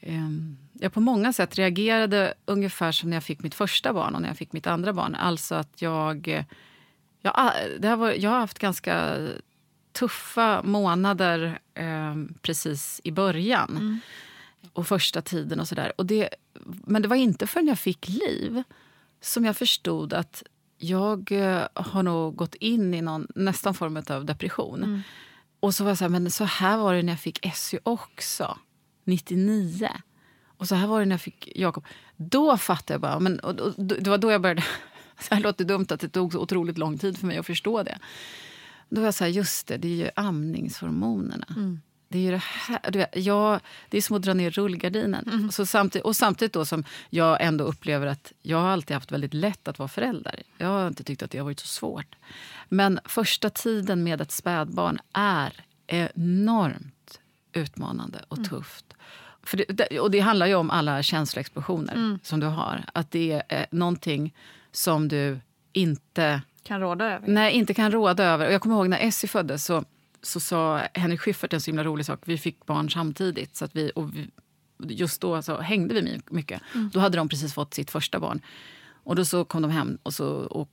eh, 0.00 0.28
jag 0.72 0.92
på 0.92 1.00
många 1.00 1.32
sätt 1.32 1.58
reagerade 1.58 2.34
ungefär 2.44 2.92
som 2.92 3.10
när 3.10 3.16
jag 3.16 3.24
fick 3.24 3.42
mitt 3.42 3.54
första 3.54 3.92
barn 3.92 4.14
och 4.14 4.22
när 4.22 4.28
jag 4.28 4.36
fick 4.36 4.52
mitt 4.52 4.66
andra 4.66 4.92
barn. 4.92 5.14
Alltså 5.14 5.54
att 5.54 5.82
jag... 5.82 6.44
jag, 7.20 7.52
det 7.78 7.88
har 7.88 7.96
varit, 7.96 8.22
jag 8.22 8.30
har 8.30 8.38
haft 8.38 8.58
ganska 8.58 9.18
tuffa 9.92 10.62
månader 10.62 11.58
eh, 11.74 12.14
precis 12.42 13.00
i 13.04 13.12
början. 13.12 13.70
Mm. 13.70 13.98
Och 14.72 14.86
första 14.86 15.22
tiden 15.22 15.60
och 15.60 15.68
sådär. 15.68 15.92
Men 16.64 17.02
det 17.02 17.08
var 17.08 17.16
inte 17.16 17.46
förrän 17.46 17.66
jag 17.66 17.78
fick 17.78 18.08
Liv 18.08 18.62
som 19.20 19.44
jag 19.44 19.56
förstod 19.56 20.12
att 20.12 20.42
jag 20.82 21.32
eh, 21.32 21.66
har 21.74 22.02
nog 22.02 22.36
gått 22.36 22.54
in 22.54 22.94
i 22.94 23.02
någon 23.02 23.26
nästan 23.34 23.74
form 23.74 24.02
av 24.08 24.24
depression. 24.24 24.82
Mm. 24.82 25.00
Och 25.60 25.74
så 25.74 25.84
var 25.84 25.90
jag 25.90 25.98
så 25.98 26.04
här, 26.04 26.08
men 26.08 26.30
så 26.30 26.44
här 26.44 26.76
var 26.76 26.94
det 26.94 27.02
när 27.02 27.12
jag 27.12 27.20
fick 27.20 27.46
Essy 27.46 27.78
också, 27.82 28.58
99. 29.04 29.88
Och 30.44 30.68
så 30.68 30.74
här 30.74 30.86
var 30.86 31.00
det 31.00 31.06
när 31.06 31.14
jag 31.14 31.20
fick 31.20 31.52
Jakob. 31.56 31.86
Då 32.16 32.56
fattade 32.56 32.94
jag 32.94 33.00
bara, 33.00 33.20
men, 33.20 33.38
och, 33.38 33.60
och, 33.60 33.74
det 33.84 34.10
var 34.10 34.18
då 34.18 34.30
jag 34.30 34.42
började 34.42 34.64
Så 35.20 35.34
här 35.34 35.42
låter 35.42 35.64
dumt 35.64 35.86
att 35.90 36.00
det 36.00 36.08
tog 36.08 36.32
så 36.32 36.38
otroligt 36.38 36.78
lång 36.78 36.98
tid 36.98 37.18
för 37.18 37.26
mig 37.26 37.38
att 37.38 37.46
förstå 37.46 37.82
det. 37.82 37.98
Då 38.88 39.00
var 39.00 39.06
jag 39.06 39.14
så 39.14 39.24
här, 39.24 39.30
just 39.30 39.66
det, 39.66 39.76
det 39.76 39.88
är 39.88 39.96
ju 39.96 40.10
amningshormonerna. 40.16 41.46
Mm. 41.56 41.80
Det 42.12 42.18
är 42.18 42.22
ju 42.22 42.30
det 42.30 42.42
här, 42.42 42.90
du 42.90 42.98
vet, 42.98 43.16
jag, 43.16 43.60
det 43.88 43.96
är 43.96 44.02
som 44.02 44.16
att 44.16 44.22
dra 44.22 44.34
ner 44.34 44.50
rullgardinen. 44.50 45.28
Mm. 45.28 45.52
Så 45.52 45.66
samtidigt, 45.66 46.04
och 46.04 46.16
samtidigt 46.16 46.52
då 46.52 46.64
som 46.64 46.84
jag 47.10 47.36
ändå 47.40 47.64
upplever 47.64 48.06
att 48.06 48.32
jag 48.42 48.58
har 48.58 48.68
alltid 48.68 48.94
haft 48.94 49.12
väldigt 49.12 49.34
lätt 49.34 49.68
att 49.68 49.78
vara 49.78 49.88
förälder. 49.88 50.42
Jag 50.58 50.68
har 50.68 50.88
inte 50.88 51.04
tyckt 51.04 51.22
att 51.22 51.30
det 51.30 51.38
har 51.38 51.44
varit 51.44 51.60
så 51.60 51.66
svårt. 51.66 52.16
Men 52.68 53.00
första 53.04 53.50
tiden 53.50 54.04
med 54.04 54.20
ett 54.20 54.32
spädbarn 54.32 54.98
är 55.12 55.52
enormt 55.86 57.20
utmanande 57.52 58.24
och 58.28 58.38
mm. 58.38 58.48
tufft. 58.48 58.84
För 59.42 59.64
det, 59.68 60.00
och 60.00 60.10
det 60.10 60.20
handlar 60.20 60.46
ju 60.46 60.54
om 60.54 60.70
alla 60.70 61.02
känsloexplosioner 61.02 61.94
mm. 61.94 62.18
som 62.22 62.40
du 62.40 62.46
har. 62.46 62.84
Att 62.92 63.10
det 63.10 63.42
är 63.48 63.66
någonting 63.70 64.34
som 64.72 65.08
du 65.08 65.40
inte 65.72 66.42
kan 66.62 66.80
råda 66.80 67.04
över. 67.04 67.28
Nej, 67.28 67.52
inte 67.52 67.74
kan 67.74 67.92
råda 67.92 68.24
över. 68.24 68.46
Och 68.46 68.52
jag 68.52 68.60
kommer 68.60 68.76
ihåg 68.76 68.88
när 68.88 68.98
Essie 68.98 69.28
föddes 69.28 69.64
så, 69.64 69.84
så 70.22 70.40
sa 70.40 70.78
Henrik 70.94 71.20
Schyffert 71.20 71.52
en 71.52 71.60
så 71.60 71.70
himla 71.70 71.84
rolig 71.84 72.06
sak. 72.06 72.20
Vi 72.24 72.38
fick 72.38 72.66
barn 72.66 72.90
samtidigt. 72.90 73.56
Så 73.56 73.64
att 73.64 73.76
vi, 73.76 73.92
och 73.94 74.16
vi, 74.16 74.30
just 74.78 75.20
då 75.20 75.42
så 75.42 75.60
hängde 75.60 75.94
vi 75.94 76.20
mycket. 76.30 76.62
Mm. 76.74 76.90
Då 76.92 77.00
hade 77.00 77.16
de 77.16 77.28
precis 77.28 77.54
fått 77.54 77.74
sitt 77.74 77.90
första 77.90 78.20
barn. 78.20 78.40
Och 79.04 79.16
då 79.16 79.24
så 79.24 79.44
kom 79.44 79.62
de 79.62 79.70
hem 79.70 79.98
och, 80.02 80.14
så, 80.14 80.26
och 80.28 80.68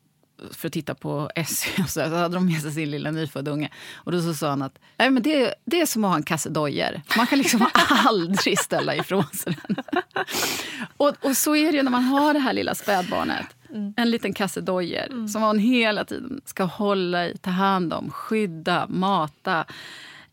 för 0.51 0.67
att 0.67 0.73
titta 0.73 0.95
på 0.95 1.29
Essie. 1.35 1.83
Och 1.83 1.89
så, 1.89 1.99
så 2.09 2.15
hade 2.15 2.35
de 2.35 2.45
med 2.45 2.61
sig 2.61 2.71
sin 2.71 2.91
lilla 2.91 3.11
nyfödda 3.11 3.51
unge. 3.51 3.69
Och 3.95 4.11
då 4.11 4.21
så 4.21 4.33
sa 4.33 4.49
han 4.49 4.61
att 4.61 4.79
Nej, 4.97 5.09
men 5.09 5.23
det, 5.23 5.53
det 5.65 5.81
är 5.81 5.85
som 5.85 6.03
att 6.03 6.09
ha 6.09 6.17
en 6.17 6.23
kasse 6.23 6.49
dojor. 6.49 7.01
Man 7.17 7.27
kan 7.27 7.37
liksom 7.37 7.67
aldrig 7.89 8.59
ställa 8.59 8.95
ifrån 8.95 9.23
sig 9.33 9.57
den. 9.67 9.75
och, 10.97 11.13
och 11.21 11.37
så 11.37 11.55
är 11.55 11.71
det 11.71 11.77
ju 11.77 11.83
när 11.83 11.91
man 11.91 12.03
har 12.03 12.33
det 12.33 12.39
här 12.39 12.53
lilla 12.53 12.75
spädbarnet. 12.75 13.47
Mm. 13.69 13.93
En 13.97 14.11
liten 14.11 14.33
kasse 14.33 14.61
dojor 14.61 15.11
mm. 15.11 15.27
som 15.27 15.41
man 15.41 15.59
hela 15.59 16.05
tiden 16.05 16.41
ska 16.45 16.63
hålla 16.63 17.27
i, 17.27 17.37
ta 17.37 17.49
hand 17.49 17.93
om, 17.93 18.11
skydda, 18.11 18.87
mata, 18.87 19.65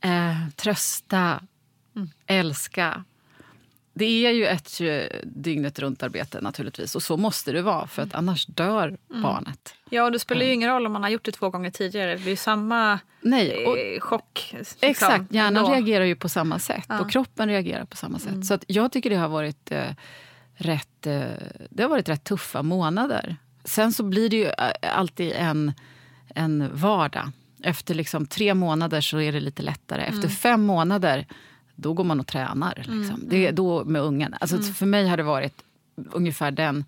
eh, 0.01 0.49
trösta, 0.57 1.41
mm. 1.97 2.11
älska. 2.27 3.05
Det 3.99 4.27
är 4.27 4.31
ju 4.31 4.47
ett 4.47 4.81
dygnet 5.23 5.79
runt-arbete 5.79 6.41
naturligtvis. 6.41 6.95
Och 6.95 7.03
så 7.03 7.17
måste 7.17 7.53
det 7.53 7.63
vara, 7.63 7.87
för 7.87 8.03
att 8.03 8.15
mm. 8.15 8.19
annars 8.19 8.47
dör 8.47 8.97
mm. 9.11 9.23
barnet. 9.23 9.75
Ja, 9.91 10.05
och 10.05 10.13
det 10.13 10.19
spelar 10.19 10.47
ju 10.47 10.53
ingen 10.53 10.71
roll 10.71 10.87
om 10.87 10.93
man 10.93 11.03
har 11.03 11.11
gjort 11.11 11.25
det 11.25 11.33
två 11.33 11.51
gånger 11.51 11.71
tidigare. 11.71 12.17
Det 12.17 12.23
blir 12.23 12.37
samma 12.37 12.99
Nej, 13.21 13.67
och, 13.67 13.79
eh, 13.79 14.01
chock. 14.01 14.55
Liksom, 14.59 14.79
exakt, 14.81 15.33
hjärnan 15.33 15.57
ändå. 15.57 15.73
reagerar 15.73 16.05
ju 16.05 16.17
på 16.17 16.29
samma 16.29 16.59
sätt. 16.59 16.85
Ja. 16.89 17.01
Och 17.01 17.11
kroppen 17.11 17.49
reagerar 17.49 17.85
på 17.85 17.97
samma 17.97 18.19
sätt. 18.19 18.33
Mm. 18.33 18.43
Så 18.43 18.59
jag 18.67 18.93
tycker 18.93 19.11
det 19.11 19.17
har 19.17 19.29
varit 19.29 19.73
eh, 19.73 19.91
rätt, 20.55 21.07
eh, 21.07 21.23
det 21.71 21.83
har 21.83 21.91
varit 21.91 22.09
rätt 22.09 22.25
tuffa 22.25 22.63
månader. 22.63 23.37
Sen 23.65 23.93
så 23.93 24.03
blir 24.03 24.31
det 24.31 24.37
ju 24.37 24.47
eh, 24.47 24.97
alltid 24.99 25.33
en, 25.33 25.73
en 26.29 26.71
vardag. 26.73 27.31
Efter 27.63 27.95
liksom 27.95 28.27
tre 28.27 28.55
månader 28.55 29.01
så 29.01 29.21
är 29.21 29.33
det 29.33 29.41
lite 29.41 29.63
lättare. 29.63 30.03
Efter 30.03 30.19
mm. 30.19 30.31
fem 30.31 30.63
månader 30.63 31.27
då 31.77 31.93
går 31.93 32.05
man 32.05 32.21
och 32.21 32.27
tränar. 32.27 32.75
Liksom. 32.77 33.03
Mm. 33.03 33.29
Det 33.29 33.37
är 33.37 33.43
mm. 33.43 33.55
då 33.55 33.85
med 33.85 34.03
ungen. 34.03 34.35
Alltså, 34.41 34.57
mm. 34.57 34.73
För 34.73 34.87
mig 34.87 35.09
har 35.09 35.17
det 35.17 35.23
varit 35.23 35.63
ungefär 36.13 36.51
den 36.51 36.85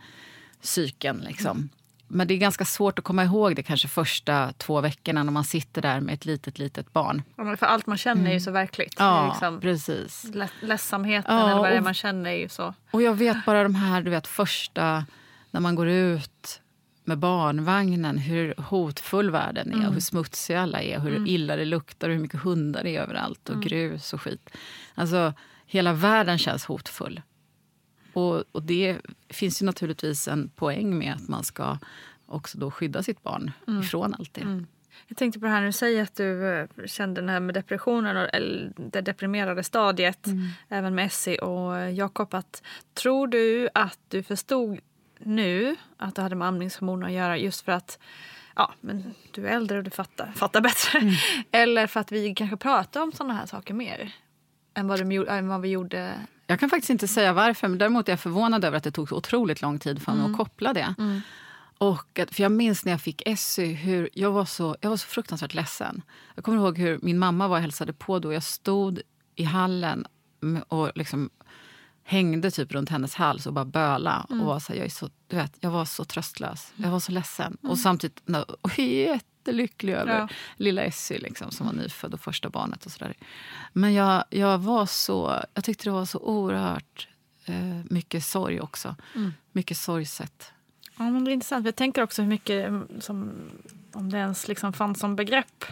cykeln. 0.61 1.25
Liksom. 1.27 1.69
Men 2.09 2.29
det 2.29 2.35
är 2.35 2.39
ganska 2.39 2.65
svårt 2.65 2.99
att 2.99 3.05
komma 3.05 3.25
ihåg 3.25 3.57
det 3.57 3.63
kanske 3.63 3.89
första 3.89 4.53
två 4.53 4.81
veckorna 4.81 5.23
när 5.23 5.33
man 5.33 5.45
sitter 5.45 5.83
där 5.83 6.01
med 6.01 6.15
ett 6.15 6.25
litet, 6.25 6.59
litet 6.59 6.93
barn. 6.93 7.23
Ja, 7.37 7.57
för 7.57 7.67
allt 7.67 7.87
man 7.87 7.99
känner 7.99 8.31
är 8.31 8.35
ju 8.35 8.41
så 8.41 8.51
verkligt. 8.51 8.95
Ja, 8.99 9.29
liksom 9.29 9.61
precis. 9.61 10.27
ledsamheten 10.61 11.37
ja, 11.37 11.51
eller 11.51 11.61
vad 11.61 11.71
det 11.71 11.77
är 11.77 11.81
man 11.81 11.95
känner 11.95 12.31
är 12.31 12.35
ju 12.37 12.49
så. 12.49 12.75
Och 12.91 13.03
jag 13.03 13.15
vet 13.15 13.45
bara 13.47 13.63
de 13.63 13.75
här 13.75 14.03
du 14.03 14.11
vet, 14.11 14.27
första, 14.27 15.05
när 15.51 15.61
man 15.61 15.75
går 15.75 15.89
ut 15.89 16.61
med 17.09 17.19
barnvagnen, 17.19 18.19
hur 18.19 18.55
hotfull 18.59 19.31
världen 19.31 19.73
är, 19.73 19.77
mm. 19.77 19.93
hur 19.93 20.01
smutsiga 20.01 20.61
alla 20.61 20.83
är, 20.83 21.01
hur 21.01 21.17
mm. 21.17 21.27
illa 21.27 21.57
det 21.57 21.65
luktar, 21.65 22.09
hur 22.09 22.19
mycket 22.19 22.41
hundar 22.41 22.83
det 22.83 22.97
är 22.97 23.03
överallt 23.03 23.49
och 23.49 23.55
mm. 23.55 23.69
grus 23.69 24.13
och 24.13 24.23
skit. 24.23 24.51
Alltså, 24.95 25.35
hela 25.67 25.93
världen 25.93 26.39
känns 26.39 26.65
hotfull. 26.65 27.21
Och, 28.13 28.45
och, 28.53 28.63
det 28.63 28.99
finns 29.29 29.63
ju 29.63 29.67
naturligtvis 29.67 30.29
en 30.29 30.49
poäng 30.49 30.99
med 30.99 31.15
att 31.15 31.29
man 31.29 31.45
ska 31.45 31.79
också 32.27 32.59
då 32.59 32.71
skydda 32.71 33.03
sitt 33.03 33.23
barn 33.23 33.51
mm. 33.69 33.81
ifrån 33.81 34.15
allt 34.15 34.35
det. 34.35 34.41
Mm. 34.41 34.67
Jag 35.07 35.17
tänkte 35.17 35.41
på 35.41 35.47
det 35.47 35.53
här 35.53 35.61
när 35.61 35.67
du 35.67 35.73
säger 35.73 36.03
att 36.03 36.17
du 36.17 36.47
eh, 36.47 36.67
kände 36.87 37.21
den 37.21 37.29
här 37.29 37.41
med 37.41 37.55
depressionen, 37.55 38.17
eller 38.17 38.73
det 38.77 39.01
deprimerade 39.01 39.65
stadiet, 39.65 40.27
mm. 40.27 40.49
även 40.69 40.95
med 40.95 41.07
Essie 41.07 41.39
och 41.39 41.93
Jakob. 41.93 42.43
Tror 42.95 43.27
du 43.27 43.69
att 43.75 43.99
du 44.09 44.23
förstod 44.23 44.79
nu 45.19 45.77
att 45.97 46.15
det 46.15 46.23
hade 46.23 46.37
med 46.37 46.49
amningshormoner 46.49 47.07
att 47.07 47.13
göra 47.13 47.37
just 47.37 47.65
för 47.65 47.73
att 47.73 47.99
ja, 48.57 48.75
men 48.81 49.15
du 49.31 49.47
är 49.47 49.57
äldre 49.57 49.79
och 49.79 49.85
du 49.85 49.91
fattar, 49.91 50.33
fattar 50.37 50.61
bättre. 50.61 50.99
Mm. 50.99 51.15
Eller 51.53 51.87
för 51.87 52.01
att 52.01 52.13
vi 52.13 52.35
kanske 52.35 52.57
pratar 52.57 53.03
om 53.03 53.13
sådana 53.13 53.35
här 53.35 53.47
saker 53.47 53.75
mer 53.75 54.13
än 54.75 54.89
vad, 54.89 54.99
de, 54.99 55.27
än 55.29 55.49
vad 55.49 55.61
vi 55.61 55.69
gjorde 55.69 56.15
jag 56.51 56.61
kan 56.61 56.71
faktiskt 56.71 56.91
inte 56.91 57.09
säga 57.09 57.33
varför, 57.33 57.69
men 57.69 57.79
däremot 57.79 58.09
är 58.09 58.13
jag 58.13 58.21
förvånad 58.21 58.65
över 58.65 58.77
att 58.77 58.85
det 58.85 58.91
tog 58.91 59.09
så 59.09 59.17
otroligt 59.17 59.63
lång 59.63 59.79
tid 59.79 60.03
för 60.03 60.13
mig 60.13 60.21
mm. 60.21 60.31
att 60.31 60.39
koppla 60.39 60.73
det. 60.73 60.95
Mm. 60.99 61.21
Och, 61.79 62.21
för 62.31 62.43
jag 62.43 62.53
minns 62.53 62.85
när 62.85 62.93
jag 62.93 63.01
fick 63.01 63.23
Essie 63.27 63.73
hur 63.73 64.09
jag 64.13 64.31
var, 64.31 64.45
så, 64.45 64.77
jag 64.81 64.91
var 64.91 64.97
så 64.97 65.07
fruktansvärt 65.07 65.55
ledsen. 65.55 66.03
Jag 66.35 66.45
kommer 66.45 66.59
ihåg 66.59 66.79
hur 66.79 66.99
min 67.03 67.19
mamma 67.19 67.49
var 67.49 67.57
och 67.57 67.63
hälsade 67.63 67.93
på 67.93 68.19
då. 68.19 68.33
Jag 68.33 68.43
stod 68.43 69.01
i 69.35 69.45
hallen 69.45 70.07
och 70.69 70.93
liksom 70.95 71.31
hängde 72.09 72.51
typ 72.51 72.73
runt 72.73 72.89
hennes 72.89 73.15
hals 73.15 73.47
och 73.47 73.53
bara 73.53 73.65
böla. 73.65 74.27
Mm. 74.31 74.41
Och 74.41 74.47
var 74.47 74.59
så, 74.59 74.73
jag, 74.73 74.85
är 74.85 74.89
så, 74.89 75.11
du 75.27 75.37
vet, 75.37 75.57
jag 75.61 75.71
var 75.71 75.85
så 75.85 76.05
tröstlös. 76.05 76.73
Jag 76.77 76.91
var 76.91 77.01
så 77.01 77.13
ledsen. 77.13 77.57
Mm. 77.61 77.71
Och 77.71 77.79
samtidigt 77.79 78.23
och 78.61 78.79
jättelycklig 78.79 79.93
över 79.93 80.19
ja. 80.19 80.29
lilla 80.57 80.83
Essie 80.83 81.19
liksom, 81.19 81.51
som 81.51 81.67
var 81.67 81.73
nyfödd 81.73 82.15
och 82.15 82.21
första 82.21 82.51
barnet. 82.51 82.87
och 82.87 82.93
så 82.93 82.99
där. 82.99 83.15
Men 83.73 83.95
jag, 83.95 84.25
jag 84.31 84.59
var 84.59 84.87
så... 84.87 85.45
Jag 85.55 85.65
tyckte 85.65 85.85
det 85.85 85.91
var 85.91 86.05
så 86.05 86.19
oerhört 86.19 87.09
eh, 87.45 87.81
mycket 87.85 88.25
sorg 88.25 88.61
också. 88.61 88.97
Mm. 89.15 89.33
Mycket 89.53 89.77
sorgset. 89.77 90.53
Ja, 90.97 91.11
men 91.11 91.25
det 91.25 91.31
är 91.31 91.33
intressant. 91.33 91.67
Jag 91.67 91.77
tänker 91.77 92.03
också 92.03 92.23
hur 92.23 92.29
mycket 92.29 92.69
mm, 92.69 92.89
som, 93.01 93.31
om 93.93 94.11
det 94.11 94.19
ens 94.19 94.49
liksom 94.49 94.73
fanns 94.73 95.01
som 95.01 95.17
begrepp 95.17 95.65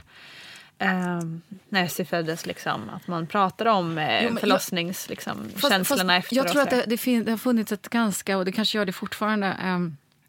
eh, 0.79 1.21
när 1.69 1.85
Essie 1.85 2.05
föddes. 2.05 2.47
Liksom, 2.47 2.91
att 2.91 3.07
man 3.07 3.27
pratar 3.27 3.67
om 3.67 3.99
eh, 3.99 4.35
förlossningskänslorna 4.35 5.43
liksom, 5.43 5.61
fast, 5.61 5.89
fast 5.89 6.11
efter. 6.11 6.37
Jag 6.37 6.49
tror 6.49 6.63
att 6.63 6.71
det, 6.71 6.85
det, 6.87 6.97
fin, 6.97 7.25
det, 7.25 7.31
har 7.31 7.39
funnits 7.39 7.73
ett 7.73 7.89
ganska, 7.89 8.39
och 8.39 8.45
det 8.45 8.53
kanske 8.53 8.79
gör 8.79 8.87
det 8.87 8.93
fortfarande, 8.93 9.47
eh, 9.47 9.79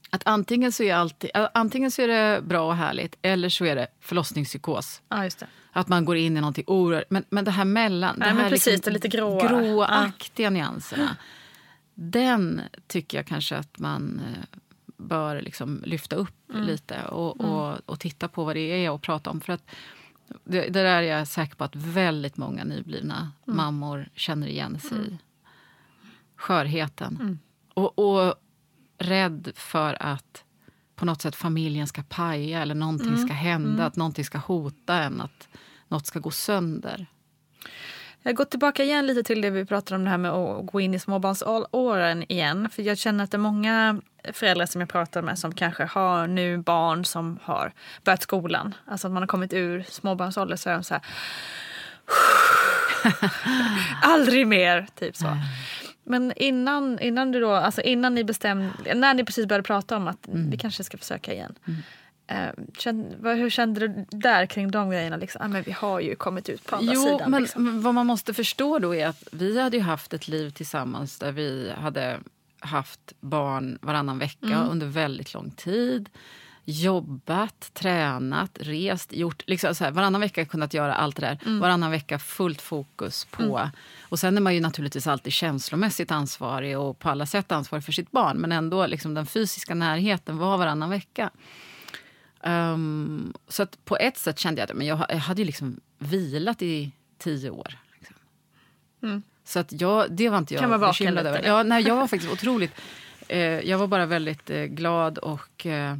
att 0.09 0.21
antingen 0.25 0.71
så, 0.71 0.83
är 0.83 0.93
alltid, 0.93 1.29
antingen 1.53 1.91
så 1.91 2.01
är 2.01 2.07
det 2.07 2.41
bra 2.41 2.67
och 2.67 2.75
härligt 2.75 3.15
eller 3.21 3.49
så 3.49 3.65
är 3.65 3.75
det 3.75 3.87
förlossningspsykos. 4.01 5.01
Ja, 5.09 5.23
just 5.23 5.39
det. 5.39 5.47
Att 5.71 5.87
man 5.87 6.05
går 6.05 6.17
in 6.17 6.37
i 6.37 6.41
någonting 6.41 6.63
oerhört. 6.67 7.05
Men, 7.09 7.23
men 7.29 7.45
det 7.45 7.51
här 7.51 7.65
mellan, 7.65 8.15
Nej, 8.17 8.33
det 8.33 8.41
här 8.41 8.49
precis, 8.49 8.65
liksom, 8.65 8.93
det 8.93 8.93
lite 8.93 9.07
gråa. 9.07 9.47
gråaktiga 9.47 10.47
ah. 10.47 10.49
nyanserna. 10.49 11.17
Den 11.93 12.61
tycker 12.87 13.17
jag 13.17 13.27
kanske 13.27 13.55
att 13.55 13.79
man 13.79 14.21
eh, 14.27 14.59
bör 14.97 15.41
liksom 15.41 15.81
lyfta 15.85 16.15
upp 16.15 16.49
mm. 16.49 16.63
lite 16.63 17.05
och, 17.05 17.39
mm. 17.39 17.51
och, 17.51 17.79
och, 17.85 17.99
titta 17.99 18.27
på 18.27 18.43
vad 18.43 18.55
det 18.55 18.85
är 18.85 18.91
och 18.91 19.01
prata 19.01 19.29
om. 19.29 19.41
För 19.41 19.53
att 19.53 19.69
det, 20.49 20.61
det 20.61 20.83
där 20.83 20.85
är 20.85 21.01
jag 21.01 21.27
säker 21.27 21.55
på 21.55 21.63
att 21.63 21.75
väldigt 21.75 22.37
många 22.37 22.63
nyblivna 22.63 23.31
mm. 23.47 23.57
mammor 23.57 24.09
känner 24.15 24.47
igen 24.47 24.79
sig 24.79 24.97
i. 24.97 25.07
Mm. 25.07 25.17
Skörheten. 26.35 27.17
Mm. 27.21 27.39
Och, 27.73 27.99
och 27.99 28.35
rädd 28.97 29.51
för 29.55 30.03
att 30.03 30.43
på 30.95 31.05
något 31.05 31.21
sätt 31.21 31.35
familjen 31.35 31.87
ska 31.87 32.03
paja 32.03 32.61
eller 32.61 32.75
någonting 32.75 33.07
mm. 33.07 33.27
ska 33.27 33.33
hända, 33.33 33.73
mm. 33.73 33.87
att 33.87 33.95
någonting 33.95 34.25
ska 34.25 34.37
hota 34.37 35.03
en, 35.03 35.21
att 35.21 35.47
något 35.87 36.05
ska 36.05 36.19
gå 36.19 36.31
sönder. 36.31 37.07
Jag 38.23 38.35
går 38.35 38.45
tillbaka 38.45 38.83
igen 38.83 39.07
lite 39.07 39.23
till 39.23 39.41
det 39.41 39.49
vi 39.49 39.65
pratade 39.65 39.95
om 39.95 40.03
det 40.03 40.09
här 40.09 40.17
med 40.17 40.31
att 40.31 40.65
gå 40.65 40.79
in 40.81 40.93
i 40.93 40.99
småbarnsåren 40.99 42.31
igen. 42.31 42.69
För 42.69 42.83
jag 42.83 42.97
känner 42.97 43.23
att 43.23 43.31
det 43.31 43.37
är 43.37 43.39
många 43.39 44.01
föräldrar 44.33 44.65
som 44.65 44.81
jag 44.81 44.89
pratar 44.89 45.21
med 45.21 45.39
som 45.39 45.53
kanske 45.53 45.83
har 45.83 46.27
nu 46.27 46.57
barn 46.57 47.05
som 47.05 47.39
har 47.41 47.73
börjat 48.03 48.21
skolan. 48.21 48.73
Alltså 48.85 49.07
att 49.07 49.13
man 49.13 49.23
har 49.23 49.27
kommit 49.27 49.53
ur 49.53 49.85
småbarnsålder 49.89 50.55
så 50.55 50.69
är 50.69 50.73
de 50.73 50.83
så 50.83 50.93
här... 50.93 51.03
Aldrig 54.01 54.47
mer, 54.47 54.87
typ 54.95 55.15
så. 55.15 55.37
Men 56.03 56.33
innan, 56.35 56.99
innan 56.99 57.31
du 57.31 57.39
då, 57.39 57.51
alltså 57.51 57.81
innan 57.81 58.15
ni 58.15 58.23
bestämde, 58.23 58.93
när 58.95 59.13
ni 59.13 59.23
precis 59.23 59.45
började 59.45 59.63
prata 59.63 59.97
om 59.97 60.07
att 60.07 60.27
mm. 60.27 60.49
vi 60.49 60.57
kanske 60.57 60.83
ska 60.83 60.97
försöka 60.97 61.33
igen. 61.33 61.55
Mm. 61.67 61.81
Kände, 62.77 63.29
hur 63.33 63.49
kände 63.49 63.87
du 63.87 64.05
där 64.09 64.45
kring 64.45 64.71
de 64.71 64.89
grejerna? 64.89 65.17
Liksom? 65.17 65.41
Ah, 65.41 65.47
men 65.47 65.63
vi 65.63 65.71
har 65.71 65.99
ju 65.99 66.15
kommit 66.15 66.49
ut 66.49 66.65
på 66.65 66.75
andra 66.75 66.93
jo, 66.93 67.03
sidan. 67.03 67.31
Men, 67.31 67.41
liksom. 67.41 67.81
vad 67.81 67.93
man 67.93 68.05
måste 68.07 68.33
förstå 68.33 68.79
då 68.79 68.95
är 68.95 69.07
att 69.07 69.23
vi 69.31 69.61
hade 69.61 69.77
ju 69.77 69.83
haft 69.83 70.13
ett 70.13 70.27
liv 70.27 70.49
tillsammans 70.49 71.19
där 71.19 71.31
vi 71.31 71.71
hade 71.77 72.19
haft 72.59 73.13
barn 73.19 73.79
varannan 73.81 74.19
vecka 74.19 74.45
mm. 74.45 74.69
under 74.69 74.87
väldigt 74.87 75.33
lång 75.33 75.51
tid. 75.51 76.09
jobbat, 76.69 77.71
tränat, 77.73 78.57
rest, 78.61 79.13
gjort... 79.13 79.43
Liksom 79.47 79.75
så 79.75 79.83
här, 79.83 79.91
varannan 79.91 80.21
vecka 80.21 80.45
kunnat 80.45 80.73
göra 80.73 80.95
allt 80.95 81.15
det 81.15 81.21
där. 81.21 81.39
Mm. 81.45 81.59
Varannan 81.59 81.91
vecka 81.91 82.19
fullt 82.19 82.61
fokus 82.61 83.25
på... 83.25 83.57
Mm. 83.57 83.69
Och 84.01 84.19
sen 84.19 84.37
är 84.37 84.41
man 84.41 84.55
ju 84.55 84.61
naturligtvis 84.61 85.07
alltid 85.07 85.33
känslomässigt 85.33 86.11
ansvarig 86.11 86.79
och 86.79 86.99
på 86.99 87.09
alla 87.09 87.25
sätt 87.25 87.51
ansvarig 87.51 87.83
för 87.83 87.91
sitt 87.91 88.11
barn. 88.11 88.37
Men 88.37 88.51
ändå 88.51 88.85
liksom 88.85 89.13
den 89.13 89.25
fysiska 89.25 89.75
närheten 89.75 90.37
var 90.37 90.57
varannan 90.57 90.89
vecka. 90.89 91.29
Um, 92.47 93.33
så 93.47 93.63
att 93.63 93.85
på 93.85 93.97
ett 93.97 94.17
sätt 94.17 94.39
kände 94.39 94.61
jag 94.61 94.71
att 94.71 94.85
jag, 94.85 95.05
jag 95.09 95.17
hade 95.17 95.41
ju 95.41 95.45
liksom 95.45 95.79
vilat 95.97 96.61
i 96.61 96.91
tio 97.17 97.49
år. 97.49 97.73
Liksom. 97.99 98.15
Mm. 99.03 99.21
Så 99.43 99.59
att 99.59 99.81
jag, 99.81 100.11
det 100.11 100.29
var 100.29 100.37
inte 100.37 100.53
jag 100.53 100.61
kan 100.61 100.79
bekymrad 100.79 101.27
över. 101.27 101.43
Ja, 101.45 101.63
nej, 101.63 101.83
jag 101.83 101.95
var 101.95 102.07
faktiskt 102.07 102.33
otroligt... 102.33 102.71
Eh, 103.27 103.39
jag 103.39 103.77
var 103.77 103.87
bara 103.87 104.05
väldigt 104.05 104.49
eh, 104.49 104.63
glad 104.63 105.17
och 105.17 105.65
eh, 105.65 105.97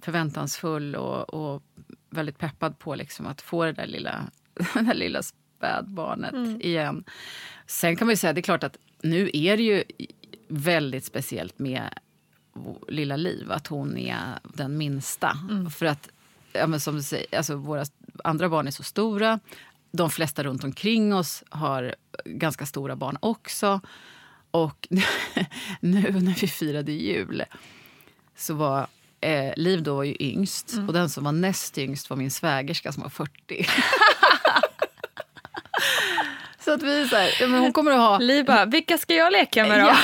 förväntansfull 0.00 0.96
och, 0.96 1.34
och, 1.34 1.62
väldigt 2.10 2.38
peppad 2.38 2.78
på 2.78 2.94
liksom, 2.94 3.26
att 3.26 3.42
få 3.42 3.64
det 3.64 3.72
där 3.72 3.86
lilla, 3.86 4.24
det 4.74 4.82
där 4.82 4.94
lilla 4.94 5.22
spädbarnet 5.22 6.32
mm. 6.32 6.60
igen. 6.60 7.04
Sen 7.66 7.96
kan 7.96 8.06
man 8.06 8.12
ju 8.12 8.16
säga, 8.16 8.32
det 8.32 8.40
är 8.40 8.42
klart 8.42 8.64
att 8.64 8.76
nu 9.02 9.30
är 9.32 9.56
det 9.56 9.62
ju 9.62 9.84
väldigt 10.48 11.04
speciellt 11.04 11.58
med 11.58 11.98
lilla 12.88 13.16
Liv, 13.16 13.52
att 13.52 13.66
hon 13.66 13.98
är 13.98 14.38
den 14.42 14.78
minsta. 14.78 15.38
Mm. 15.50 15.70
För 15.70 15.86
att, 15.86 16.08
ja, 16.52 16.66
men 16.66 16.80
som 16.80 16.96
du 16.96 17.02
säger, 17.02 17.36
alltså, 17.36 17.56
våra 17.56 17.84
andra 18.24 18.48
barn 18.48 18.66
är 18.66 18.70
så 18.70 18.82
stora. 18.82 19.40
De 19.90 20.10
flesta 20.10 20.44
runt 20.44 20.64
omkring 20.64 21.14
oss 21.14 21.44
har 21.48 21.94
ganska 22.24 22.66
stora 22.66 22.96
barn 22.96 23.18
också. 23.20 23.80
Och 24.50 24.88
nu 25.80 26.02
när 26.20 26.40
vi 26.40 26.46
firade 26.46 26.92
jul 26.92 27.42
så 28.36 28.54
var 28.54 28.86
eh, 29.20 29.52
Liv 29.56 29.82
då 29.82 29.94
var 29.94 30.04
ju 30.04 30.16
yngst 30.20 30.72
mm. 30.72 30.86
och 30.86 30.92
den 30.92 31.08
som 31.08 31.24
var 31.24 31.32
näst 31.32 31.78
yngst 31.78 32.10
var 32.10 32.16
min 32.16 32.30
svägerska 32.30 32.92
som 32.92 33.02
var 33.02 33.10
40. 33.10 33.30
att 36.76 36.82
vi 36.82 37.08
så 37.08 37.16
här, 37.16 37.48
men 37.48 37.60
hon 37.60 37.72
kommer 37.72 37.90
att 37.90 37.98
ha... 37.98 38.18
Liv 38.18 38.44
bara, 38.44 38.64
vilka 38.64 38.98
ska 38.98 39.14
jag 39.14 39.32
leka 39.32 39.66
med 39.66 39.80
då? 39.80 39.86
Ja, 39.86 39.96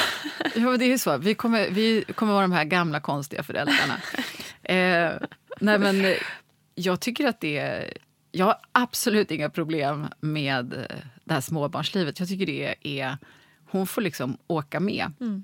ja 0.55 0.77
det 0.77 0.93
är 0.93 0.99
så. 0.99 1.17
Vi 1.17 1.35
kommer, 1.35 1.71
vi 1.71 2.05
kommer 2.15 2.33
vara 2.33 2.43
de 2.43 2.53
här 2.53 2.65
gamla 2.65 3.01
konstiga 3.01 3.43
föräldrarna. 3.43 3.95
eh, 4.63 5.11
nej 5.61 5.79
men 5.79 6.15
jag 6.75 7.01
tycker 7.01 7.27
att 7.27 7.41
det 7.41 7.59
är 7.59 7.93
jag 8.33 8.47
har 8.47 8.57
absolut 8.73 9.31
inga 9.31 9.51
problem 9.51 10.07
med 10.21 10.73
eh, 10.73 10.97
det 11.25 11.35
här 11.35 11.41
småbarnslivet. 11.41 12.21
Jag 12.21 12.29
tycker 12.29 12.47
det 12.47 12.75
är... 12.83 13.19
Hon 13.71 13.87
får 13.87 14.03
liksom 14.03 14.37
åka 14.47 14.81
med. 14.81 15.13
Mm. 15.21 15.43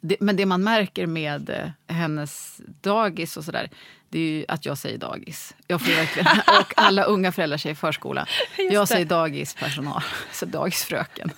Det, 0.00 0.16
men 0.20 0.36
det 0.36 0.46
man 0.46 0.62
märker 0.62 1.06
med 1.06 1.50
eh, 1.50 1.94
hennes 1.96 2.60
dagis 2.80 3.36
och 3.36 3.44
sådär, 3.44 3.70
det 4.08 4.18
är 4.18 4.30
ju 4.30 4.44
att 4.48 4.66
jag 4.66 4.78
säger 4.78 4.98
dagis. 4.98 5.54
Jag 5.66 5.80
får 5.80 5.92
verkligen, 5.92 6.26
och 6.60 6.72
alla 6.76 7.04
unga 7.04 7.32
föräldrar 7.32 7.58
säger 7.58 7.74
förskola. 7.74 8.26
Just 8.58 8.72
jag 8.72 8.82
det. 8.82 8.86
säger 8.86 9.06
dagispersonal, 9.06 10.02
så 10.32 10.46
dagisfröken. 10.46 11.30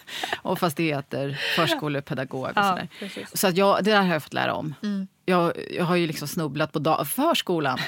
Och 0.43 0.59
fast 0.59 0.77
det 0.77 0.83
heter 0.83 1.41
förskolepedagog 1.57 2.49
och 2.49 2.65
sådär. 2.65 2.89
Ja, 3.01 3.09
så 3.35 3.47
att 3.47 3.57
jag, 3.57 3.85
det 3.85 3.91
där 3.91 4.03
har 4.03 4.13
jag 4.13 4.23
fått 4.23 4.35
lära 4.35 4.55
om. 4.55 4.75
Mm. 4.83 5.09
Jag, 5.25 5.53
jag 5.71 5.85
har 5.85 5.97
ju 5.97 6.07
liksom 6.07 6.29
snubblat 6.29 6.73
på 6.73 7.05
förskolan 7.05 7.79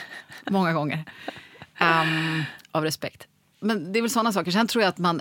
många 0.50 0.72
gånger. 0.72 1.04
Um, 1.80 2.44
av 2.72 2.84
respekt. 2.84 3.26
Men 3.60 3.92
det 3.92 3.98
är 3.98 4.00
väl 4.00 4.10
sådana 4.10 4.32
saker. 4.32 4.50
Sen 4.50 4.66
tror 4.66 4.82
jag 4.82 4.88
att 4.88 4.98
man... 4.98 5.20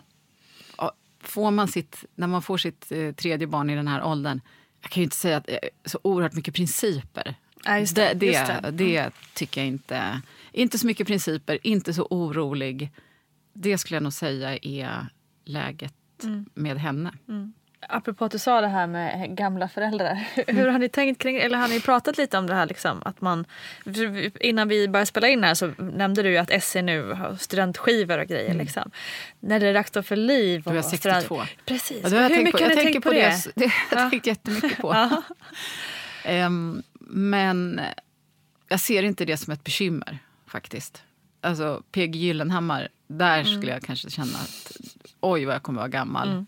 Får 1.23 1.51
man 1.51 1.67
sitt, 1.67 2.05
när 2.15 2.27
man 2.27 2.41
får 2.41 2.57
sitt 2.57 2.91
eh, 2.91 3.11
tredje 3.11 3.47
barn 3.47 3.69
i 3.69 3.75
den 3.75 3.87
här 3.87 4.03
åldern... 4.03 4.41
Jag 4.81 4.91
kan 4.91 5.01
ju 5.01 5.03
inte 5.03 5.15
säga 5.15 5.37
att 5.37 5.45
det 5.45 5.65
är 5.65 5.69
så 5.85 5.99
oerhört 6.01 6.33
mycket 6.33 6.53
principer. 6.53 7.35
Ja, 7.63 7.85
det, 7.95 8.13
det, 8.13 8.25
just 8.25 8.47
det. 8.47 8.71
det 8.71 8.97
mm. 8.97 9.11
tycker 9.33 9.61
jag 9.61 9.67
inte. 9.67 10.21
Inte 10.51 10.79
så 10.79 10.87
mycket 10.87 11.07
principer, 11.07 11.59
inte 11.63 11.93
så 11.93 12.07
orolig. 12.09 12.91
Det 13.53 13.77
skulle 13.77 13.95
jag 13.95 14.03
nog 14.03 14.13
säga 14.13 14.57
är 14.57 15.07
läget 15.45 16.23
mm. 16.23 16.45
med 16.53 16.77
henne. 16.77 17.13
Mm. 17.27 17.53
Apropå 17.89 18.25
att 18.25 18.31
du 18.31 18.39
sa 18.39 18.61
det 18.61 18.67
här 18.67 18.87
med 18.87 19.37
gamla 19.37 19.67
föräldrar. 19.67 20.27
Hur 20.47 20.67
har 20.67 20.79
ni 20.79 20.89
tänkt 20.89 21.21
kring 21.21 21.37
eller 21.37 21.57
har 21.57 21.67
ni 21.67 21.79
pratat 21.79 22.17
lite 22.17 22.37
om 22.37 22.47
det 22.47 22.53
här? 22.53 22.65
Liksom, 22.65 23.01
att 23.05 23.21
man, 23.21 23.45
innan 24.39 24.67
vi 24.67 24.87
började 24.87 25.05
spela 25.05 25.27
in 25.27 25.43
här 25.43 25.53
så 25.53 25.67
nämnde 25.77 26.23
du 26.23 26.37
att 26.37 26.63
SE 26.63 26.81
nu 26.81 27.11
har 27.11 27.35
studentskivor 27.35 28.17
och 28.17 28.27
grejer. 28.27 28.51
Mm. 28.51 28.57
Liksom. 28.57 28.91
När 29.39 29.59
det 29.59 29.67
är 29.67 29.73
dags 29.73 30.07
för 30.07 30.15
liv. 30.15 30.63
Och 30.65 30.71
du 30.71 30.77
är 30.77 30.81
62. 30.81 31.21
Student... 31.21 31.49
Precis. 31.65 32.03
Ja, 32.03 32.09
Hur 32.09 32.43
mycket 32.43 32.51
på, 32.51 32.63
har 32.63 32.69
ni 32.69 32.75
tänkt 32.75 33.03
på, 33.03 33.09
på 33.09 33.15
det? 33.15 33.53
det? 33.55 33.71
Det 33.89 33.95
har 33.95 34.01
jag 34.01 34.09
tänkt 34.11 34.27
jättemycket 34.27 34.77
på. 34.77 34.95
um, 36.29 36.83
men 37.09 37.81
jag 38.69 38.79
ser 38.79 39.03
inte 39.03 39.25
det 39.25 39.37
som 39.37 39.53
ett 39.53 39.63
bekymmer 39.63 40.17
faktiskt. 40.47 41.03
Alltså 41.41 41.83
PG 41.91 42.15
Gyllenhammar, 42.15 42.87
där 43.07 43.39
mm. 43.39 43.57
skulle 43.57 43.71
jag 43.71 43.81
kanske 43.81 44.09
känna 44.09 44.37
att 44.37 44.71
oj 45.19 45.45
vad 45.45 45.55
jag 45.55 45.63
kommer 45.63 45.79
vara 45.79 45.89
gammal. 45.89 46.29
Mm 46.29 46.45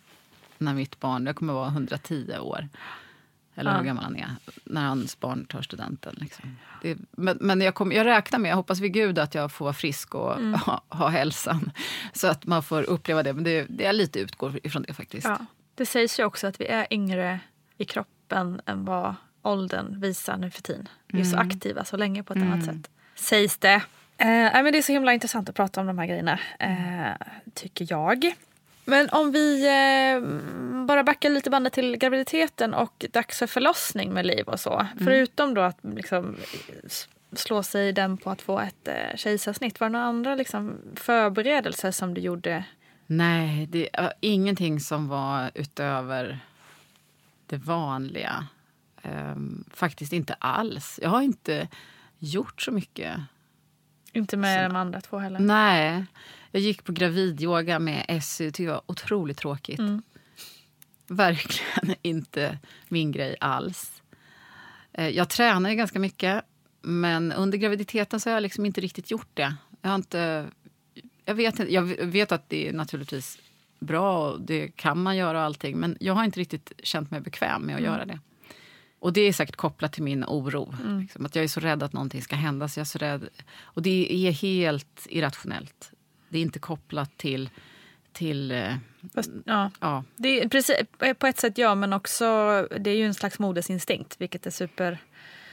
när 0.63 0.73
mitt 0.73 0.99
barn, 0.99 1.25
jag 1.25 1.35
kommer 1.35 1.53
vara 1.53 1.67
110 1.67 2.37
år. 2.39 2.69
Eller 3.55 3.71
ja. 3.71 3.77
hur 3.77 3.85
gammal 3.85 4.03
han 4.03 4.15
är, 4.15 4.35
när 4.63 4.85
hans 4.85 5.19
barn 5.19 5.45
tar 5.45 5.61
studenten. 5.61 6.15
Liksom. 6.17 6.57
Det, 6.81 6.97
men 7.11 7.37
men 7.41 7.61
jag, 7.61 7.75
kom, 7.75 7.91
jag 7.91 8.05
räknar 8.05 8.39
med, 8.39 8.51
jag 8.51 8.55
hoppas 8.55 8.79
vid 8.79 8.93
gud 8.93 9.19
att 9.19 9.35
jag 9.35 9.51
får 9.51 9.65
vara 9.65 9.73
frisk 9.73 10.15
och 10.15 10.37
mm. 10.37 10.53
ha, 10.65 10.83
ha 10.89 11.07
hälsan. 11.07 11.71
Så 12.13 12.27
att 12.27 12.45
man 12.45 12.63
får 12.63 12.83
uppleva 12.83 13.23
det. 13.23 13.33
Men 13.33 13.43
det, 13.43 13.65
det 13.69 13.85
är 13.85 13.93
lite 13.93 14.19
utgår 14.19 14.59
ifrån 14.63 14.83
det 14.87 14.93
faktiskt. 14.93 15.27
Ja. 15.27 15.45
Det 15.75 15.85
sägs 15.85 16.19
ju 16.19 16.23
också 16.23 16.47
att 16.47 16.61
vi 16.61 16.67
är 16.67 16.87
yngre 16.93 17.39
i 17.77 17.85
kroppen 17.85 18.61
än 18.65 18.85
vad 18.85 19.15
åldern 19.41 19.99
visar 19.99 20.37
nu 20.37 20.51
för 20.51 20.61
tiden. 20.61 20.89
Vi 21.07 21.19
är 21.19 21.23
så 21.23 21.35
mm. 21.35 21.47
aktiva 21.47 21.85
så 21.85 21.97
länge 21.97 22.23
på 22.23 22.33
ett 22.33 22.37
mm. 22.37 22.51
annat 22.51 22.65
sätt. 22.65 22.89
Sägs 23.15 23.57
det. 23.57 23.83
Eh, 24.17 24.53
men 24.63 24.71
det 24.71 24.77
är 24.77 24.81
så 24.81 24.91
himla 24.91 25.13
intressant 25.13 25.49
att 25.49 25.55
prata 25.55 25.81
om 25.81 25.87
de 25.87 25.97
här 25.97 26.05
grejerna, 26.05 26.39
eh, 26.59 27.27
tycker 27.53 27.87
jag. 27.89 28.33
Men 28.85 29.09
om 29.09 29.31
vi 29.31 29.65
eh, 29.67 30.21
bara 30.85 31.03
backar 31.03 31.29
lite 31.29 31.49
bandet 31.49 31.73
till 31.73 31.97
graviditeten 31.97 32.73
och 32.73 33.05
dags 33.11 33.39
för 33.39 33.47
förlossning 33.47 34.13
med 34.13 34.25
liv 34.25 34.47
och 34.47 34.59
så. 34.59 34.73
Mm. 34.73 35.05
Förutom 35.05 35.53
då 35.53 35.61
att 35.61 35.77
liksom, 35.81 36.35
slå 37.31 37.63
sig 37.63 37.93
den 37.93 38.17
på 38.17 38.29
att 38.29 38.41
få 38.41 38.59
ett 38.59 38.87
eh, 38.87 39.15
kejsarsnitt. 39.15 39.79
Var 39.79 39.89
det 39.89 39.91
några 39.91 40.05
andra 40.05 40.35
liksom, 40.35 40.77
förberedelser 40.95 41.91
som 41.91 42.13
du 42.13 42.21
gjorde? 42.21 42.63
Nej, 43.05 43.65
det 43.65 43.89
var 43.97 44.13
ingenting 44.19 44.79
som 44.79 45.07
var 45.07 45.51
utöver 45.53 46.39
det 47.45 47.57
vanliga. 47.57 48.47
Um, 49.03 49.63
faktiskt 49.73 50.13
inte 50.13 50.33
alls. 50.33 50.99
Jag 51.01 51.09
har 51.09 51.21
inte 51.21 51.67
gjort 52.19 52.61
så 52.61 52.71
mycket. 52.71 53.19
Inte 54.13 54.37
med 54.37 54.65
som... 54.65 54.73
de 54.73 54.79
andra 54.79 55.01
två 55.01 55.17
heller? 55.17 55.39
Nej. 55.39 56.05
Jag 56.53 56.61
gick 56.61 56.83
på 56.83 56.91
gravidyoga 56.91 57.79
med 57.79 58.23
SU. 58.23 58.49
Det 58.49 58.67
var 58.67 58.81
otroligt 58.85 59.37
tråkigt. 59.37 59.79
Mm. 59.79 60.01
Verkligen 61.07 61.95
inte 62.01 62.59
min 62.87 63.11
grej 63.11 63.35
alls. 63.39 64.01
Eh, 64.91 65.09
jag 65.09 65.29
tränar 65.29 65.69
ju 65.69 65.75
ganska 65.75 65.99
mycket, 65.99 66.43
men 66.81 67.31
under 67.31 67.57
graviditeten 67.57 68.19
så 68.19 68.29
har 68.29 68.33
jag 68.33 68.41
liksom 68.41 68.65
inte 68.65 68.81
riktigt 68.81 69.11
gjort 69.11 69.29
det. 69.33 69.55
Jag, 69.81 69.89
har 69.89 69.95
inte, 69.95 70.47
jag, 71.25 71.35
vet, 71.35 71.71
jag 71.71 71.83
vet 72.05 72.31
att 72.31 72.49
det 72.49 72.69
är 72.69 72.73
naturligtvis 72.73 73.37
bra 73.79 74.29
och 74.29 74.41
det 74.41 74.67
kan 74.67 75.03
man 75.03 75.17
göra 75.17 75.37
och 75.37 75.43
allting, 75.43 75.77
men 75.77 75.97
jag 75.99 76.13
har 76.13 76.23
inte 76.23 76.39
riktigt 76.39 76.71
känt 76.83 77.11
mig 77.11 77.21
bekväm 77.21 77.61
med 77.61 77.75
att 77.75 77.81
mm. 77.81 77.93
göra 77.93 78.05
det. 78.05 78.19
Och 78.99 79.13
det 79.13 79.21
är 79.21 79.33
säkert 79.33 79.55
kopplat 79.55 79.93
till 79.93 80.03
min 80.03 80.25
oro. 80.27 80.75
Mm. 80.83 80.99
Liksom, 80.99 81.25
att 81.25 81.35
jag 81.35 81.43
är 81.43 81.47
så 81.47 81.59
rädd 81.59 81.83
att 81.83 81.93
någonting 81.93 82.21
ska 82.21 82.35
hända. 82.35 82.67
Så 82.67 82.79
jag 82.79 82.81
är 82.81 82.85
så 82.85 82.97
rädd. 82.97 83.29
Och 83.61 83.81
det 83.81 84.27
är 84.27 84.31
helt 84.31 85.07
irrationellt. 85.09 85.91
Det 86.33 86.39
är 86.39 86.41
inte 86.41 86.59
kopplat 86.59 87.17
till... 87.17 87.49
till 88.13 88.51
eh, 88.51 88.75
Fast, 89.13 89.31
ja. 89.45 89.71
ja. 89.79 90.03
Det 90.15 90.41
är, 90.41 90.49
precis, 90.49 90.75
på 91.19 91.27
ett 91.27 91.39
sätt 91.39 91.57
ja, 91.57 91.75
men 91.75 91.93
också 91.93 92.25
det 92.79 92.89
är 92.89 92.95
ju 92.95 93.05
en 93.05 93.13
slags 93.13 93.39
modesinstinkt, 93.39 94.15
vilket 94.21 94.45
är 94.45 94.51
super... 94.51 94.97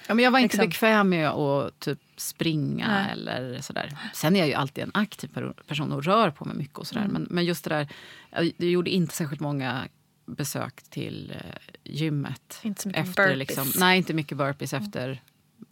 Ja, 0.08 0.14
men 0.14 0.24
jag 0.24 0.30
var 0.30 0.38
inte 0.38 0.56
liksom. 0.56 0.68
bekväm 0.68 1.08
med 1.08 1.28
att 1.28 1.80
typ 1.80 1.98
springa 2.16 2.88
Nej. 2.88 3.12
eller 3.12 3.60
sådär. 3.60 3.96
Sen 4.14 4.36
är 4.36 4.40
jag 4.40 4.48
ju 4.48 4.54
alltid 4.54 4.84
en 4.84 4.90
aktiv 4.94 5.28
person 5.66 5.92
och 5.92 6.04
rör 6.04 6.30
på 6.30 6.44
mig 6.44 6.56
mycket. 6.56 6.78
och 6.78 6.86
sådär. 6.86 7.02
Mm. 7.02 7.12
Men, 7.12 7.26
men 7.30 7.44
just 7.44 7.64
det 7.64 7.70
där, 7.70 7.88
jag, 8.30 8.70
gjorde 8.70 8.90
inte 8.90 9.14
särskilt 9.14 9.40
många 9.40 9.88
besök 10.26 10.82
till 10.82 11.34
eh, 11.36 11.76
gymmet. 11.84 12.60
Inte 12.62 12.82
så 12.82 12.88
mycket 12.88 13.08
efter, 13.08 13.28
burpees. 13.28 13.38
Liksom, 13.38 13.72
nej, 13.80 13.98
inte 13.98 14.14
mycket 14.14 14.38
burpees 14.38 14.72
efter 14.72 15.22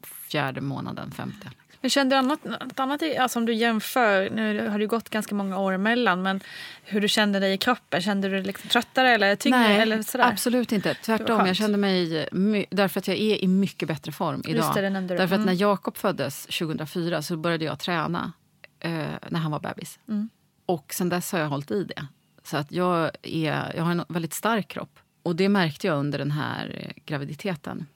fjärde 0.02 0.60
månaden, 0.60 1.10
femte. 1.10 1.50
Men 1.80 1.90
kände 1.90 2.14
du 2.14 2.18
annat, 2.18 2.44
något 2.44 2.80
annat 2.80 3.02
alltså 3.18 3.38
om 3.38 3.46
du 3.46 3.54
jämför, 3.54 4.30
nu 4.30 4.68
har 4.68 4.78
det 4.78 4.86
gått 4.86 5.08
ganska 5.08 5.34
många 5.34 5.58
år 5.58 5.72
emellan, 5.72 6.22
men 6.22 6.40
hur 6.84 7.00
du 7.00 7.08
kände 7.08 7.40
dig 7.40 7.52
i 7.52 7.58
kroppen? 7.58 8.02
Kände 8.02 8.28
du 8.28 8.34
dig 8.34 8.44
liksom 8.44 8.70
tröttare 8.70 9.10
eller 9.10 9.36
tyngre? 9.36 9.58
Nej, 9.58 9.80
eller 9.80 10.02
sådär? 10.02 10.24
absolut 10.24 10.72
inte. 10.72 10.94
Tvärtom, 10.94 11.46
jag 11.46 11.56
kände 11.56 11.78
mig, 11.78 12.28
därför 12.70 12.98
att 12.98 13.08
jag 13.08 13.16
är 13.16 13.44
i 13.44 13.48
mycket 13.48 13.88
bättre 13.88 14.12
form 14.12 14.42
idag. 14.46 14.74
Det, 14.74 14.80
det 14.80 15.00
därför 15.00 15.22
att 15.22 15.30
när 15.30 15.36
mm. 15.36 15.56
Jakob 15.56 15.96
föddes 15.96 16.46
2004 16.46 17.22
så 17.22 17.36
började 17.36 17.64
jag 17.64 17.78
träna 17.78 18.32
eh, 18.80 18.92
när 19.28 19.40
han 19.40 19.50
var 19.50 19.60
bebis. 19.60 19.98
Mm. 20.08 20.28
Och 20.66 20.94
sen 20.94 21.08
dess 21.08 21.32
har 21.32 21.38
jag 21.38 21.48
hållit 21.48 21.70
i 21.70 21.84
det. 21.84 22.06
Så 22.44 22.56
att 22.56 22.72
jag, 22.72 23.10
är, 23.22 23.72
jag 23.76 23.84
har 23.84 23.90
en 23.90 24.04
väldigt 24.08 24.34
stark 24.34 24.68
kropp. 24.68 24.98
Och 25.22 25.36
det 25.36 25.48
märkte 25.48 25.86
jag 25.86 25.98
under 25.98 26.18
den 26.18 26.30
här 26.30 26.92
graviditeten. 27.04 27.86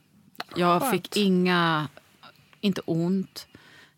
Jag 0.56 0.90
fick 0.90 1.16
inga, 1.16 1.88
inte 2.60 2.80
ont. 2.80 3.46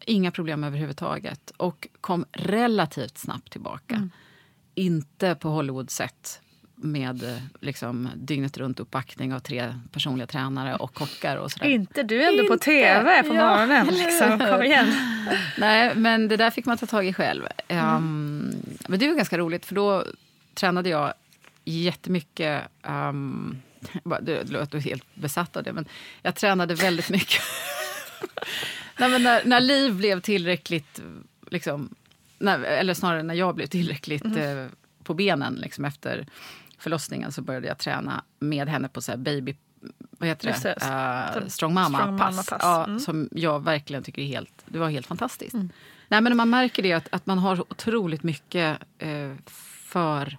Inga 0.06 0.30
problem 0.30 0.64
överhuvudtaget. 0.64 1.50
Och 1.56 1.88
kom 2.00 2.24
relativt 2.32 3.18
snabbt 3.18 3.52
tillbaka. 3.52 3.94
Mm. 3.94 4.10
Inte 4.74 5.34
på 5.34 5.48
Hollywood-sätt 5.48 6.40
med 6.76 7.24
eh, 7.24 7.36
liksom, 7.60 8.10
dygnet 8.14 8.58
runt 8.58 8.80
uppbackning 8.80 9.34
av 9.34 9.38
tre 9.38 9.74
personliga 9.92 10.26
tränare 10.26 10.76
och 10.76 10.94
kockar. 10.94 11.36
och 11.36 11.52
sådär. 11.52 11.66
Inte 11.66 12.02
du 12.02 12.22
är 12.22 12.28
ändå 12.28 12.46
på 12.48 12.58
tv 12.58 13.22
på 13.22 13.34
ja. 13.34 13.50
morgonen. 13.50 13.86
Liksom. 13.86 14.38
Kom 14.38 14.62
igen. 14.62 14.86
Nej, 15.58 15.94
men 15.94 16.28
det 16.28 16.36
där 16.36 16.50
fick 16.50 16.66
man 16.66 16.78
ta 16.78 16.86
tag 16.86 17.06
i 17.06 17.12
själv. 17.12 17.42
Um, 17.68 18.54
Men 18.88 18.98
det 18.98 19.08
var 19.08 19.14
ganska 19.14 19.38
roligt, 19.38 19.66
för 19.66 19.74
då 19.74 20.04
tränade 20.54 20.88
jag 20.88 21.14
jättemycket. 21.64 22.62
Um, 22.86 23.62
det 24.20 24.50
låter 24.50 24.78
helt 24.78 25.14
besatt 25.14 25.56
av 25.56 25.62
det, 25.62 25.72
men 25.72 25.88
jag 26.22 26.34
tränade 26.34 26.74
väldigt 26.74 27.10
mycket. 27.10 27.42
Nej, 28.98 29.22
när, 29.22 29.44
när 29.44 29.60
Liv 29.60 29.94
blev 29.94 30.20
tillräckligt... 30.20 31.02
Liksom, 31.50 31.94
när, 32.38 32.58
eller 32.60 32.94
snarare 32.94 33.22
när 33.22 33.34
jag 33.34 33.54
blev 33.54 33.66
tillräckligt 33.66 34.24
mm. 34.24 34.58
eh, 34.58 34.70
på 35.04 35.14
benen 35.14 35.54
liksom, 35.54 35.84
efter 35.84 36.26
förlossningen 36.78 37.32
så 37.32 37.42
började 37.42 37.66
jag 37.66 37.78
träna 37.78 38.24
med 38.38 38.68
henne 38.68 38.88
på 38.88 39.02
så 39.02 39.12
här 39.12 39.18
baby 39.18 39.56
vad 40.10 40.28
heter 40.28 40.46
det? 40.46 40.76
det. 41.34 41.40
Uh, 41.40 41.48
strong 41.48 41.74
Mama-pass. 41.74 42.50
Mama 42.50 42.58
ja, 42.62 42.84
mm. 42.84 43.00
Som 43.00 43.28
jag 43.32 43.64
verkligen 43.64 44.02
tycker 44.02 44.22
är 44.22 44.26
helt, 44.26 44.64
det 44.66 44.78
var 44.78 44.88
helt 44.88 45.06
fantastiskt. 45.06 45.54
Mm. 45.54 45.70
Nej, 46.08 46.20
men 46.20 46.36
man 46.36 46.50
märker 46.50 46.82
det 46.82 46.92
att, 46.92 47.08
att 47.10 47.26
man 47.26 47.38
har 47.38 47.60
otroligt 47.60 48.22
mycket 48.22 48.78
eh, 48.98 49.32
för... 49.46 50.38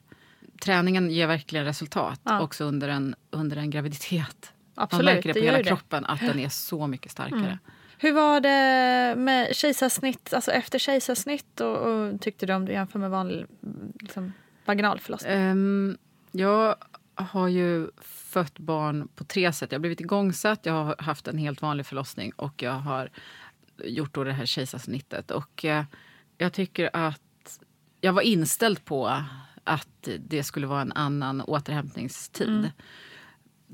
Träningen 0.61 1.09
ger 1.11 1.27
verkligen 1.27 1.65
resultat 1.65 2.21
ja. 2.23 2.41
också 2.41 2.63
under 2.63 2.87
en, 2.87 3.15
under 3.31 3.57
en 3.57 3.69
graviditet. 3.69 4.53
Absolut, 4.75 5.05
man 5.05 5.15
märker 5.15 5.29
det 5.29 5.33
på 5.33 5.39
det 5.39 5.45
hela 5.45 5.63
kroppen 5.63 6.05
att 6.05 6.19
den 6.19 6.39
är 6.39 6.49
så 6.49 6.87
mycket 6.87 7.11
starkare. 7.11 7.39
Mm. 7.39 7.57
Hur 7.97 8.13
var 8.13 8.41
det 8.41 9.15
med 9.17 9.55
kejsarsnitt, 9.55 10.33
alltså 10.33 10.51
efter 10.51 10.79
kejsarsnitt 10.79 11.61
och, 11.61 11.77
och 11.77 12.21
tyckte 12.21 12.45
du 12.45 12.53
om 12.53 12.65
du 12.65 12.71
jämför 12.71 12.99
med 12.99 13.09
vanlig 13.09 13.45
liksom, 13.99 14.33
vaginalförlossning? 14.65 15.33
Um, 15.33 15.97
jag 16.31 16.75
har 17.15 17.47
ju 17.47 17.87
fött 18.01 18.59
barn 18.59 19.07
på 19.15 19.23
tre 19.23 19.53
sätt. 19.53 19.71
Jag 19.71 19.79
har 19.79 19.81
blivit 19.81 20.01
igångsatt, 20.01 20.65
jag 20.65 20.73
har 20.73 20.95
haft 20.99 21.27
en 21.27 21.37
helt 21.37 21.61
vanlig 21.61 21.85
förlossning 21.85 22.31
och 22.35 22.63
jag 22.63 22.71
har 22.71 23.09
gjort 23.83 24.13
då 24.13 24.23
det 24.23 24.33
här 24.33 24.45
kejsarsnittet. 24.45 25.31
Och 25.31 25.65
eh, 25.65 25.83
jag 26.37 26.53
tycker 26.53 26.89
att 26.93 27.59
jag 28.01 28.13
var 28.13 28.21
inställd 28.21 28.85
på 28.85 29.23
att 29.63 30.07
det 30.19 30.43
skulle 30.43 30.67
vara 30.67 30.81
en 30.81 30.91
annan 30.91 31.41
återhämtningstid. 31.41 32.47
Mm. 32.47 32.69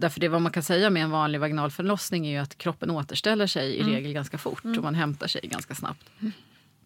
Därför 0.01 0.19
det 0.19 0.27
vad 0.27 0.41
man 0.41 0.51
kan 0.51 0.63
säga 0.63 0.89
med 0.89 1.03
en 1.03 1.11
vanlig 1.11 1.39
vaginal 1.39 1.71
förlossning 1.71 2.27
är 2.27 2.31
ju 2.31 2.37
att 2.37 2.57
kroppen 2.57 2.89
återställer 2.89 3.47
sig 3.47 3.75
i 3.75 3.81
mm. 3.81 3.93
regel 3.93 4.13
ganska 4.13 4.37
fort 4.37 4.63
mm. 4.63 4.77
och 4.77 4.83
man 4.83 4.95
hämtar 4.95 5.27
sig 5.27 5.41
ganska 5.43 5.75
snabbt. 5.75 6.09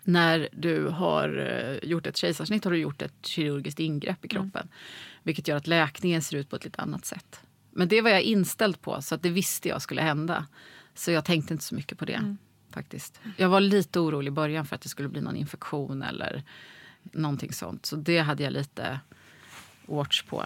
När 0.04 0.50
du 0.52 0.88
har 0.88 1.38
eh, 1.38 1.90
gjort 1.90 2.08
ett 2.08 2.18
kejsarsnitt 2.18 2.64
har 2.64 2.72
du 2.72 2.78
gjort 2.78 3.02
ett 3.02 3.26
kirurgiskt 3.26 3.80
ingrepp 3.80 4.26
i 4.26 4.28
mm. 4.36 4.44
kroppen. 4.44 4.68
Vilket 5.24 5.48
gör 5.48 5.58
att 5.58 5.68
läkningen 5.68 6.22
ser 6.22 6.38
ut 6.38 6.50
på 6.50 6.56
ett 6.56 6.66
lite 6.66 6.82
annat 6.82 7.06
sätt. 7.06 7.40
Men 7.72 7.88
det 7.88 8.02
var 8.02 8.10
jag 8.10 8.22
inställd 8.22 8.82
på, 8.82 9.02
så 9.02 9.16
att 9.16 9.22
det 9.22 9.30
visste 9.30 9.70
jag 9.70 9.82
skulle 9.82 10.02
hända. 10.02 10.46
Så 10.94 11.12
jag 11.12 11.26
tänkte 11.26 11.54
inte 11.54 11.66
så 11.66 11.76
mycket 11.76 11.98
på 11.98 12.06
det. 12.06 12.14
Mm. 12.14 12.38
faktiskt. 12.70 13.20
Jag 13.38 13.50
var 13.50 13.60
lite 13.60 14.00
orolig 14.00 14.28
i 14.28 14.32
början 14.32 14.66
för 14.66 14.76
att 14.76 14.82
det 14.82 14.90
skulle 14.90 15.10
bli 15.10 15.22
någon 15.22 15.36
infektion 15.36 16.04
eller 16.04 16.44
någonting 17.04 17.54
sånt. 17.54 17.86
Så 17.86 17.96
det 17.96 18.20
hade 18.20 18.44
jag 18.44 18.54
lite 18.54 19.00
watch 19.86 20.24
på. 20.24 20.46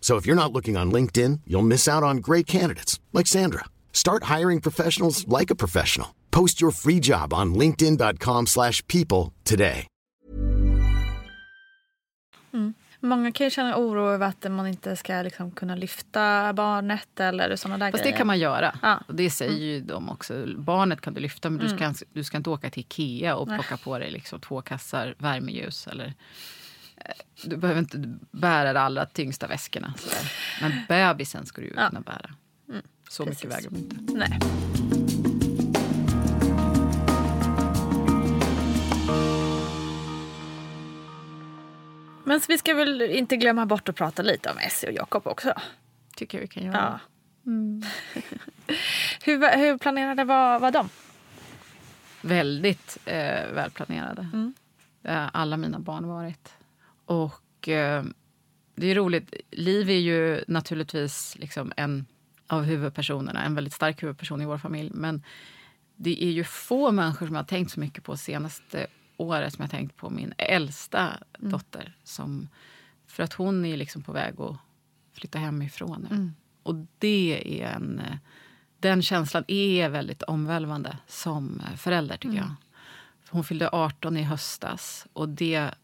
So 0.00 0.16
if 0.16 0.26
you're 0.26 0.42
not 0.42 0.52
looking 0.52 0.76
on 0.76 0.90
LinkedIn, 0.90 1.40
you'll 1.46 1.68
miss 1.68 1.86
out 1.86 2.02
on 2.02 2.16
great 2.16 2.46
candidates 2.48 2.98
like 3.12 3.28
Sandra. 3.28 3.66
Start 3.92 4.24
hiring 4.24 4.60
professionals 4.60 5.24
like 5.28 5.52
a 5.52 5.56
professional. 5.56 6.08
Post 6.30 6.60
your 6.60 6.72
free 6.72 7.00
job 7.00 7.32
on 7.32 7.54
linkedin.com/people 7.54 9.32
today. 9.44 9.86
Mm. 12.52 12.74
Många 13.02 13.32
kan 13.32 13.46
ju 13.46 13.50
känna 13.50 13.76
oro 13.76 14.08
över 14.08 14.26
att 14.26 14.52
man 14.52 14.66
inte 14.66 14.96
ska 14.96 15.22
liksom 15.22 15.50
kunna 15.50 15.74
lyfta 15.74 16.52
barnet 16.52 17.20
eller 17.20 17.56
sådana 17.56 17.84
där 17.84 17.92
Fast 17.92 18.02
grejer. 18.02 18.12
det 18.12 18.18
kan 18.18 18.26
man 18.26 18.38
göra. 18.38 18.78
Ja. 18.82 19.00
Och 19.08 19.14
det 19.14 19.30
säger 19.30 19.52
mm. 19.52 19.62
ju 19.62 19.80
de 19.80 20.08
också. 20.08 20.46
Barnet 20.56 21.00
kan 21.00 21.14
du 21.14 21.20
lyfta 21.20 21.50
men 21.50 21.60
mm. 21.60 21.72
du, 21.78 21.94
ska, 21.94 22.06
du 22.12 22.24
ska 22.24 22.36
inte 22.36 22.50
åka 22.50 22.70
till 22.70 22.80
Ikea 22.80 23.36
och 23.36 23.48
plocka 23.48 23.66
Nej. 23.70 23.78
på 23.84 23.98
dig 23.98 24.10
liksom 24.10 24.40
två 24.40 24.62
kassar 24.62 25.14
värmeljus 25.18 25.86
eller 25.86 26.14
du 27.42 27.56
behöver 27.56 27.80
inte 27.80 28.18
bära 28.30 28.72
de 28.72 28.78
allra 28.78 29.06
tyngsta 29.06 29.46
väskorna. 29.46 29.94
Sådär. 29.98 30.32
Men 30.60 30.72
bebisen 30.88 31.46
ska 31.46 31.60
du 31.60 31.66
ju 31.66 31.74
ja. 31.76 31.88
kunna 31.88 32.00
bära. 32.00 32.30
Mm, 32.68 32.82
så 33.08 33.24
precis. 33.24 33.44
mycket 33.44 33.58
väger 33.58 33.70
de 33.70 33.76
inte. 33.76 33.96
Nej. 34.12 34.38
Men 42.24 42.40
vi 42.48 42.58
ska 42.58 42.74
väl 42.74 43.02
inte 43.02 43.36
glömma 43.36 43.66
bort 43.66 43.88
att 43.88 43.96
prata 43.96 44.22
lite 44.22 44.50
om 44.50 44.58
Essie 44.58 44.88
och 44.88 44.94
Jakob 44.94 45.26
också? 45.26 45.54
tycker 46.20 46.38
jag 46.38 46.42
vi 46.42 46.48
kan 46.48 46.64
göra. 46.64 47.00
Ja. 47.44 47.50
Mm. 47.50 47.82
hur, 49.24 49.56
hur 49.56 49.78
planerade 49.78 50.24
var, 50.24 50.60
var 50.60 50.70
de? 50.70 50.88
Väldigt 52.22 52.98
eh, 53.04 53.52
välplanerade. 53.52 54.28
Mm. 54.32 54.54
Det 55.02 55.12
har 55.12 55.30
alla 55.32 55.56
mina 55.56 55.78
barn 55.78 56.08
varit. 56.08 56.54
Och 57.10 57.68
eh, 57.68 58.04
det 58.74 58.86
är 58.86 58.94
roligt. 58.94 59.34
Liv 59.50 59.90
är 59.90 59.98
ju 59.98 60.44
naturligtvis 60.48 61.36
liksom 61.38 61.72
en 61.76 62.06
av 62.46 62.62
huvudpersonerna, 62.62 63.42
en 63.42 63.54
väldigt 63.54 63.74
stark 63.74 64.02
huvudperson 64.02 64.42
i 64.42 64.44
vår 64.44 64.58
familj. 64.58 64.90
Men 64.94 65.22
det 65.96 66.24
är 66.24 66.30
ju 66.30 66.44
få 66.44 66.90
människor 66.90 67.26
som 67.26 67.34
jag 67.34 67.42
har 67.42 67.46
tänkt 67.46 67.72
så 67.72 67.80
mycket 67.80 68.04
på 68.04 68.16
senaste 68.16 68.86
året 69.16 69.54
som 69.54 69.62
jag 69.62 69.68
har 69.68 69.78
tänkt 69.78 69.96
på 69.96 70.10
min 70.10 70.34
äldsta 70.38 71.16
mm. 71.38 71.52
dotter. 71.52 71.96
Som, 72.04 72.48
för 73.06 73.22
att 73.22 73.32
hon 73.32 73.64
är 73.64 73.76
liksom 73.76 74.02
på 74.02 74.12
väg 74.12 74.40
att 74.40 74.56
flytta 75.12 75.38
hemifrån 75.38 76.06
nu. 76.10 76.16
Mm. 76.16 76.34
Och 76.62 76.74
det 76.98 77.62
är 77.62 77.66
en... 77.66 78.02
Den 78.78 79.02
känslan 79.02 79.44
är 79.48 79.88
väldigt 79.88 80.22
omvälvande 80.22 80.98
som 81.06 81.62
förälder, 81.76 82.16
tycker 82.16 82.28
mm. 82.28 82.38
jag. 82.38 82.54
Hon 83.30 83.44
fyllde 83.44 83.68
18 83.72 84.16
i 84.16 84.22
höstas 84.22 85.06
och 85.12 85.28
det 85.28 85.74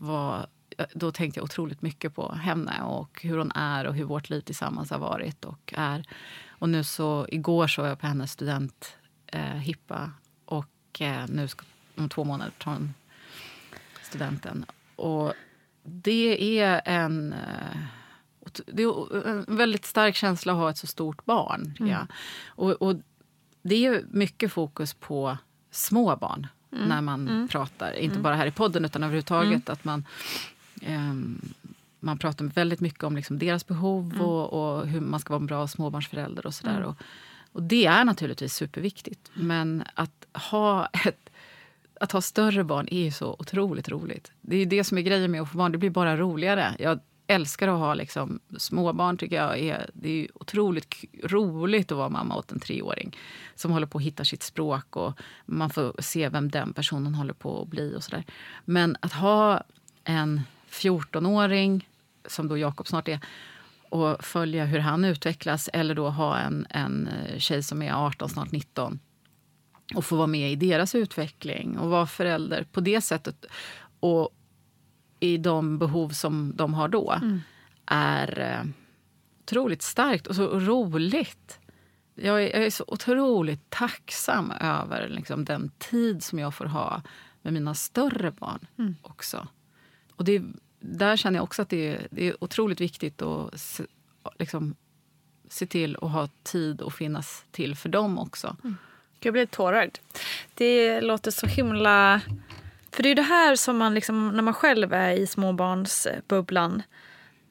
var 0.00 0.46
då 0.94 1.12
tänkte 1.12 1.40
jag 1.40 1.44
otroligt 1.44 1.82
mycket 1.82 2.14
på 2.14 2.32
henne 2.32 2.82
och 2.82 3.22
hur 3.22 3.38
hon 3.38 3.52
är 3.52 3.86
och 3.86 3.94
hur 3.94 4.04
vårt 4.04 4.30
liv 4.30 4.40
tillsammans 4.40 4.90
har 4.90 4.98
varit 4.98 5.44
och 5.44 5.74
är. 5.76 6.06
Och 6.48 6.68
nu 6.68 6.84
så, 6.84 7.26
igår 7.28 7.66
så 7.66 7.82
var 7.82 7.88
jag 7.88 7.98
på 7.98 8.06
hennes 8.06 8.32
studenthippa 8.32 10.02
eh, 10.02 10.10
och 10.44 11.00
eh, 11.00 11.24
nu 11.28 11.48
ska, 11.48 11.64
om 11.96 12.08
två 12.08 12.24
månader 12.24 12.52
tar 12.58 12.72
hon 12.72 12.94
studenten. 14.02 14.64
Och 14.96 15.32
det 15.82 16.60
är 16.60 16.82
en... 16.84 17.32
Eh, 17.32 17.78
det 18.66 18.82
är 18.82 19.26
en 19.26 19.56
väldigt 19.56 19.84
stark 19.84 20.16
känsla 20.16 20.52
att 20.52 20.58
ha 20.58 20.70
ett 20.70 20.78
så 20.78 20.86
stort 20.86 21.24
barn. 21.24 21.76
Mm. 21.80 22.06
Och, 22.46 22.70
och, 22.70 22.96
det 23.62 23.86
är 23.86 24.04
mycket 24.10 24.52
fokus 24.52 24.94
på 24.94 25.38
små 25.70 26.16
barn 26.16 26.46
mm. 26.72 26.88
när 26.88 27.00
man 27.00 27.28
mm. 27.28 27.48
pratar. 27.48 27.92
Inte 27.92 28.14
mm. 28.14 28.22
bara 28.22 28.34
här 28.34 28.46
i 28.46 28.50
podden, 28.50 28.84
utan 28.84 29.02
överhuvudtaget. 29.02 29.68
Mm. 29.68 29.72
Att 29.72 29.84
man, 29.84 30.04
eh, 30.82 31.14
man 32.00 32.18
pratar 32.18 32.44
väldigt 32.44 32.80
mycket 32.80 33.04
om 33.04 33.16
liksom 33.16 33.38
deras 33.38 33.66
behov 33.66 34.12
mm. 34.14 34.26
och, 34.26 34.52
och, 34.52 34.86
hur 34.86 35.00
man 35.00 35.20
ska 35.20 35.32
vara 35.32 35.40
en 35.40 35.46
bra 35.46 35.68
småbarnsförälder. 35.68 36.46
och, 36.46 36.54
så 36.54 36.84
och, 36.84 36.96
och 37.52 37.62
Det 37.62 37.86
är 37.86 38.04
naturligtvis 38.04 38.54
superviktigt. 38.54 39.30
Men 39.34 39.84
att 39.94 40.26
ha 40.50 40.86
ett 40.86 41.30
att 42.00 42.12
ha 42.12 42.20
större 42.20 42.64
barn 42.64 42.88
är 42.90 43.10
så 43.10 43.36
otroligt 43.38 43.88
roligt. 43.88 44.32
Det 44.40 44.56
är 44.56 44.66
det 44.66 44.84
som 44.84 44.98
är 44.98 45.02
grejen 45.02 45.30
med 45.30 45.42
att 45.42 45.50
få 45.50 45.58
barn. 45.58 45.72
Det 45.72 45.78
blir 45.78 45.90
bara 45.90 46.16
roligare. 46.16 46.74
Jag 46.78 47.00
älskar 47.30 47.68
att 47.68 47.78
ha 47.78 47.94
liksom, 47.94 48.40
småbarn. 48.58 49.16
tycker 49.16 49.36
jag 49.36 49.58
är, 49.58 49.90
Det 49.94 50.24
är 50.24 50.28
otroligt 50.34 51.04
roligt 51.24 51.92
att 51.92 51.98
vara 51.98 52.08
mamma 52.08 52.36
åt 52.36 52.52
en 52.52 52.60
treåring 52.60 53.16
som 53.54 53.70
håller 53.70 53.86
på 53.86 53.98
att 53.98 54.04
hitta 54.04 54.24
sitt 54.24 54.42
språk 54.42 54.96
och 54.96 55.20
man 55.46 55.70
får 55.70 55.94
se 55.98 56.28
vem 56.28 56.50
den 56.50 56.72
personen 56.72 57.14
håller 57.14 57.32
på 57.34 57.62
att 57.62 57.68
bli. 57.68 57.96
och 57.96 58.04
så 58.04 58.10
där. 58.10 58.24
Men 58.64 58.96
att 59.00 59.12
ha 59.12 59.62
en 60.04 60.40
14-åring, 60.70 61.88
som 62.26 62.48
då 62.48 62.58
Jakob 62.58 62.88
snart 62.88 63.08
är 63.08 63.20
och 63.88 64.24
följa 64.24 64.64
hur 64.64 64.78
han 64.78 65.04
utvecklas 65.04 65.70
eller 65.72 65.94
då 65.94 66.08
ha 66.08 66.38
en, 66.38 66.66
en 66.70 67.08
eh, 67.08 67.38
tjej 67.38 67.62
som 67.62 67.82
är 67.82 67.92
18, 68.06 68.28
snart 68.28 68.52
19 68.52 68.98
och 69.94 70.04
få 70.04 70.16
vara 70.16 70.26
med 70.26 70.52
i 70.52 70.56
deras 70.56 70.94
utveckling 70.94 71.78
och 71.78 71.90
vara 71.90 72.06
förälder 72.06 72.66
på 72.72 72.80
det 72.80 73.00
sättet. 73.00 73.44
Och 74.00 74.30
i 75.20 75.36
de 75.36 75.78
behov 75.78 76.08
som 76.08 76.52
de 76.56 76.74
har 76.74 76.88
då 76.88 77.12
mm. 77.12 77.40
är 77.86 78.40
eh, 78.40 78.70
otroligt 79.42 79.82
starkt 79.82 80.26
och 80.26 80.36
så 80.36 80.58
roligt. 80.58 81.58
Jag 82.14 82.42
är, 82.42 82.56
jag 82.56 82.66
är 82.66 82.70
så 82.70 82.84
otroligt 82.86 83.70
tacksam 83.70 84.50
över 84.50 85.08
liksom, 85.08 85.44
den 85.44 85.70
tid 85.78 86.22
som 86.22 86.38
jag 86.38 86.54
får 86.54 86.64
ha 86.64 87.02
med 87.42 87.52
mina 87.52 87.74
större 87.74 88.30
barn 88.30 88.66
mm. 88.78 88.96
också. 89.02 89.48
Och 90.16 90.24
det, 90.24 90.42
där 90.80 91.16
känner 91.16 91.38
jag 91.38 91.44
också 91.44 91.62
att 91.62 91.68
det 91.68 91.88
är, 91.88 92.08
det 92.10 92.28
är 92.28 92.44
otroligt 92.44 92.80
viktigt 92.80 93.22
att 93.22 93.60
se, 93.60 93.84
liksom, 94.38 94.74
se 95.48 95.66
till 95.66 95.96
att 95.96 96.10
ha 96.10 96.28
tid 96.42 96.80
och 96.80 96.94
finnas 96.94 97.44
till 97.50 97.76
för 97.76 97.88
dem 97.88 98.18
också. 98.18 98.56
Mm. 98.64 98.76
Jag 99.20 99.32
blir 99.32 99.46
tårögd. 99.46 99.98
Det 100.54 101.00
låter 101.00 101.30
så 101.30 101.46
himla 101.46 102.20
för 103.00 103.02
det 103.02 103.08
är 103.08 103.14
det 103.14 103.22
här 103.22 103.56
som 103.56 103.78
man 103.78 103.94
liksom, 103.94 104.28
när 104.28 104.42
man 104.42 104.54
själv 104.54 104.92
är 104.92 105.12
i 105.12 105.26
småbarnsbubblan 105.26 106.82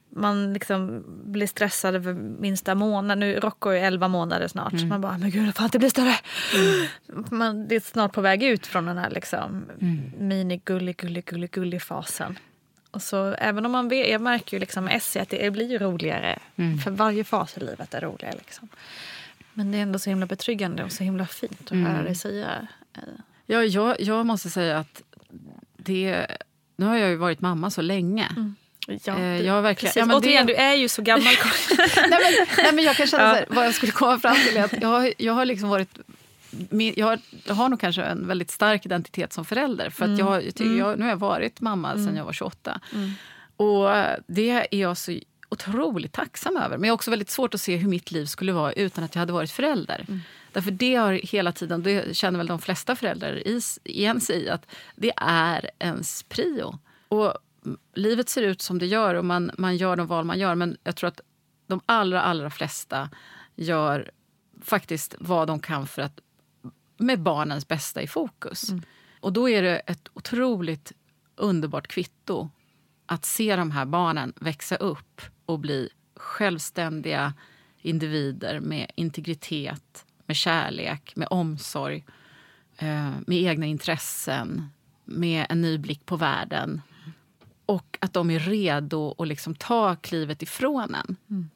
man 0.09 0.53
liksom 0.53 1.03
blir 1.31 1.47
stressad 1.47 1.95
över 1.95 2.13
minsta 2.13 2.75
månad. 2.75 3.17
Nu 3.17 3.39
Rocco 3.39 3.69
är 3.69 3.83
11 3.83 4.07
månader 4.07 4.47
snart. 4.47 4.73
Mm. 4.73 4.89
Man 4.89 5.01
bara, 5.01 5.17
men 5.17 5.31
gud, 5.31 5.55
får 5.55 5.65
inte 5.65 5.79
bli 5.79 5.89
större. 5.89 6.15
Mm. 6.55 7.25
Man 7.29 7.67
det 7.67 7.75
är 7.75 7.79
snart 7.79 8.13
på 8.13 8.21
väg 8.21 8.43
ut 8.43 8.67
från 8.67 8.85
den 8.85 8.97
här 8.97 9.09
liksom, 9.09 9.65
mm. 9.81 10.11
mini 10.17 10.61
gullig, 10.65 10.97
gullig, 10.97 11.25
gullig, 11.25 11.51
gullig 11.51 11.81
fasen. 11.81 12.39
Och 12.91 13.01
så, 13.01 13.25
även 13.25 13.65
om 13.65 13.71
man 13.71 13.89
vet, 13.89 14.09
jag 14.09 14.21
märker 14.21 14.57
ju 14.57 14.59
liksom 14.61 14.87
Essie 14.87 15.21
att 15.21 15.29
det 15.29 15.51
blir 15.51 15.79
roligare. 15.79 16.39
Mm. 16.55 16.77
För 16.77 16.91
varje 16.91 17.23
fas 17.23 17.57
i 17.57 17.59
livet 17.59 17.93
är 17.93 18.01
roligare. 18.01 18.35
Liksom. 18.37 18.69
Men 19.53 19.71
det 19.71 19.77
är 19.77 19.81
ändå 19.81 19.99
så 19.99 20.09
himla 20.09 20.25
betryggande 20.25 20.83
och 20.83 20.91
så 20.91 21.03
himla 21.03 21.25
fint 21.25 21.71
att 21.71 21.77
höra 21.77 21.93
mm. 21.93 22.03
dig 22.05 22.15
säga. 22.15 22.67
Eh. 22.93 23.03
Ja, 23.45 23.63
jag, 23.63 24.01
jag 24.01 24.25
måste 24.25 24.49
säga 24.49 24.77
att 24.77 25.01
det, 25.77 26.27
nu 26.75 26.85
har 26.85 26.97
jag 26.97 27.09
ju 27.09 27.15
varit 27.15 27.41
mamma 27.41 27.69
så 27.69 27.81
länge. 27.81 28.27
Mm. 28.35 28.55
Ja, 29.03 29.19
eh, 29.19 29.41
jag 29.41 29.53
har 29.53 29.61
verkligen, 29.61 29.93
ja, 29.95 30.05
men 30.05 30.17
Återigen, 30.17 30.45
det, 30.45 30.53
du 30.53 30.57
är 30.57 30.73
ju 30.73 30.89
så 30.89 31.01
gammal. 31.01 31.23
nej, 31.77 32.09
men, 32.09 32.47
nej, 32.57 32.73
men 32.73 32.83
jag 32.83 32.95
kan 32.95 33.07
känna 33.07 33.23
ja. 33.23 33.29
så 33.29 33.35
här, 33.35 33.45
vad 33.49 33.65
jag 33.65 33.75
skulle 33.75 33.91
komma 33.91 34.19
fram 34.19 34.35
till 34.35 34.57
är 34.57 34.63
att 34.63 34.81
jag 34.81 34.89
har, 34.89 35.13
jag 35.17 35.33
har 35.33 35.45
liksom 35.45 35.69
varit 35.69 35.99
jag 36.95 37.05
har, 37.05 37.19
jag 37.45 37.55
har 37.55 37.69
nog 37.69 37.79
kanske 37.79 38.03
en 38.03 38.27
väldigt 38.27 38.51
stark 38.51 38.85
identitet 38.85 39.33
som 39.33 39.45
förälder. 39.45 39.89
För 39.89 40.05
att 40.05 40.09
mm. 40.09 40.19
jag, 40.19 40.45
jag, 40.45 40.61
mm. 40.61 40.77
jag, 40.77 40.97
nu 40.99 41.03
har 41.03 41.09
jag 41.09 41.17
varit 41.17 41.61
mamma 41.61 41.91
mm. 41.91 42.05
sedan 42.05 42.15
jag 42.15 42.25
var 42.25 42.33
28. 42.33 42.81
Mm. 42.93 43.11
Och 43.55 43.89
det 44.27 44.49
är 44.49 44.79
jag 44.79 44.97
så 44.97 45.19
otroligt 45.49 46.13
tacksam 46.13 46.57
över. 46.57 46.77
Men 46.77 46.87
jag 46.87 46.91
har 46.91 46.95
också 46.95 47.11
väldigt 47.11 47.29
svårt 47.29 47.53
att 47.53 47.61
se 47.61 47.75
hur 47.75 47.89
mitt 47.89 48.11
liv 48.11 48.25
skulle 48.25 48.51
vara 48.51 48.71
utan 48.73 49.03
att 49.03 49.15
jag 49.15 49.19
hade 49.19 49.33
varit 49.33 49.51
förälder. 49.51 50.05
Mm. 50.07 50.21
Därför 50.53 50.71
det 50.71 50.95
har 50.95 51.13
hela 51.13 51.51
tiden, 51.51 51.83
det 51.83 52.15
känner 52.15 52.37
väl 52.37 52.47
de 52.47 52.59
flesta 52.59 52.95
föräldrar 52.95 53.47
igen 53.83 54.21
sig 54.21 54.43
i, 54.43 54.49
att 54.49 54.65
det 54.95 55.11
är 55.17 55.69
ens 55.79 56.23
prio. 56.23 56.79
Och 57.07 57.33
livet 57.93 58.29
ser 58.29 58.43
ut 58.43 58.61
som 58.61 58.79
det 58.79 58.85
gör 58.85 59.15
och 59.15 59.25
man, 59.25 59.51
man 59.57 59.77
gör 59.77 59.95
de 59.95 60.07
val 60.07 60.25
man 60.25 60.39
gör. 60.39 60.55
Men 60.55 60.77
jag 60.83 60.95
tror 60.95 61.07
att 61.07 61.21
de 61.67 61.81
allra, 61.85 62.21
allra 62.21 62.49
flesta 62.49 63.09
gör 63.55 64.11
faktiskt 64.61 65.15
vad 65.19 65.47
de 65.47 65.59
kan 65.59 65.87
för 65.87 66.01
att 66.01 66.19
med 66.97 67.21
barnens 67.21 67.67
bästa 67.67 68.01
i 68.01 68.07
fokus. 68.07 68.69
Mm. 68.69 68.83
Och 69.19 69.33
då 69.33 69.49
är 69.49 69.61
det 69.61 69.77
ett 69.77 70.09
otroligt 70.13 70.91
underbart 71.35 71.87
kvitto 71.87 72.49
att 73.05 73.25
se 73.25 73.55
de 73.55 73.71
här 73.71 73.85
barnen 73.85 74.33
växa 74.35 74.75
upp 74.75 75.21
och 75.45 75.59
bli 75.59 75.89
självständiga 76.15 77.33
individer 77.81 78.59
med 78.59 78.91
integritet, 78.95 80.05
med 80.29 80.35
kärlek, 80.35 81.15
med 81.15 81.27
omsorg, 81.31 82.05
eh, 82.77 83.11
med 83.27 83.37
egna 83.37 83.65
intressen, 83.65 84.69
med 85.05 85.45
en 85.49 85.61
ny 85.61 85.77
blick 85.77 86.05
på 86.05 86.15
världen. 86.15 86.81
Och 87.65 87.97
att 88.01 88.13
de 88.13 88.29
är 88.29 88.39
redo 88.39 89.15
att 89.17 89.27
liksom 89.27 89.55
ta 89.55 89.95
klivet 89.95 90.41
ifrån 90.41 90.95
en. 90.95 91.15
Mm. 91.29 91.49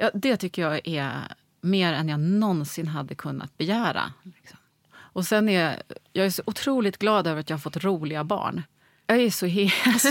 Ja, 0.00 0.10
det 0.14 0.36
tycker 0.36 0.62
jag 0.62 0.88
är 0.88 1.12
mer 1.60 1.92
än 1.92 2.08
jag 2.08 2.20
någonsin 2.20 2.88
hade 2.88 3.14
kunnat 3.14 3.58
begära. 3.58 4.12
Liksom. 4.22 4.58
Och 4.92 5.26
sen 5.26 5.48
är 5.48 5.82
jag 6.12 6.26
är 6.26 6.30
så 6.30 6.42
otroligt 6.46 6.98
glad 6.98 7.26
över 7.26 7.40
att 7.40 7.50
jag 7.50 7.56
har 7.56 7.60
fått 7.60 7.84
roliga 7.84 8.24
barn. 8.24 8.62
Jag 9.06 9.20
är 9.20 9.30
så... 9.30 9.46
Alltså, 9.92 10.08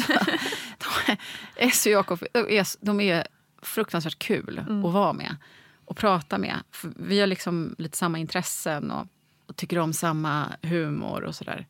S 1.56 1.86
och 1.86 1.92
Jakob, 1.92 2.24
de 2.80 3.00
är 3.00 3.28
fruktansvärt 3.62 4.20
kul 4.20 4.58
mm. 4.58 4.86
att 4.86 4.94
vara 4.94 5.14
med 5.14 5.36
och 5.92 5.98
prata 5.98 6.38
med. 6.38 6.56
För 6.72 6.92
vi 6.96 7.20
har 7.20 7.28
liksom 7.28 7.76
lite 7.78 7.98
samma 7.98 8.20
intressen 8.20 8.92
och, 8.92 9.08
och 9.46 9.56
tycker 9.56 9.80
om 9.80 9.94
samma 9.94 10.48
humor 10.62 11.24
och 11.24 11.36
sådär. 11.36 11.68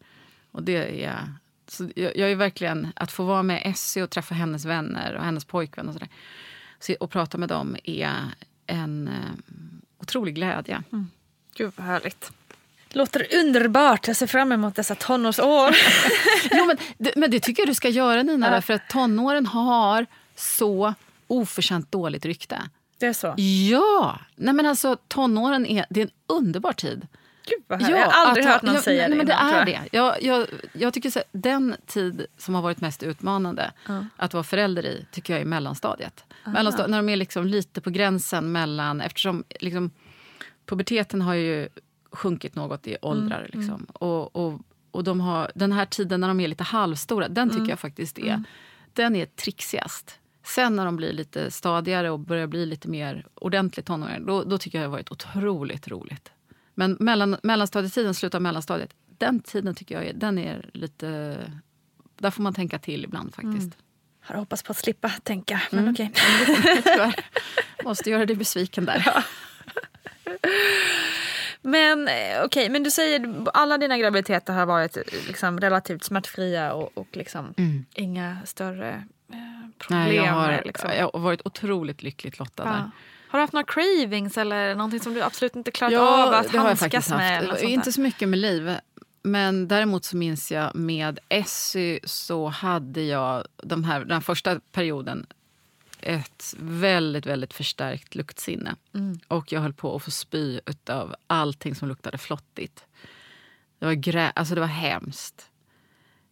Och 0.52 0.64
det 0.64 1.06
är... 1.06 1.34
Så 1.68 1.90
jag, 1.96 2.18
jag 2.18 2.32
är 2.32 2.36
verkligen... 2.36 2.88
Att 2.96 3.12
få 3.12 3.24
vara 3.24 3.44
med 3.44 3.62
Essie 3.66 4.04
och 4.04 4.10
träffa 4.10 4.36
hennes 4.36 4.66
vänner 4.66 5.16
och 5.16 5.24
hennes 5.24 5.46
pojkvän 5.46 5.88
och 5.88 5.94
sådär 5.94 6.10
och 7.00 7.12
prata 7.12 7.38
med 7.38 7.50
dem 7.50 7.76
är 7.84 8.18
en 8.68 9.08
uh, 9.08 9.56
otrolig 9.98 10.36
glädje. 10.36 10.84
Mm. 10.92 11.08
Gud, 11.56 11.72
vad 11.76 11.86
härligt. 11.88 12.32
Låter 12.90 13.28
underbart. 13.36 14.08
Jag 14.08 14.16
ser 14.16 14.28
fram 14.28 14.52
emot 14.52 14.76
dessa 14.76 14.96
tonårsår. 14.96 15.76
jo, 16.52 16.66
men, 16.66 16.78
det, 16.98 17.16
men 17.16 17.32
det 17.32 17.40
tycker 17.40 17.62
jag 17.62 17.70
du 17.70 17.76
ska 17.76 17.90
göra, 17.90 18.24
Nina. 18.24 18.56
Ja. 18.56 18.62
För 18.62 18.74
att 18.74 18.90
tonåren 18.90 19.46
har 19.46 20.06
så 20.36 20.94
oförtjänt 21.28 21.92
dåligt 21.92 22.26
rykte. 22.26 22.62
Det 23.02 23.08
är 23.08 23.14
så? 23.14 23.34
Ja! 23.72 24.20
Nej, 24.36 24.54
men 24.54 24.66
alltså, 24.66 24.98
tonåren 25.08 25.66
är, 25.66 25.86
det 25.90 26.02
är 26.02 26.06
en 26.06 26.12
underbar 26.28 26.74
tid. 26.74 27.08
Gud 27.46 27.64
vad 27.68 27.82
härligt. 27.82 27.98
jag 27.98 28.06
har 28.06 28.28
aldrig 28.28 28.46
hört 28.46 28.62
någon 28.62 28.76
jag, 28.76 28.84
säga 28.84 29.02
nej, 29.02 29.10
det 29.10 29.16
men 29.18 29.26
det 29.26 29.34
innan, 29.34 29.54
är 29.56 29.66
det. 29.66 29.82
Jag, 29.92 30.24
jag, 30.24 30.48
jag 30.74 30.94
tycker 30.94 31.10
så, 31.10 31.20
här, 31.20 31.26
den 31.32 31.76
tid 31.86 32.26
som 32.38 32.56
har 32.56 32.62
varit 32.62 32.82
mest 32.82 33.04
utmanande 33.04 33.72
Ja. 33.88 34.06
att 34.18 34.34
vara 34.34 34.44
förälder 34.44 34.86
i 34.86 35.06
tycker 35.12 35.34
jag 35.34 35.42
är 35.42 35.46
mellanstadiet. 35.46 36.24
Mellanstadiet 36.46 36.90
när 36.92 36.98
de 36.98 37.10
är 37.10 37.16
liksom 37.16 37.46
lite 37.46 37.82
på 37.82 37.90
gränsen 37.90 38.52
mellan... 38.52 39.02
Eftersom 39.02 39.44
liksom, 39.60 39.92
puberteten 40.66 41.22
har 41.22 41.34
ju 41.34 41.70
sjunkit 42.12 42.56
något 42.56 42.88
i 42.88 42.98
åldrar. 43.02 43.40
Mm, 43.54 43.60
Liksom. 43.62 43.86
Och, 43.94 44.36
och, 44.36 44.60
och 44.92 45.04
de 45.04 45.20
har, 45.22 45.52
den 45.56 45.72
här 45.72 45.86
tiden 45.86 46.22
när 46.22 46.28
de 46.28 46.40
är 46.40 46.48
lite 46.48 46.64
halvstora, 46.64 47.28
den 47.28 47.50
tycker 47.50 47.60
Mm. 47.60 47.70
jag 47.70 47.80
faktiskt 47.80 48.20
är, 48.20 48.44
den 48.94 49.16
är 49.16 49.26
trixigast. 49.26 50.20
Sen 50.44 50.76
när 50.76 50.86
de 50.86 50.96
blir 50.96 51.14
lite 51.14 51.52
stadigare 51.52 52.10
och 52.10 52.20
börjar 52.20 52.48
bli 52.48 52.66
lite 52.66 52.88
mer 52.88 53.26
ordentligt 53.36 53.86
tonåringar, 53.86 54.20
då, 54.20 54.44
då 54.44 54.58
tycker 54.58 54.78
jag 54.78 54.84
det 54.84 54.88
har 54.88 54.92
varit 54.92 55.12
otroligt 55.12 55.88
roligt. 55.88 56.32
Men 56.76 56.98
mellan, 57.00 57.38
mellanstadietiden, 57.44 58.14
slutet 58.14 58.36
av 58.36 58.42
mellanstadiet, 58.42 58.94
den 59.18 59.40
tiden 59.40 59.76
tycker 59.76 59.96
jag 59.96 60.06
är, 60.06 60.14
den 60.14 60.38
är 60.38 60.70
lite... 60.74 61.38
Där 62.20 62.32
får 62.32 62.44
man 62.44 62.54
tänka 62.54 62.80
till 62.80 63.04
ibland 63.04 63.36
faktiskt. 63.36 63.78
Har 64.22 64.36
hoppats 64.36 64.64
på 64.64 64.72
att 64.72 64.78
slippa 64.78 65.10
tänka, 65.10 65.62
men 65.72 65.80
Mm. 65.80 65.94
okej. 65.94 66.12
Tyvärr. 66.84 67.16
Måste 67.84 68.10
göra 68.10 68.26
dig 68.26 68.36
besviken 68.36 68.86
där. 68.86 69.26
Men 71.62 72.08
eh, 72.08 72.44
okej, 72.46 72.70
men 72.70 72.84
du 72.84 72.92
säger 72.92 73.46
alla 73.54 73.78
dina 73.78 73.98
graviditeter 73.98 74.54
har 74.54 74.66
varit 74.66 74.98
eh, 74.98 75.04
liksom, 75.28 75.60
relativt 75.60 76.04
smärtfria 76.04 76.74
och, 76.74 76.98
och 76.98 77.08
liksom, 77.12 77.54
Mm. 77.58 77.86
inga 77.96 78.38
större 78.46 79.04
problem. 79.82 80.04
Nej, 80.04 80.16
jag, 80.16 80.34
har, 80.34 80.62
liksom. 80.66 80.90
jag 80.98 81.10
har 81.14 81.20
varit 81.20 81.42
otroligt 81.46 82.04
lyckligt 82.04 82.40
lottad 82.40 82.64
där. 82.64 82.72
Ja. 82.72 82.92
Har 83.28 83.40
du 83.40 83.44
haft 83.44 83.54
några 83.54 83.66
cravings 83.66 84.38
eller 84.38 84.76
någonting 84.76 85.00
som 85.00 85.14
du 85.14 85.22
absolut 85.22 85.56
inte 85.56 85.72
klarat 85.72 85.94
Ja, 85.94 86.28
av 86.28 86.34
att 86.34 86.56
handskas 86.56 87.10
med? 87.10 87.48
haft. 87.48 87.64
Inte 87.64 87.92
så 87.92 88.02
mycket 88.02 88.30
med 88.30 88.40
liv. 88.40 88.76
Men 89.24 89.68
däremot 89.68 90.06
så 90.06 90.18
minns 90.18 90.52
jag 90.52 90.76
med 90.76 91.20
Essy 91.30 92.00
så 92.04 92.48
hade 92.48 93.02
jag 93.02 93.46
de 93.64 93.84
här, 93.84 94.00
den 94.00 94.12
här 94.12 94.22
första 94.22 94.60
perioden 94.60 95.26
ett 96.02 96.56
väldigt, 96.60 97.26
väldigt 97.26 97.54
förstärkt 97.54 98.16
luktsinne. 98.16 98.76
Mm. 98.94 99.20
Och 99.28 99.52
jag 99.52 99.62
höll 99.62 99.74
på 99.74 99.96
att 99.96 100.04
få 100.04 100.12
spy 100.12 100.60
av 100.90 101.16
allting 101.28 101.76
som 101.76 101.88
luktade 101.88 102.18
flottigt. 102.18 102.86
Det 103.80 103.86
var, 103.86 103.94
grä, 103.94 104.32
alltså 104.36 104.56
det 104.56 104.62
var 104.62 104.68
hemskt. 104.68 105.51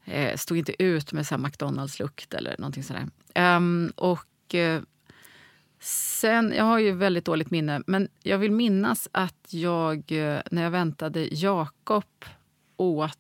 Eh, 0.10 0.38
stod 0.38 0.58
inte 0.58 0.84
ut 0.84 1.12
med 1.14 1.28
så 1.28 1.38
McDonalds-lukt 1.38 2.34
eller 2.34 2.56
någonting 2.60 2.84
sådär. 2.84 3.08
Ehm, 3.34 3.94
och 3.96 4.56
eh, 4.56 4.82
sen, 5.80 6.54
jag 6.58 6.64
har 6.64 6.80
ju 6.80 6.92
väldigt 6.92 7.26
dåligt 7.26 7.52
minne, 7.52 7.82
men 7.88 8.08
jag 8.24 8.38
vill 8.38 8.52
minnas 8.52 9.08
att 9.12 9.48
jag 9.50 10.12
eh, 10.12 10.42
när 10.52 10.64
jag 10.64 10.72
väntade 10.72 11.28
Jakob 11.32 12.26
åt 12.78 13.18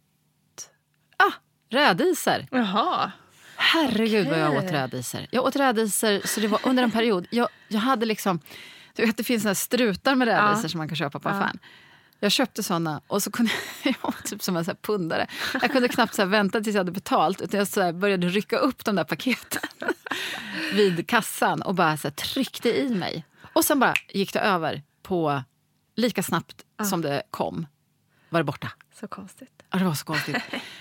ah, 1.17 1.33
rädisor. 1.69 2.45
Jaha. 2.51 3.11
Herregud 3.55 4.27
vad 4.27 4.39
jag 4.39 4.57
åt 4.57 4.71
rädisor. 4.71 5.21
Jag 5.31 5.45
åt 5.45 5.55
rädisor 5.55 6.27
så 6.27 6.39
det 6.39 6.47
var 6.47 6.59
under 6.63 6.83
en 6.83 6.91
period. 6.91 7.27
Jag, 7.31 7.47
jag 7.67 7.79
hade 7.79 8.05
liksom, 8.05 8.39
du 8.95 9.05
vet 9.05 9.17
det 9.17 9.23
finns 9.23 9.43
såna 9.43 9.55
strutar 9.55 10.15
med 10.15 10.27
rädisor 10.27 10.63
Ja. 10.63 10.69
som 10.69 10.77
man 10.77 10.87
kan 10.87 10.95
köpa 10.95 11.19
på 11.19 11.29
Ja. 11.29 11.49
Jag 12.20 12.32
köpte 12.32 12.63
såna 12.63 13.01
och 13.07 13.24
så 13.24 13.32
kunde 13.32 13.51
jag 13.84 13.95
var 14.01 14.11
typ 14.26 14.43
som 14.43 14.57
en 14.57 14.65
så 14.65 14.76
pundare. 14.76 15.28
Jag 15.61 15.72
kunde 15.72 15.88
knappt 15.88 16.13
så 16.13 16.26
vänta 16.26 16.61
tills 16.61 16.74
jag 16.74 16.80
hade 16.80 16.91
betalt 16.91 17.41
utan 17.41 17.57
jag 17.57 17.67
så 17.67 17.93
började 17.93 18.28
rycka 18.28 18.57
upp 18.57 18.86
de 18.86 18.95
där 18.95 19.03
paketen 19.03 19.61
vid 20.74 21.07
kassan 21.07 21.61
och 21.61 21.76
bara 21.76 21.97
så 21.97 22.11
tryckte 22.11 22.80
i 22.80 22.89
mig. 22.89 23.26
Och 23.53 23.65
sen 23.65 23.80
bara 23.80 23.93
gick 24.09 24.34
det 24.34 24.39
över 24.39 24.84
på 25.03 25.43
lika 25.95 26.24
snabbt 26.24 26.65
som 26.84 27.01
det 27.01 27.24
kom 27.32 27.67
var 28.30 28.39
det 28.39 28.43
borta. 28.43 28.72
Så 28.99 29.07
konstigt. 29.07 29.63
Ja, 29.72 29.80
det 29.80 29.86
var 29.86 29.93
så 29.93 30.05
konstigt. 30.05 30.38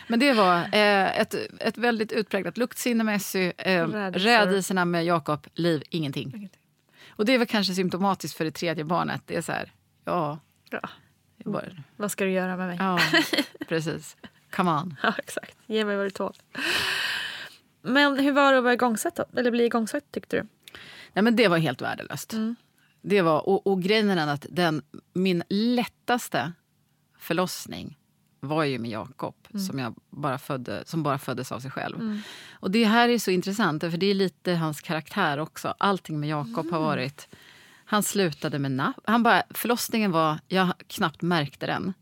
Men 0.09 0.21
det 0.21 0.33
var 0.33 0.57
eh, 0.59 1.21
ett, 1.21 1.35
ett 1.61 1.79
väldigt 1.79 2.13
utpräglat 2.13 2.57
luktsinne 2.59 3.05
med 3.05 3.17
Essy. 3.17 3.53
Eh, 3.59 3.89
Rädisor. 3.89 4.29
rädisorna 4.29 4.85
med 4.85 5.05
Jakob, 5.05 5.47
Liv, 5.55 5.83
ingenting. 5.91 6.51
Och 7.09 7.25
det 7.25 7.35
är 7.35 7.39
väl 7.39 7.47
kanske 7.47 7.75
symptomatiskt 7.75 8.37
för 8.37 8.45
det 8.45 8.51
tredje 8.51 8.85
barnet. 8.85 9.23
Det 9.27 9.37
är 9.37 9.43
så 9.43 9.53
här, 9.53 9.73
ja. 10.05 10.39
Ja. 10.71 10.89
Bara, 11.45 11.65
Vad 11.97 12.11
ska 12.11 12.25
du 12.25 12.31
göra 12.31 12.57
med 12.57 12.67
mig? 12.69 12.77
ja, 12.81 12.99
precis. 13.69 14.17
Come 14.51 14.71
on. 14.71 14.97
Ja, 15.03 15.15
exakt. 15.19 15.57
Ge 15.67 15.85
mig 15.85 15.97
vad 15.97 16.07
du 16.07 16.11
tål. 16.11 16.35
Men 17.83 18.19
hur 18.19 18.33
var 18.33 18.53
det 18.53 18.59
att 18.59 18.65
vara 18.65 18.75
igångsatt 18.75 19.17
då? 19.17 19.25
Eller 19.37 19.51
bli 19.51 19.65
igångsatt 19.65 20.05
tyckte 20.13 20.37
du? 20.37 20.47
Nej, 21.13 21.23
men 21.23 21.37
det 21.37 21.49
var 21.49 21.59
helt 21.59 21.83
värdelöst. 21.83 22.35
Det 23.03 23.23
var, 23.23 23.49
och, 23.49 23.67
och 23.67 23.83
grejen 23.83 24.11
är 24.11 24.17
den 24.17 24.29
att 24.29 24.47
den, 24.51 24.83
min 25.13 25.43
lättaste 25.49 26.53
förlossning 27.19 27.99
var 28.41 28.65
ju 28.65 28.79
med 28.79 28.91
Jakob 28.91 29.35
som, 29.67 29.79
jag 29.79 29.95
bara 30.11 30.39
födde, 30.39 30.83
som 30.87 31.03
bara 31.03 31.19
föddes 31.19 31.53
av 31.53 31.61
sig 31.61 31.71
själv. 31.71 32.21
Och 32.51 32.71
det 32.71 32.85
här 32.85 33.09
är 33.09 33.19
så 33.19 33.31
intressant, 33.31 33.81
för 33.81 33.97
det 33.97 34.07
är 34.07 34.15
lite 34.15 34.55
hans 34.55 34.81
karaktär 34.81 35.39
också. 35.39 35.75
Allting 35.79 36.21
med 36.21 36.29
Jakob 36.29 36.71
har 36.71 36.81
varit... 36.81 37.29
Han 37.91 38.03
slutade 38.03 38.59
med 38.59 38.71
napp. 38.71 38.97
Han 39.05 39.23
bara, 39.23 39.43
förlossningen 39.51 40.13
var... 40.13 40.39
Jag 40.49 40.73
knappt 40.87 41.23
märkte 41.23 41.67
den. 41.67 41.95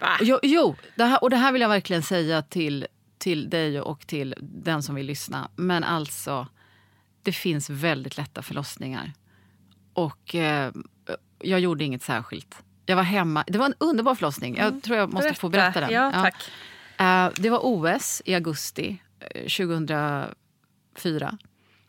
Va? 0.00 0.18
Jo, 0.20 0.38
jo 0.42 0.76
det 0.96 1.04
här, 1.04 1.22
och 1.22 1.30
det 1.30 1.36
här 1.36 1.52
vill 1.52 1.62
jag 1.62 1.68
verkligen 1.68 2.02
säga 2.02 2.42
till, 2.42 2.86
till 3.18 3.50
dig 3.50 3.80
och 3.80 4.06
till 4.06 4.34
den 4.40 4.82
som 4.82 4.94
vill 4.94 5.06
lyssna. 5.06 5.50
Men 5.56 5.84
alltså, 5.84 6.46
det 7.22 7.32
finns 7.32 7.70
väldigt 7.70 8.16
lätta 8.16 8.42
förlossningar. 8.42 9.12
Och 9.92 10.34
eh, 10.34 10.72
jag 11.38 11.60
gjorde 11.60 11.84
inget 11.84 12.02
särskilt. 12.02 12.62
Jag 12.86 12.96
var 12.96 13.02
hemma. 13.02 13.44
Det 13.46 13.58
var 13.58 13.66
en 13.66 13.74
underbar 13.78 14.14
förlossning. 14.14 14.56
Jag 14.56 14.82
tror 14.82 14.98
jag 14.98 15.12
måste 15.12 15.34
få 15.34 15.48
berätta 15.48 15.80
den. 15.80 15.90
Ja, 15.92 16.12
tack. 16.12 16.50
Eh, 16.98 17.30
det 17.42 17.50
var 17.50 17.60
OS 17.62 18.22
i 18.24 18.34
augusti 18.34 19.02
eh, 19.20 19.40
2004. 19.40 21.38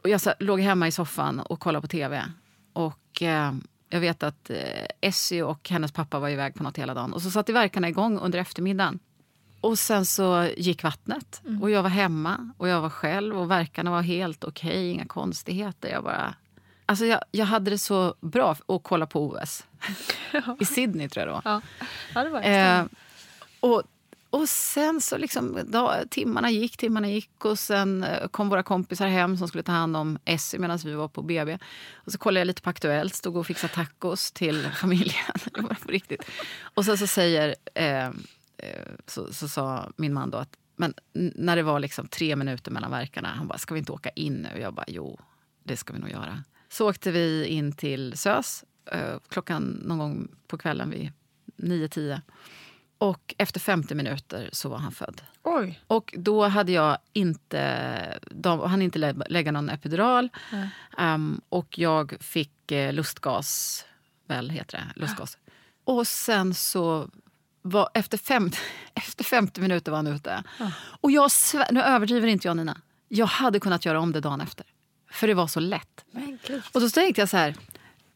Och 0.01 0.09
jag 0.09 0.21
sa, 0.21 0.33
låg 0.39 0.59
hemma 0.59 0.87
i 0.87 0.91
soffan 0.91 1.39
och 1.39 1.59
kollade 1.59 1.81
på 1.81 1.87
tv. 1.87 2.23
Och 2.73 3.21
eh, 3.21 3.53
jag 3.89 3.99
vet 3.99 4.23
att 4.23 4.49
eh, 4.49 4.85
Essie 5.01 5.43
och 5.43 5.69
hennes 5.69 5.91
pappa 5.91 6.19
var 6.19 6.29
iväg 6.29 6.55
på 6.55 6.63
något 6.63 6.77
hela 6.77 6.93
dagen. 6.93 7.13
Och 7.13 7.21
så 7.21 7.31
satte 7.31 7.53
verkarna 7.53 7.89
igång 7.89 8.19
under 8.19 8.39
eftermiddagen. 8.39 8.99
Och 9.61 9.79
sen 9.79 10.05
så 10.05 10.49
gick 10.57 10.83
vattnet 10.83 11.41
och 11.61 11.69
jag 11.69 11.83
var 11.83 11.89
hemma 11.89 12.53
och 12.57 12.67
jag 12.67 12.81
var 12.81 12.89
själv 12.89 13.39
och 13.39 13.51
verkarna 13.51 13.91
var 13.91 14.01
helt 14.01 14.43
okej, 14.43 14.89
inga 14.89 15.05
konstigheter. 15.05 15.89
Jag 15.89 16.03
bara... 16.03 16.35
Alltså 16.85 17.05
jag, 17.05 17.21
jag 17.31 17.45
hade 17.45 17.71
det 17.71 17.77
så 17.77 18.15
bra 18.21 18.55
att 18.67 18.83
kolla 18.83 19.07
på 19.07 19.27
OS. 19.27 19.65
I 20.59 20.65
Sydney 20.65 21.09
tror 21.09 21.21
jag 21.21 21.27
det 21.27 21.49
var. 21.49 21.51
Ja, 21.53 21.61
ja 22.13 22.23
det 22.23 22.29
var 22.29 22.41
Eh, 22.41 22.85
och, 23.59 23.83
och 24.29 24.49
sen 24.49 25.01
så 25.01 25.17
liksom, 25.17 25.59
då, 25.67 25.95
timmarna 26.09 26.51
gick, 26.51 26.77
timmarna 26.77 27.09
gick 27.09 27.45
och 27.45 27.59
sen 27.59 28.03
eh, 28.03 28.27
kom 28.27 28.49
våra 28.49 28.63
kompisar 28.63 29.07
hem 29.07 29.37
som 29.37 29.47
skulle 29.47 29.63
ta 29.63 29.71
hand 29.71 29.97
om 29.97 30.19
Essie 30.25 30.59
medan 30.59 30.77
vi 30.77 30.93
var 30.93 31.07
på 31.07 31.21
BB. 31.21 31.57
Och 31.93 32.11
så 32.11 32.17
kollade 32.17 32.39
jag 32.39 32.47
lite 32.47 32.61
på 32.61 32.69
Aktuellt, 32.69 33.15
stod 33.15 33.37
och 33.37 33.47
fixade 33.47 33.73
tacos 33.73 34.31
till 34.31 34.67
familjen. 34.81 35.25
Det 35.53 35.61
var 35.61 35.69
på 35.69 35.91
riktigt. 35.91 36.23
Och 36.61 36.85
sen 36.85 36.97
så 36.97 37.07
säger, 37.07 37.55
eh, 37.73 38.05
eh 38.05 38.11
så, 39.07 39.33
så 39.33 39.47
sa 39.47 39.91
min 39.95 40.13
man 40.13 40.29
då 40.29 40.37
att 40.37 40.57
men 40.75 40.93
när 41.35 41.55
det 41.55 41.63
var 41.63 41.79
liksom 41.79 42.07
tre 42.07 42.35
minuter 42.35 42.71
mellan 42.71 42.91
verkarna, 42.91 43.27
han 43.27 43.47
bara, 43.47 43.57
ska 43.57 43.73
vi 43.73 43.79
inte 43.79 43.91
åka 43.91 44.09
in 44.09 44.33
nu? 44.33 44.49
Och 44.53 44.59
jag 44.59 44.73
bara, 44.73 44.85
jo, 44.87 45.19
det 45.63 45.77
ska 45.77 45.93
vi 45.93 45.99
nog 45.99 46.09
göra. 46.09 46.43
Så 46.69 46.89
åkte 46.89 47.11
vi 47.11 47.45
in 47.45 47.71
till 47.71 48.17
SÖS 48.17 48.63
eh, 48.91 49.19
klockan 49.27 49.63
någon 49.85 49.97
gång 49.97 50.27
på 50.47 50.57
kvällen 50.57 50.89
vid 50.89 51.11
9-10. 51.57 52.21
Och 53.01 53.35
efter 53.37 53.59
50 53.59 53.95
minuter 53.95 54.49
så 54.51 54.69
var 54.69 54.77
han 54.77 54.91
född. 54.91 55.21
Oj. 55.43 55.79
Och 55.87 56.13
då 56.17 56.47
hade 56.47 56.71
jag 56.71 56.97
inte, 57.13 58.19
de, 58.31 58.59
han 58.59 58.81
inte 58.81 58.99
lä- 58.99 59.13
lägga 59.29 59.51
någon 59.51 59.69
epidural. 59.69 60.29
Ehm, 60.97 61.41
och 61.49 61.79
jag 61.79 62.13
fick 62.19 62.71
eh, 62.71 62.93
lustgas, 62.93 63.85
väl 64.27 64.49
heter 64.49 64.77
det, 64.95 64.99
lustgas. 65.01 65.37
Och 65.83 66.07
sen 66.07 66.53
så, 66.53 67.09
var, 67.61 67.89
efter, 67.93 68.17
fem, 68.17 68.51
efter 68.93 69.23
50 69.23 69.61
minuter 69.61 69.91
var 69.91 69.97
han 69.97 70.07
ute. 70.07 70.43
Och 71.01 71.11
jag, 71.11 71.27
svär- 71.31 71.71
nu 71.71 71.81
överdriver 71.81 72.27
inte 72.27 72.47
jag 72.47 72.57
Nina, 72.57 72.81
jag 73.07 73.25
hade 73.25 73.59
kunnat 73.59 73.85
göra 73.85 73.99
om 73.99 74.11
det 74.11 74.19
dagen 74.19 74.41
efter. 74.41 74.65
För 75.11 75.27
det 75.27 75.33
var 75.33 75.47
så 75.47 75.59
lätt. 75.59 76.05
Och 76.73 76.81
då 76.81 76.89
tänkte 76.89 77.21
jag 77.21 77.29
så 77.29 77.37
här, 77.37 77.55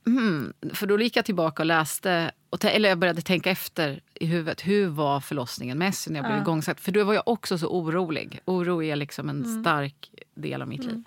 mm, 0.05 0.53
för 0.73 0.87
då 0.87 0.99
gick 0.99 1.15
jag 1.17 1.25
tillbaka 1.25 1.61
och 1.61 1.67
läste, 1.67 2.31
och 2.49 2.65
eller 2.65 2.89
jag 2.89 2.97
började 2.97 3.21
tänka 3.21 3.51
efter 3.51 4.01
i 4.13 4.25
huvudet, 4.25 4.61
hur 4.61 4.87
var 4.87 5.19
förlossningen 5.19 5.77
med 5.77 5.89
Essie 5.89 6.13
när 6.13 6.19
jag 6.19 6.29
blev 6.29 6.41
igångsatt? 6.41 6.79
För 6.79 6.91
då 6.91 7.03
var 7.03 7.13
jag 7.13 7.27
också 7.27 7.57
så 7.57 7.67
orolig. 7.67 8.39
Oro 8.45 8.83
är 8.83 8.95
liksom 8.95 9.29
en 9.29 9.61
stark 9.61 10.11
del 10.35 10.61
av 10.61 10.67
mitt 10.67 10.83
liv. 10.83 11.03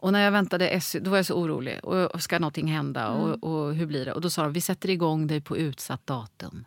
Och 0.00 0.12
när 0.12 0.24
jag 0.24 0.30
väntade 0.30 0.68
Essie, 0.68 1.00
då 1.00 1.10
var 1.10 1.16
jag 1.18 1.26
så 1.26 1.34
orolig. 1.34 1.84
Och, 1.84 2.22
ska 2.22 2.38
någonting 2.38 2.66
hända? 2.66 3.08
Och, 3.08 3.44
och 3.44 3.74
hur 3.74 3.86
blir 3.86 4.04
det? 4.04 4.12
Och 4.12 4.20
då 4.20 4.30
sa 4.30 4.42
de, 4.42 4.52
vi 4.52 4.60
sätter 4.60 4.90
igång 4.90 5.26
dig 5.26 5.40
på 5.40 5.56
utsatt 5.56 6.06
datum. 6.06 6.64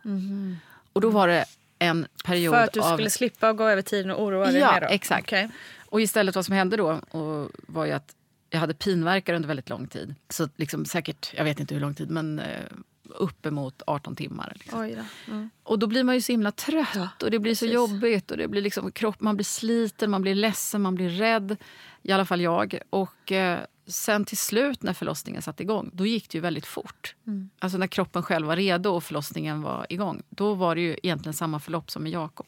Och 0.92 1.00
då 1.00 1.10
var 1.10 1.28
det 1.28 1.44
en 1.78 2.06
period 2.24 2.54
För 2.54 2.62
att 2.62 2.72
du 2.72 2.80
av... 2.80 2.92
skulle 2.92 3.10
slippa 3.10 3.52
gå 3.52 3.64
över 3.64 3.82
tiden 3.82 4.10
och 4.10 4.22
oroa 4.22 4.46
dig 4.46 4.60
Ja, 4.60 4.72
mer 4.72 4.80
då? 4.80 4.86
exakt. 4.86 5.24
Okej. 5.24 5.50
Och 5.86 6.00
istället 6.00 6.34
vad 6.34 6.44
som 6.44 6.54
hände 6.54 6.76
då 6.76 7.00
och 7.10 7.50
var 7.66 7.86
ju 7.86 7.92
att 7.92 8.14
jag 8.52 8.60
hade 8.60 8.74
pinvärkar 8.74 9.34
under 9.34 9.48
väldigt 9.48 9.68
lång 9.68 9.86
tid. 9.86 10.14
Så 10.28 10.48
liksom 10.56 10.84
säkert, 10.84 11.34
jag 11.36 11.44
vet 11.44 11.60
inte 11.60 11.74
hur 11.74 11.80
lång 11.80 11.94
tid, 11.94 12.10
men 12.10 12.38
eh, 12.38 12.64
uppemot 13.08 13.82
18 13.86 14.16
timmar. 14.16 14.52
Liksom. 14.56 14.78
Då. 14.78 15.32
Mm. 15.32 15.50
Och 15.62 15.78
då 15.78 15.86
blir 15.86 16.04
man 16.04 16.14
ju 16.14 16.20
så 16.20 16.32
himla 16.32 16.52
trött 16.52 17.22
och 17.22 17.30
det 17.30 17.38
blir 17.38 17.54
så 17.54 17.66
jobbigt. 17.66 18.30
och 18.30 18.36
det 18.36 18.48
blir 18.48 18.62
liksom 18.62 18.92
kropp, 18.92 19.20
Man 19.20 19.36
blir 19.36 19.44
sliten, 19.44 20.10
man 20.10 20.22
blir 20.22 20.34
ledsen, 20.34 20.82
man 20.82 20.94
blir 20.94 21.08
rädd. 21.08 21.56
I 22.02 22.12
alla 22.12 22.24
fall 22.24 22.40
jag. 22.40 22.78
Och 22.90 23.32
eh, 23.32 23.60
sen 23.86 24.24
till 24.24 24.38
slut 24.38 24.82
när 24.82 24.92
förlossningen 24.92 25.42
satte 25.42 25.62
igång, 25.62 25.90
då 25.92 26.06
gick 26.06 26.30
det 26.30 26.38
ju 26.38 26.42
väldigt 26.42 26.66
fort. 26.66 27.14
Mm. 27.26 27.50
Alltså 27.58 27.78
när 27.78 27.86
kroppen 27.86 28.22
själv 28.22 28.46
var 28.46 28.56
redo 28.56 28.90
och 28.90 29.04
förlossningen 29.04 29.62
var 29.62 29.86
igång. 29.88 30.22
Då 30.30 30.54
var 30.54 30.74
det 30.74 30.80
ju 30.80 30.96
egentligen 31.02 31.34
samma 31.34 31.60
förlopp 31.60 31.90
som 31.90 32.02
med 32.02 32.12
Jakob. 32.12 32.46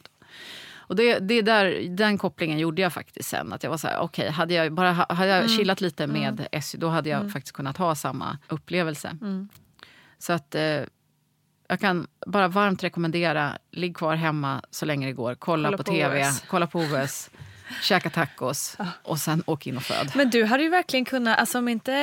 Och 0.87 0.95
det, 0.95 1.19
det 1.19 1.41
där, 1.41 1.87
den 1.89 2.17
kopplingen 2.17 2.59
gjorde 2.59 2.81
jag 2.81 2.93
faktiskt 2.93 3.29
sen. 3.29 3.53
Att 3.53 3.63
jag 3.63 3.69
var 3.69 3.77
så 3.77 3.87
här, 3.87 4.01
okay, 4.01 4.29
hade 4.29 4.53
jag 4.53 4.73
bara 4.73 4.91
hade 4.91 5.27
jag 5.29 5.37
Mm. 5.39 5.49
chillat 5.57 5.81
lite 5.81 6.07
med 6.07 6.33
Mm. 6.33 6.45
Essie, 6.51 6.79
då 6.79 6.87
hade 6.89 7.09
jag 7.09 7.19
Mm. 7.19 7.31
faktiskt 7.31 7.55
kunnat 7.55 7.77
ha 7.77 7.95
samma 7.95 8.37
upplevelse. 8.49 9.17
Mm. 9.21 9.49
Så 10.19 10.33
att 10.33 10.55
eh, 10.55 10.81
jag 11.67 11.79
kan 11.79 12.07
bara 12.27 12.47
varmt 12.47 12.83
rekommendera, 12.83 13.57
ligg 13.71 13.97
kvar 13.97 14.15
hemma 14.15 14.61
så 14.71 14.85
länge 14.85 15.07
det 15.07 15.13
går. 15.13 15.35
Kolla, 15.35 15.67
Kolla 15.67 15.77
på, 15.77 15.83
på 15.83 15.91
tv, 15.91 16.21
OS. 16.29 16.43
kolla 16.47 16.67
på 16.67 16.79
OS, 16.79 17.29
käka 17.81 18.09
tacos 18.09 18.77
och 19.03 19.19
sen 19.19 19.43
åk 19.45 19.67
in 19.67 19.77
och 19.77 19.83
föd. 19.83 20.11
Men 20.15 20.29
du 20.29 20.45
hade 20.45 20.63
ju 20.63 20.69
verkligen 20.69 21.05
kunnat, 21.05 21.39
alltså 21.39 21.57
om 21.57 21.67
inte 21.67 21.93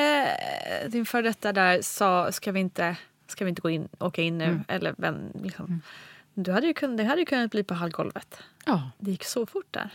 eh, 0.84 0.90
din 0.90 1.06
före 1.06 1.22
detta 1.22 1.52
där 1.52 1.82
sa 1.82 2.32
ska 2.32 2.52
vi 2.52 2.60
inte, 2.60 2.96
ska 3.26 3.44
vi 3.44 3.48
inte 3.48 3.62
gå 3.62 3.70
in, 3.70 3.88
åka 3.98 4.22
in 4.22 4.38
nu 4.38 4.44
Mm. 4.44 4.64
eller 4.68 4.94
vem, 4.98 5.16
liksom. 5.42 5.82
Du 6.34 6.52
hade 6.52 6.66
ju 6.66 6.74
kunnat, 6.74 6.96
det 6.96 7.04
hade 7.04 7.20
ju 7.20 7.26
kunnat 7.26 7.50
bli 7.50 7.64
på 7.64 7.74
halvgolvet. 7.74 8.38
Ja. 8.64 8.90
Det 8.98 9.10
gick 9.10 9.24
så 9.24 9.46
fort 9.46 9.66
där. 9.70 9.90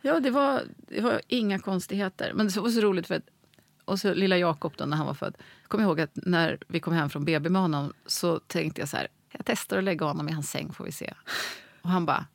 Ja, 0.00 0.20
det 0.20 0.30
var, 0.30 0.62
det 0.76 1.00
var 1.00 1.20
inga 1.26 1.58
konstigheter. 1.58 2.32
Men 2.34 2.48
det 2.48 2.60
var 2.60 2.68
så 2.68 2.80
roligt 2.80 3.06
för 3.06 3.14
att 3.14 3.28
och 3.84 4.00
så 4.00 4.14
lilla 4.14 4.38
Jakob 4.38 4.72
då 4.76 4.84
när 4.84 4.96
han 4.96 5.06
var 5.06 5.14
född. 5.14 5.34
Jag 5.62 5.68
kommer 5.68 5.84
ihåg 5.84 6.00
att 6.00 6.10
när 6.14 6.58
vi 6.68 6.80
kom 6.80 6.92
hem 6.92 7.10
från 7.10 7.24
BB 7.24 7.48
med 7.48 7.62
honom 7.62 7.92
så 8.06 8.38
tänkte 8.38 8.80
jag 8.80 8.88
så 8.88 8.96
här, 8.96 9.08
jag 9.30 9.42
testar 9.44 9.78
att 9.78 9.84
lägga 9.84 10.06
honom 10.06 10.28
i 10.28 10.32
hans 10.32 10.50
säng 10.50 10.72
får 10.72 10.84
vi 10.84 10.92
se. 10.92 11.14
Och 11.82 11.90
han 11.90 12.06
bara... 12.06 12.26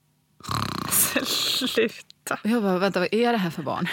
Sluta. 1.67 2.39
Och 2.43 2.49
jag 2.49 2.63
bara, 2.63 2.77
vänta 2.77 2.99
vad 2.99 3.13
är 3.13 3.31
det 3.31 3.37
här 3.37 3.49
för 3.49 3.63
barn? 3.63 3.87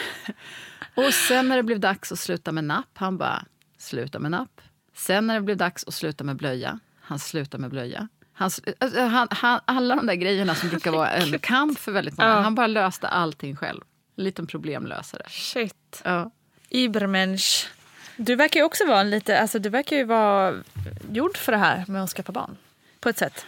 och 0.94 1.14
sen 1.14 1.48
när 1.48 1.56
det 1.56 1.62
blev 1.62 1.80
dags 1.80 2.12
att 2.12 2.18
sluta 2.18 2.52
med 2.52 2.64
napp, 2.64 2.90
han 2.94 3.18
bara, 3.18 3.44
sluta 3.78 4.18
med 4.18 4.30
napp. 4.30 4.60
Sen 4.94 5.26
när 5.26 5.34
det 5.34 5.40
blev 5.40 5.56
dags 5.56 5.84
att 5.84 5.94
sluta 5.94 6.24
med 6.24 6.36
blöja, 6.36 6.80
han 7.00 7.18
slutar 7.18 7.58
med 7.58 7.70
blöja. 7.70 8.08
Han, 8.38 8.48
sl- 8.48 8.74
alltså, 8.78 9.00
han, 9.00 9.28
han, 9.30 9.60
alla 9.64 9.96
de 9.96 10.06
där 10.06 10.14
grejerna 10.14 10.54
som 10.54 10.68
brukar 10.68 10.90
vara 10.90 11.10
en 11.10 11.38
kamp 11.40 11.78
för 11.78 11.92
väldigt 11.92 12.18
många, 12.18 12.30
Ja. 12.30 12.40
han 12.40 12.54
bara 12.54 12.66
löste 12.66 13.08
allting 13.08 13.56
själv. 13.56 13.80
En 14.16 14.24
liten 14.24 14.46
problemlösare. 14.46 15.22
Shit. 15.28 16.02
Ja. 16.04 16.30
Übermensch. 16.70 17.68
Du 18.16 18.36
verkar 18.36 18.60
ju 18.60 18.66
också 18.66 18.86
vara 18.86 19.00
en 19.00 19.10
lite, 19.10 19.40
alltså 19.40 19.58
du 19.58 19.68
verkar 19.68 19.96
ju 19.96 20.04
vara 20.04 20.54
gjord 21.12 21.36
för 21.36 21.52
det 21.52 21.58
här 21.58 21.84
med 21.88 22.02
att 22.02 22.10
skaffa 22.10 22.32
barn. 22.32 22.56
På 23.00 23.08
ett 23.08 23.18
sätt. 23.18 23.46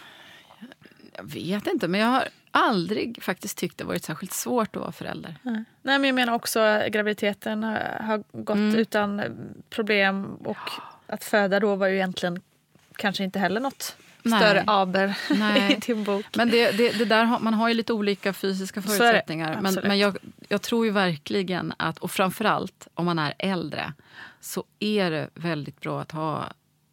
Jag 1.17 1.23
vet 1.33 1.67
inte, 1.67 1.87
men 1.87 1.99
jag 1.99 2.07
har 2.07 2.27
aldrig 2.51 3.23
faktiskt 3.23 3.57
tyckt 3.57 3.77
det 3.77 3.83
varit 3.83 4.03
särskilt 4.03 4.33
svårt 4.33 4.75
att 4.75 4.81
vara 4.81 4.91
förälder. 4.91 5.35
Nej, 5.41 5.63
men 5.81 6.03
jag 6.03 6.15
menar 6.15 6.33
också 6.33 6.83
graviditeten 6.91 7.63
har, 7.63 8.23
gått 8.43 8.55
Mm. 8.55 8.75
utan 8.75 9.21
problem 9.69 10.25
och 10.35 10.57
att 11.07 11.23
föda 11.23 11.59
då 11.59 11.75
var 11.75 11.87
ju 11.87 11.95
egentligen 11.95 12.41
kanske 12.95 13.23
inte 13.23 13.39
heller 13.39 13.59
något 13.61 13.95
Nej. 14.23 14.39
större 14.39 14.63
aber 14.67 15.17
Nej. 15.29 15.73
i 15.77 15.79
din 15.79 16.03
bok. 16.03 16.25
Men 16.35 16.49
det, 16.49 16.71
det, 16.71 16.97
det 16.97 17.05
där 17.05 17.23
har, 17.23 17.39
man 17.39 17.53
har 17.53 17.67
ju 17.67 17.73
lite 17.73 17.93
olika 17.93 18.33
fysiska 18.33 18.81
förutsättningar. 18.81 19.61
Men, 19.61 19.73
men 19.83 19.97
jag, 19.97 20.17
jag 20.47 20.61
tror 20.61 20.85
ju 20.85 20.91
verkligen 20.91 21.73
att, 21.77 21.97
och 21.97 22.11
framförallt 22.11 22.87
om 22.93 23.05
man 23.05 23.19
är 23.19 23.33
äldre, 23.39 23.93
så 24.41 24.63
är 24.79 25.11
det 25.11 25.29
väldigt 25.33 25.81
bra 25.81 26.01
att 26.01 26.11
ha 26.11 26.43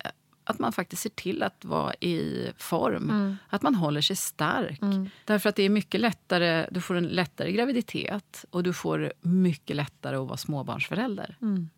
eh, 0.05 0.11
att 0.45 0.59
man 0.59 0.73
faktiskt 0.73 1.03
ser 1.03 1.11
till 1.11 1.43
att 1.43 1.65
vara 1.65 1.95
i 1.95 2.51
form. 2.57 3.11
Mm. 3.11 3.37
Att 3.49 3.63
man 3.63 3.75
håller 3.75 4.01
sig 4.01 4.17
stark. 4.17 4.83
Mm. 4.83 5.11
Därför 5.25 5.49
att 5.49 5.57
det 5.57 5.63
är 5.63 5.71
mycket 5.71 6.01
lättare, 6.01 6.67
du 6.71 6.81
får 6.81 6.95
en 6.95 7.07
lättare 7.07 7.53
graviditet 7.53 8.45
och 8.51 8.63
du 8.63 8.73
får 8.73 9.13
mycket 9.21 9.77
lättare 9.77 10.17
att 10.17 10.29
vara 10.29 10.37
småbarnsförälder. 10.37 11.37
Mm. 11.43 11.71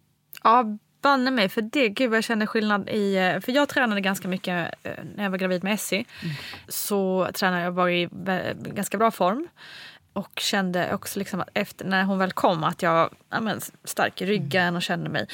Ja, 0.42 0.78
banne 1.02 1.30
mig. 1.30 1.48
För 1.48 1.62
det, 1.62 1.88
gud 1.88 2.10
vad 2.10 2.16
jag 2.16 2.24
känner 2.24 2.46
skillnad 2.46 2.88
i... 2.88 3.16
eh, 3.16 3.40
För 3.40 3.52
jag 3.52 3.68
tränade 3.68 4.00
ganska 4.00 4.28
mycket 4.28 4.74
eh, 4.82 4.92
när 5.16 5.24
jag 5.24 5.30
var 5.30 5.38
gravid 5.38 5.64
med 5.64 5.72
Essie. 5.74 6.04
Så 6.68 7.28
tränade 7.34 7.62
jag 7.62 7.72
var 7.72 7.88
i 7.88 8.08
ganska 8.54 8.98
bra 8.98 9.10
form. 9.10 9.48
Och 10.12 10.30
kände 10.40 10.94
också 10.94 11.18
liksom 11.18 11.40
att 11.40 11.48
efter, 11.54 11.84
när 11.84 12.02
hon 12.04 12.18
väl 12.18 12.32
kom 12.32 12.64
att 12.64 12.82
jag 12.82 12.92
var 12.92 13.10
ja, 13.30 13.40
men, 13.40 13.60
stark 13.84 14.22
i 14.22 14.26
ryggen 14.26 14.76
och 14.76 14.82
kände 14.82 15.10
mig... 15.10 15.26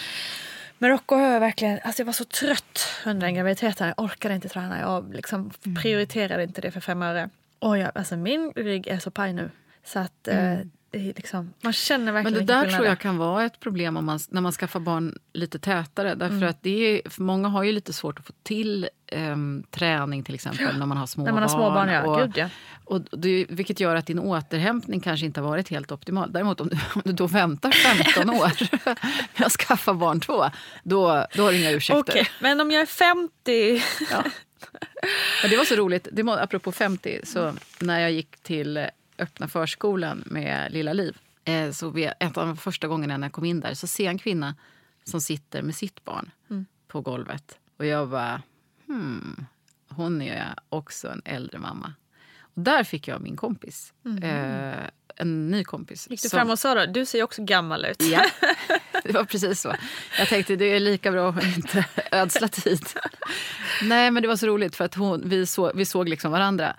Men 0.79 0.91
Rocco 0.91 1.15
har 1.17 1.29
jag 1.29 1.41
verkligen... 1.41 1.79
Alltså 1.85 2.01
jag 2.03 2.07
var 2.07 2.13
så 2.13 2.25
trött 2.25 2.81
under 3.07 3.27
den 3.27 3.35
graviditeten. 3.35 3.87
Jag 3.89 4.05
orkade 4.05 4.35
inte 4.35 4.49
träna. 4.49 4.81
Jag 4.81 5.15
liksom 5.15 5.51
prioriterade 5.83 6.43
inte 6.43 6.61
det 6.61 6.71
för 6.71 6.81
fem 6.81 7.03
öre. 7.03 7.31
Och 7.59 7.79
jag, 7.79 7.91
alltså 7.95 8.17
min 8.17 8.53
rygg 8.57 8.87
är 8.87 8.99
så 8.99 9.11
paj 9.11 9.33
nu. 9.33 9.51
Så 9.85 9.99
att 9.99 10.29
eh, 10.29 10.39
Mm. 10.39 10.59
är 10.59 10.67
liksom, 10.99 11.55
man 11.61 11.73
känner 11.73 12.05
Men 12.05 12.15
verkligen 12.15 12.33
det 12.33 12.39
vilken 12.39 12.57
där 12.57 12.71
tror 12.71 12.85
det 12.85 12.89
jag 12.89 12.99
kan 12.99 13.17
vara 13.19 13.45
ett 13.45 13.61
problem 13.61 13.97
om 13.97 14.05
man, 14.05 14.19
när 14.29 14.41
man 14.41 14.53
skaffar 14.53 14.81
barn 14.81 15.19
lite 15.33 15.59
tätare. 15.59 16.15
Därför 16.15 16.37
Mm. 16.37 16.49
att 16.49 16.63
det 16.63 16.71
är, 16.71 17.11
för 17.11 17.23
många 17.23 17.49
har 17.49 17.63
ju 17.63 17.73
lite 17.73 17.93
svårt 17.93 18.19
att 18.19 18.27
få 18.27 18.33
till 18.43 18.89
ehm, 19.07 19.65
träning 19.71 20.23
till 20.25 20.35
exempel 20.35 20.79
när 20.79 20.87
man 20.87 20.97
har 20.97 21.07
små 21.07 21.25
När 21.25 21.33
man 21.33 21.43
har 21.43 21.49
små 21.49 21.71
barn, 21.71 21.89
ja. 21.89 22.03
Och, 22.03 22.21
Gud, 22.21 22.33
ja. 22.37 22.49
och 22.85 23.01
det, 23.01 23.47
vilket 23.49 23.81
gör 23.81 23.97
att 23.97 24.07
din 24.07 24.19
återhämtning 24.19 25.01
kanske 25.01 25.27
inte 25.27 25.41
har 25.41 25.49
varit 25.49 25.69
helt 25.69 25.93
optimal. 25.93 26.33
Däremot 26.33 26.61
om 26.61 26.69
du, 26.69 26.77
om 26.95 27.03
du 27.05 27.13
då 27.13 27.27
väntar 27.27 27.71
15 27.71 28.31
år 28.41 28.53
med 29.39 29.47
att 29.47 29.53
skaffa 29.53 29.95
barn 29.95 30.21
två, 30.21 30.45
då, 30.83 31.27
då 31.35 31.43
har 31.43 31.53
du 31.53 31.59
inga 31.59 31.71
ursäkter. 31.71 32.13
Okej, 32.13 32.29
men 32.41 32.61
om 32.61 32.71
jag 32.71 32.83
är 32.83 32.87
50... 32.87 33.83
Men 35.43 35.51
det 35.51 35.57
var 35.57 35.65
så 35.65 35.75
roligt, 35.75 36.09
det 36.13 36.23
apropå 36.23 36.73
50, 36.73 37.21
så 37.25 37.53
när 37.81 38.01
jag 38.01 38.13
gick 38.13 38.43
till 38.43 38.87
öppna 39.19 39.49
förskolan 39.49 40.23
med 40.27 40.73
Lilla 40.73 40.93
Liv, 40.93 41.17
eh, 41.45 41.71
så 41.71 41.97
ett 42.21 42.37
av 42.37 42.47
de 42.47 42.57
första 42.57 42.87
gångerna 42.89 43.17
när 43.17 43.27
jag 43.27 43.33
kom 43.33 43.45
in 43.45 43.61
där 43.61 43.75
så 43.75 43.87
ser 43.87 44.05
jag 44.05 44.11
en 44.11 44.19
kvinna 44.19 44.55
som 45.05 45.21
sitter 45.21 45.63
med 45.63 45.75
sitt 45.75 46.05
barn 46.05 46.31
Mm. 46.51 46.67
på 46.89 47.01
golvet. 47.01 47.59
Och 47.79 47.87
jag 47.87 48.09
bara, 48.09 48.43
hmm, 48.87 49.47
hon 49.89 50.23
är 50.23 50.55
också 50.69 51.09
en 51.09 51.23
äldre 51.25 51.59
mamma. 51.59 51.93
Och 52.41 52.63
där 52.63 52.85
fick 52.85 53.09
jag 53.09 53.21
min 53.21 53.37
kompis, 53.37 53.93
Mhm. 54.03 54.23
eh, 54.23 54.79
en 55.17 55.49
ny 55.51 55.65
kompis. 55.65 56.11
Gick 56.11 56.23
du 56.23 56.29
som- 56.29 56.39
fram 56.39 56.51
och 56.51 56.59
sa 56.59 56.75
då, 56.75 56.87
du 56.93 57.07
ser 57.07 57.23
också 57.23 57.45
gammal 57.45 57.85
ut. 57.85 58.03
Ja, 58.03 58.25
det 59.09 59.13
var 59.13 59.25
precis 59.25 59.61
så. 59.61 59.75
Jag 60.19 60.29
tänkte 60.29 60.57
det 60.57 60.65
är 60.65 60.81
lika 60.81 61.11
bra 61.11 61.29
att 61.29 61.45
inte 61.57 61.87
ödsla 62.13 62.49
tid. 62.49 62.87
Nej, 63.83 64.11
men 64.11 64.23
det 64.23 64.29
var 64.29 64.37
så 64.37 64.47
roligt 64.47 64.77
för 64.77 64.85
att 64.85 64.95
hon, 64.95 65.23
vi, 65.29 65.47
så, 65.47 65.73
vi 65.75 65.85
såg 65.85 66.09
liksom 66.09 66.33
varandra. 66.33 66.77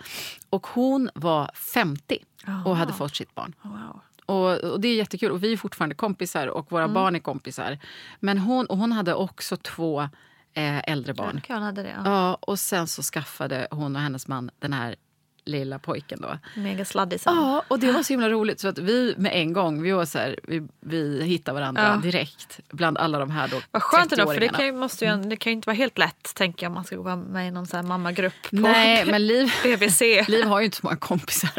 Och 0.49 0.67
hon 0.67 1.09
var 1.15 1.51
50 1.53 2.17
och 2.65 2.77
hade 2.77 2.93
fått 2.93 3.15
sitt 3.15 3.35
barn. 3.35 3.53
Wow. 3.61 4.01
Och, 4.25 4.57
och 4.57 4.81
det 4.81 4.87
är 4.87 4.95
jättekul. 4.95 5.31
Och 5.31 5.43
vi 5.43 5.53
är 5.53 5.57
fortfarande 5.57 5.95
kompisar 5.95 6.47
och 6.47 6.71
våra 6.71 6.83
Mm. 6.83 6.93
barn 6.93 7.15
är 7.15 7.19
kompisar. 7.19 7.79
Men 8.19 8.37
hon, 8.37 8.65
och 8.65 8.77
hon 8.77 8.91
hade 8.91 9.13
också 9.13 9.57
två 9.57 10.01
eh, 10.53 10.89
äldre 10.91 11.13
barn. 11.13 11.41
Hade 11.49 11.83
det. 11.83 11.89
Ja. 11.89 12.01
Ja, 12.05 12.37
och 12.41 12.59
sen 12.59 12.87
så 12.87 13.03
skaffade 13.03 13.67
hon 13.71 13.95
och 13.95 14.01
hennes 14.01 14.27
man 14.27 14.51
den 14.59 14.73
här 14.73 14.95
lilla 15.45 15.79
pojken 15.79 16.21
då. 16.21 16.37
Mega 16.55 16.85
sladdisen. 16.85 17.35
Ja, 17.35 17.63
och 17.67 17.79
det 17.79 17.91
var 17.91 18.03
så 18.03 18.13
himla 18.13 18.29
roligt. 18.29 18.59
Så 18.59 18.67
att 18.67 18.77
vi 18.77 19.15
med 19.17 19.31
en 19.35 19.53
gång, 19.53 19.81
vi 19.81 19.91
var 19.91 20.05
så 20.05 20.17
här, 20.19 20.39
vi, 20.43 20.67
vi 20.79 21.23
hittade 21.23 21.59
varandra 21.59 21.83
Ja. 21.83 21.97
direkt. 22.11 22.59
Bland 22.69 22.97
alla 22.97 23.19
de 23.19 23.31
här 23.31 23.47
då 23.47 23.61
Vad 23.71 23.83
skönt 23.83 24.11
ändå, 24.11 24.33
för 24.33 24.39
det 24.39 24.47
30-åringarna. 24.47 24.57
kan, 24.57 24.65
ju, 24.65 24.71
måste 24.71 25.05
ju, 25.05 25.15
det 25.17 25.35
kan 25.35 25.51
ju 25.51 25.55
inte 25.55 25.65
vara 25.67 25.75
helt 25.75 25.97
lätt 25.97 26.35
tänker 26.35 26.65
jag, 26.65 26.69
om 26.69 26.73
man 26.73 26.83
ska 26.83 27.01
vara 27.01 27.15
med 27.15 27.47
i 27.47 27.51
någon 27.51 27.67
sån 27.67 27.77
här 27.77 27.83
mammagrupp 27.87 28.33
på 28.49 28.55
Nej, 28.55 29.05
men 29.11 29.27
Liv, 29.27 29.51
BVC. 29.63 30.01
Liv 30.27 30.45
har 30.45 30.59
ju 30.59 30.65
inte 30.65 30.77
så 30.77 30.85
många 30.85 30.97
kompisar. 30.97 31.51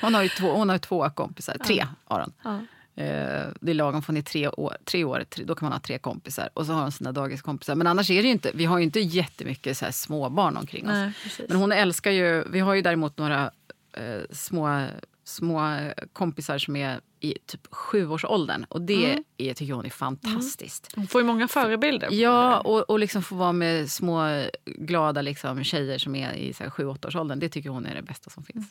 Hon 0.00 0.14
har 0.14 0.22
ju 0.22 0.28
två, 0.28 0.52
hon 0.52 0.68
har 0.68 0.78
två 0.78 1.10
kompisar. 1.10 1.56
Tre 1.66 1.86
har 2.04 2.20
hon. 2.20 2.32
Ja. 2.44 2.60
Eh, 2.98 3.46
Det 3.60 3.70
är 3.70 3.74
lagom 3.74 4.02
från 4.02 4.16
i 4.16 4.22
tre 4.22 4.48
år, 4.48 4.76
tre 4.84 5.04
år 5.04 5.24
då 5.44 5.54
kan 5.54 5.66
man 5.66 5.72
ha 5.72 5.80
tre 5.80 5.98
kompisar. 5.98 6.48
Och 6.54 6.66
så 6.66 6.72
har 6.72 6.82
hon 6.82 6.92
sina 6.92 7.12
dagiskompisar. 7.12 7.74
Men 7.74 7.86
annars 7.86 8.10
är 8.10 8.22
det 8.22 8.28
ju 8.28 8.32
inte, 8.32 8.50
vi 8.54 8.64
har 8.64 8.78
ju 8.78 8.84
inte 8.84 9.00
jättemycket 9.00 9.78
så 9.78 9.84
här 9.84 9.92
småbarn 9.92 10.56
omkring 10.56 10.84
oss. 10.84 10.92
Nej. 10.92 11.12
Men 11.48 11.56
hon 11.56 11.72
älskar 11.72 12.10
ju, 12.10 12.44
vi 12.50 12.60
har 12.60 12.74
ju 12.74 12.82
däremot 12.82 13.18
några 13.18 13.50
eh, 13.92 14.20
små, 14.30 14.86
små 15.24 15.78
kompisar 16.12 16.58
som 16.58 16.76
är 16.76 17.00
i 17.20 17.34
typ 17.46 17.66
sjuårsåldern. 17.70 18.64
Och 18.68 18.80
det 18.82 19.04
Mm. 19.10 19.24
är, 19.36 19.54
tycker 19.54 19.72
hon 19.74 19.86
är 19.86 19.90
fantastiskt. 19.90 20.92
Hon 20.94 21.06
får 21.06 21.20
ju 21.20 21.26
många 21.26 21.48
förebilder. 21.48 22.08
Ja, 22.12 22.58
och, 22.60 22.90
och 22.90 22.98
liksom 22.98 23.22
få 23.22 23.34
vara 23.34 23.52
med 23.52 23.90
små 23.90 24.44
glada 24.64 25.22
liksom, 25.22 25.64
tjejer 25.64 25.98
som 25.98 26.14
är 26.14 26.32
i 26.32 26.52
så 26.52 26.62
här, 26.62 26.70
sju, 26.70 26.86
åttaårsåldern. 26.86 27.38
Det 27.38 27.48
tycker 27.48 27.70
hon 27.70 27.86
är 27.86 27.94
det 27.94 28.02
bästa 28.02 28.30
som 28.30 28.42
finns. 28.44 28.66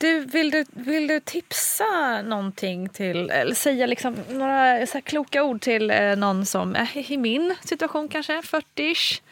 Du, 0.00 0.24
vill, 0.24 0.50
du, 0.50 0.64
vill 0.70 1.06
du 1.06 1.20
tipsa 1.20 2.22
någonting 2.22 2.88
till, 2.88 3.30
eller 3.30 3.54
säga 3.54 3.86
liksom 3.86 4.16
några 4.30 4.86
så 4.86 5.00
kloka 5.00 5.42
ord 5.42 5.60
till 5.60 5.90
eh, 5.90 6.16
någon 6.16 6.46
som 6.46 6.76
är 6.76 7.12
i 7.12 7.16
min 7.16 7.54
situation 7.64 8.08
kanske, 8.08 8.40
40-ish, 8.40 9.22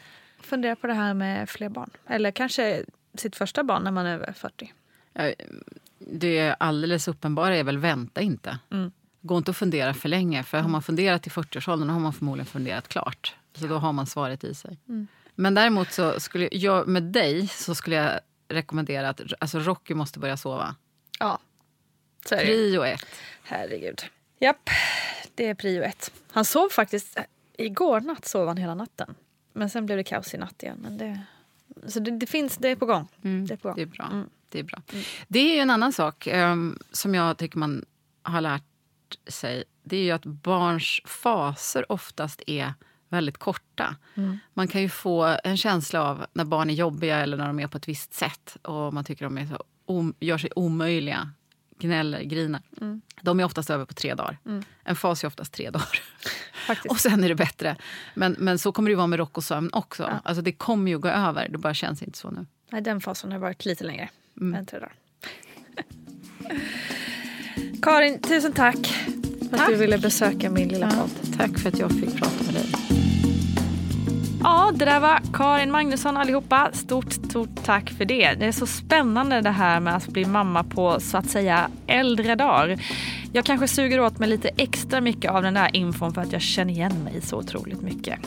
funderar 0.41 0.75
på 0.75 0.87
det 0.87 0.93
här 0.93 1.13
med 1.13 1.49
fler 1.49 1.69
barn? 1.69 1.89
Eller 2.07 2.31
kanske 2.31 2.83
sitt 3.17 3.35
första 3.35 3.63
barn 3.63 3.83
när 3.83 3.91
man 3.91 4.05
är 4.05 4.13
över 4.13 4.33
40? 4.33 4.73
Ja, 5.13 5.33
Det 5.99 6.55
alldeles 6.59 7.07
uppenbara 7.07 7.55
är 7.55 7.63
väl 7.63 7.77
vänta 7.77 8.21
inte. 8.21 8.59
Mm. 8.71 8.91
Gå 9.21 9.37
inte 9.37 9.51
och 9.51 9.57
fundera 9.57 9.93
för 9.93 10.09
länge. 10.09 10.43
För 10.43 10.57
har 10.57 10.69
man 10.69 10.81
funderat 10.81 11.27
i 11.27 11.29
40-årsåldern 11.29 11.87
då 11.87 11.93
har 11.93 12.01
man 12.01 12.13
förmodligen 12.13 12.45
funderat 12.45 12.87
klart. 12.87 13.35
Så 13.53 13.67
då 13.67 13.75
har 13.75 13.93
man 13.93 14.07
svaret 14.07 14.43
i 14.43 14.53
sig. 14.53 14.77
Mm. 14.89 15.07
Men 15.35 15.53
däremot 15.53 15.91
så 15.91 16.19
skulle 16.19 16.49
jag, 16.51 16.87
med 16.87 17.03
dig 17.03 17.47
så 17.47 17.75
skulle 17.75 17.95
jag 17.95 18.19
rekommendera 18.49 19.09
att 19.09 19.21
alltså 19.39 19.59
Rocky 19.59 19.93
måste 19.93 20.19
börja 20.19 20.37
sova. 20.37 20.75
Ja, 21.19 21.39
så 22.25 22.35
är 22.35 22.39
det. 22.39 22.45
Prio 22.45 22.83
ett. 22.83 23.05
Herregud. 23.43 24.01
Japp, 24.39 24.69
det 25.35 25.45
är 25.45 25.53
prio 25.53 25.83
ett. 25.83 26.11
Han 26.31 26.45
sov 26.45 26.69
faktiskt, 26.69 27.17
igår 27.57 28.01
natt 28.01 28.25
sov 28.25 28.47
han 28.47 28.57
hela 28.57 28.75
natten. 28.75 29.15
Men 29.53 29.69
sen 29.69 29.85
blev 29.85 29.97
det 29.97 30.03
kaos 30.03 30.33
i 30.33 30.37
natt 30.37 30.63
igen. 30.63 30.77
Men 30.81 30.97
det, 30.97 31.21
så 31.87 31.99
det, 31.99 32.11
det 32.11 32.25
finns, 32.25 32.57
det 32.57 32.69
är 32.69 32.75
på 32.75 32.85
gång. 32.85 33.07
Mm, 33.23 33.47
det 33.47 33.53
är 33.53 33.57
på 33.57 33.67
gång. 33.67 33.75
Det 33.75 33.81
är 33.81 33.85
bra. 33.85 34.23
Det 34.49 34.59
är 34.59 34.63
bra. 34.63 34.81
Det 35.27 35.39
är 35.39 35.55
ju 35.55 35.59
en 35.59 35.69
annan 35.69 35.93
sak 35.93 36.27
um, 36.27 36.79
som 36.91 37.15
jag 37.15 37.37
tycker 37.37 37.57
man 37.57 37.85
har 38.21 38.41
lärt 38.41 38.63
sig. 39.27 39.63
Det 39.83 39.97
är 39.97 40.03
ju 40.03 40.11
att 40.11 40.25
barns 40.25 41.01
faser 41.05 41.91
oftast 41.91 42.43
är 42.47 42.73
väldigt 43.09 43.37
korta. 43.37 43.95
Mm. 44.15 44.37
Man 44.53 44.67
kan 44.67 44.81
ju 44.81 44.89
få 44.89 45.37
en 45.43 45.57
känsla 45.57 46.03
av 46.03 46.25
när 46.33 46.45
barn 46.45 46.69
är 46.69 46.73
jobbiga 46.73 47.17
eller 47.17 47.37
när 47.37 47.47
de 47.47 47.59
är 47.59 47.67
på 47.67 47.77
ett 47.77 47.87
visst 47.87 48.13
sätt 48.13 48.57
och 48.61 48.93
man 48.93 49.03
tycker 49.03 49.25
de 49.25 49.37
är 49.37 49.45
så 49.45 49.63
om, 49.85 50.13
gör 50.19 50.37
sig 50.37 50.49
omöjliga, 50.55 51.31
gnäller, 51.79 52.21
grinar. 52.23 52.61
Mm. 52.81 53.01
De 53.21 53.39
är 53.39 53.43
oftast 53.43 53.69
över 53.69 53.85
på 53.85 53.93
tre 53.93 54.15
dagar. 54.15 54.37
Mm. 54.45 54.63
En 54.83 54.95
fas 54.95 55.23
är 55.23 55.27
oftast 55.27 55.53
tre 55.53 55.69
dagar. 55.69 55.99
Och 56.89 56.99
sen 56.99 57.23
är 57.23 57.29
det 57.29 57.35
bättre. 57.35 57.75
Men, 58.13 58.35
men 58.39 58.59
så 58.59 58.71
kommer 58.71 58.89
det 58.89 58.95
vara 58.95 59.07
med 59.07 59.19
rock 59.19 59.37
och 59.37 59.43
sömn 59.43 59.69
också. 59.73 60.19
Alltså 60.23 60.41
det 60.41 60.51
kommer 60.51 60.91
ju 60.91 60.99
gå 60.99 61.07
över, 61.07 61.49
det 61.49 61.57
bara 61.57 61.73
känns 61.73 62.01
inte 62.03 62.17
så 62.17 62.31
nu. 62.31 62.45
Nej, 62.71 62.81
den 62.81 63.01
fasen 63.01 63.31
har 63.31 63.39
varit 63.39 63.65
lite 63.65 63.83
längre 63.83 64.09
Mm. 64.41 64.55
än 64.59 64.65
tre 64.65 64.79
dagar. 64.79 64.93
Karin, 67.81 68.21
tusen 68.21 68.53
tack 68.53 68.77
för 69.49 69.55
att 69.55 69.61
Tack. 69.61 69.69
du 69.69 69.75
ville 69.75 69.97
besöka 69.97 70.49
min 70.49 70.67
lilla 70.67 70.91
Ja, 70.97 71.01
podd. 71.21 71.37
tack 71.37 71.59
för 71.59 71.69
att 71.69 71.79
jag 71.79 71.91
fick 71.91 72.15
prata 72.15 72.43
med 72.45 72.53
dig. 72.53 72.65
Ja, 74.43 74.71
det 74.75 74.85
där 74.85 74.99
var 74.99 75.21
Karin 75.33 75.71
Magnusson 75.71 76.17
allihopa. 76.17 76.69
Stort, 76.73 77.13
stort 77.13 77.63
tack 77.65 77.89
för 77.89 78.05
det. 78.05 78.33
Det 78.39 78.45
är 78.45 78.51
så 78.51 78.65
spännande 78.67 79.41
det 79.41 79.49
här 79.51 79.79
med 79.79 79.95
att 79.95 80.07
bli 80.07 80.25
mamma 80.25 80.63
på 80.63 80.99
så 80.99 81.17
att 81.17 81.29
säga 81.29 81.69
äldre 81.87 82.35
dagar. 82.35 82.79
Jag 83.33 83.45
kanske 83.45 83.67
suger 83.67 83.99
åt 83.99 84.19
mig 84.19 84.29
lite 84.29 84.49
extra 84.57 85.01
mycket 85.01 85.31
av 85.31 85.43
den 85.43 85.53
där 85.53 85.75
infon 85.75 86.13
för 86.13 86.21
att 86.21 86.31
jag 86.31 86.41
känner 86.41 86.73
igen 86.73 87.03
mig 87.03 87.21
så 87.21 87.37
otroligt 87.37 87.81
mycket. 87.81 88.19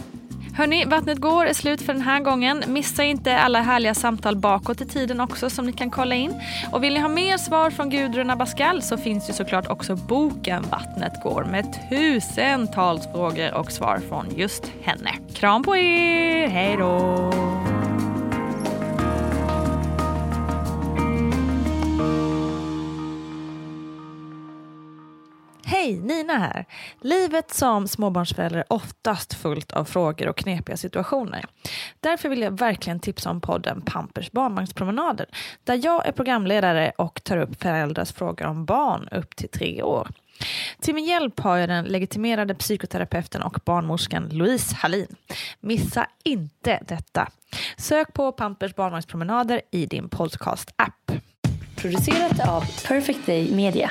Hörni, 0.56 0.84
Vattnet 0.84 1.18
går 1.18 1.46
är 1.46 1.54
slut 1.54 1.82
för 1.82 1.92
den 1.92 2.02
här 2.02 2.20
gången. 2.20 2.64
Missa 2.66 3.04
inte 3.04 3.38
alla 3.38 3.60
härliga 3.60 3.94
samtal 3.94 4.36
bakåt 4.36 4.80
i 4.80 4.86
tiden 4.86 5.20
också 5.20 5.50
som 5.50 5.66
ni 5.66 5.72
kan 5.72 5.90
kolla 5.90 6.14
in. 6.14 6.34
Och 6.72 6.84
vill 6.84 6.94
ni 6.94 7.00
ha 7.00 7.08
mer 7.08 7.36
svar 7.36 7.70
från 7.70 7.90
Gudrun 7.90 8.30
Abascal 8.30 8.82
så 8.82 8.96
finns 8.96 9.28
ju 9.28 9.32
såklart 9.32 9.66
också 9.66 9.96
boken 9.96 10.64
Vattnet 10.70 11.22
går 11.22 11.44
med 11.44 11.76
tusentals 11.90 13.06
frågor 13.12 13.54
och 13.54 13.72
svar 13.72 14.00
från 14.08 14.26
just 14.36 14.72
henne. 14.82 15.10
Kram 15.34 15.62
på 15.62 15.76
er, 15.76 16.48
hej 16.48 16.76
då! 16.76 17.71
Hej, 25.82 26.00
Nina 26.00 26.38
här. 26.38 26.64
Livet 27.00 27.54
som 27.54 27.88
småbarnsförälder 27.88 28.58
är 28.58 28.72
oftast 28.72 29.34
fullt 29.34 29.72
av 29.72 29.84
frågor 29.84 30.28
och 30.28 30.36
knepiga 30.36 30.76
situationer. 30.76 31.44
Därför 32.00 32.28
vill 32.28 32.42
jag 32.42 32.58
verkligen 32.58 33.00
tipsa 33.00 33.30
om 33.30 33.40
podden 33.40 33.82
Pampers 33.82 34.30
barnvagnspromenader 34.30 35.26
där 35.64 35.80
jag 35.84 36.06
är 36.06 36.12
programledare 36.12 36.92
och 36.98 37.24
tar 37.24 37.36
upp 37.36 37.62
föräldrars 37.62 38.12
frågor 38.12 38.46
om 38.46 38.64
barn 38.64 39.08
upp 39.08 39.36
till 39.36 39.48
tre 39.48 39.82
år. 39.82 40.08
Till 40.80 40.94
min 40.94 41.04
hjälp 41.04 41.40
har 41.40 41.56
jag 41.56 41.68
den 41.68 41.84
legitimerade 41.84 42.54
psykoterapeuten 42.54 43.42
och 43.42 43.58
barnmorskan 43.64 44.28
Louise 44.32 44.74
Hallin. 44.74 45.16
Missa 45.60 46.06
inte 46.24 46.82
detta. 46.88 47.28
Sök 47.76 48.12
på 48.12 48.32
Pampers 48.32 48.74
barnvagnspromenader 48.74 49.60
i 49.70 49.86
din 49.86 50.08
podcast-app. 50.08 51.12
Producerat 51.76 52.48
av 52.48 52.64
Perfect 52.86 53.26
Day 53.26 53.54
Media. 53.54 53.90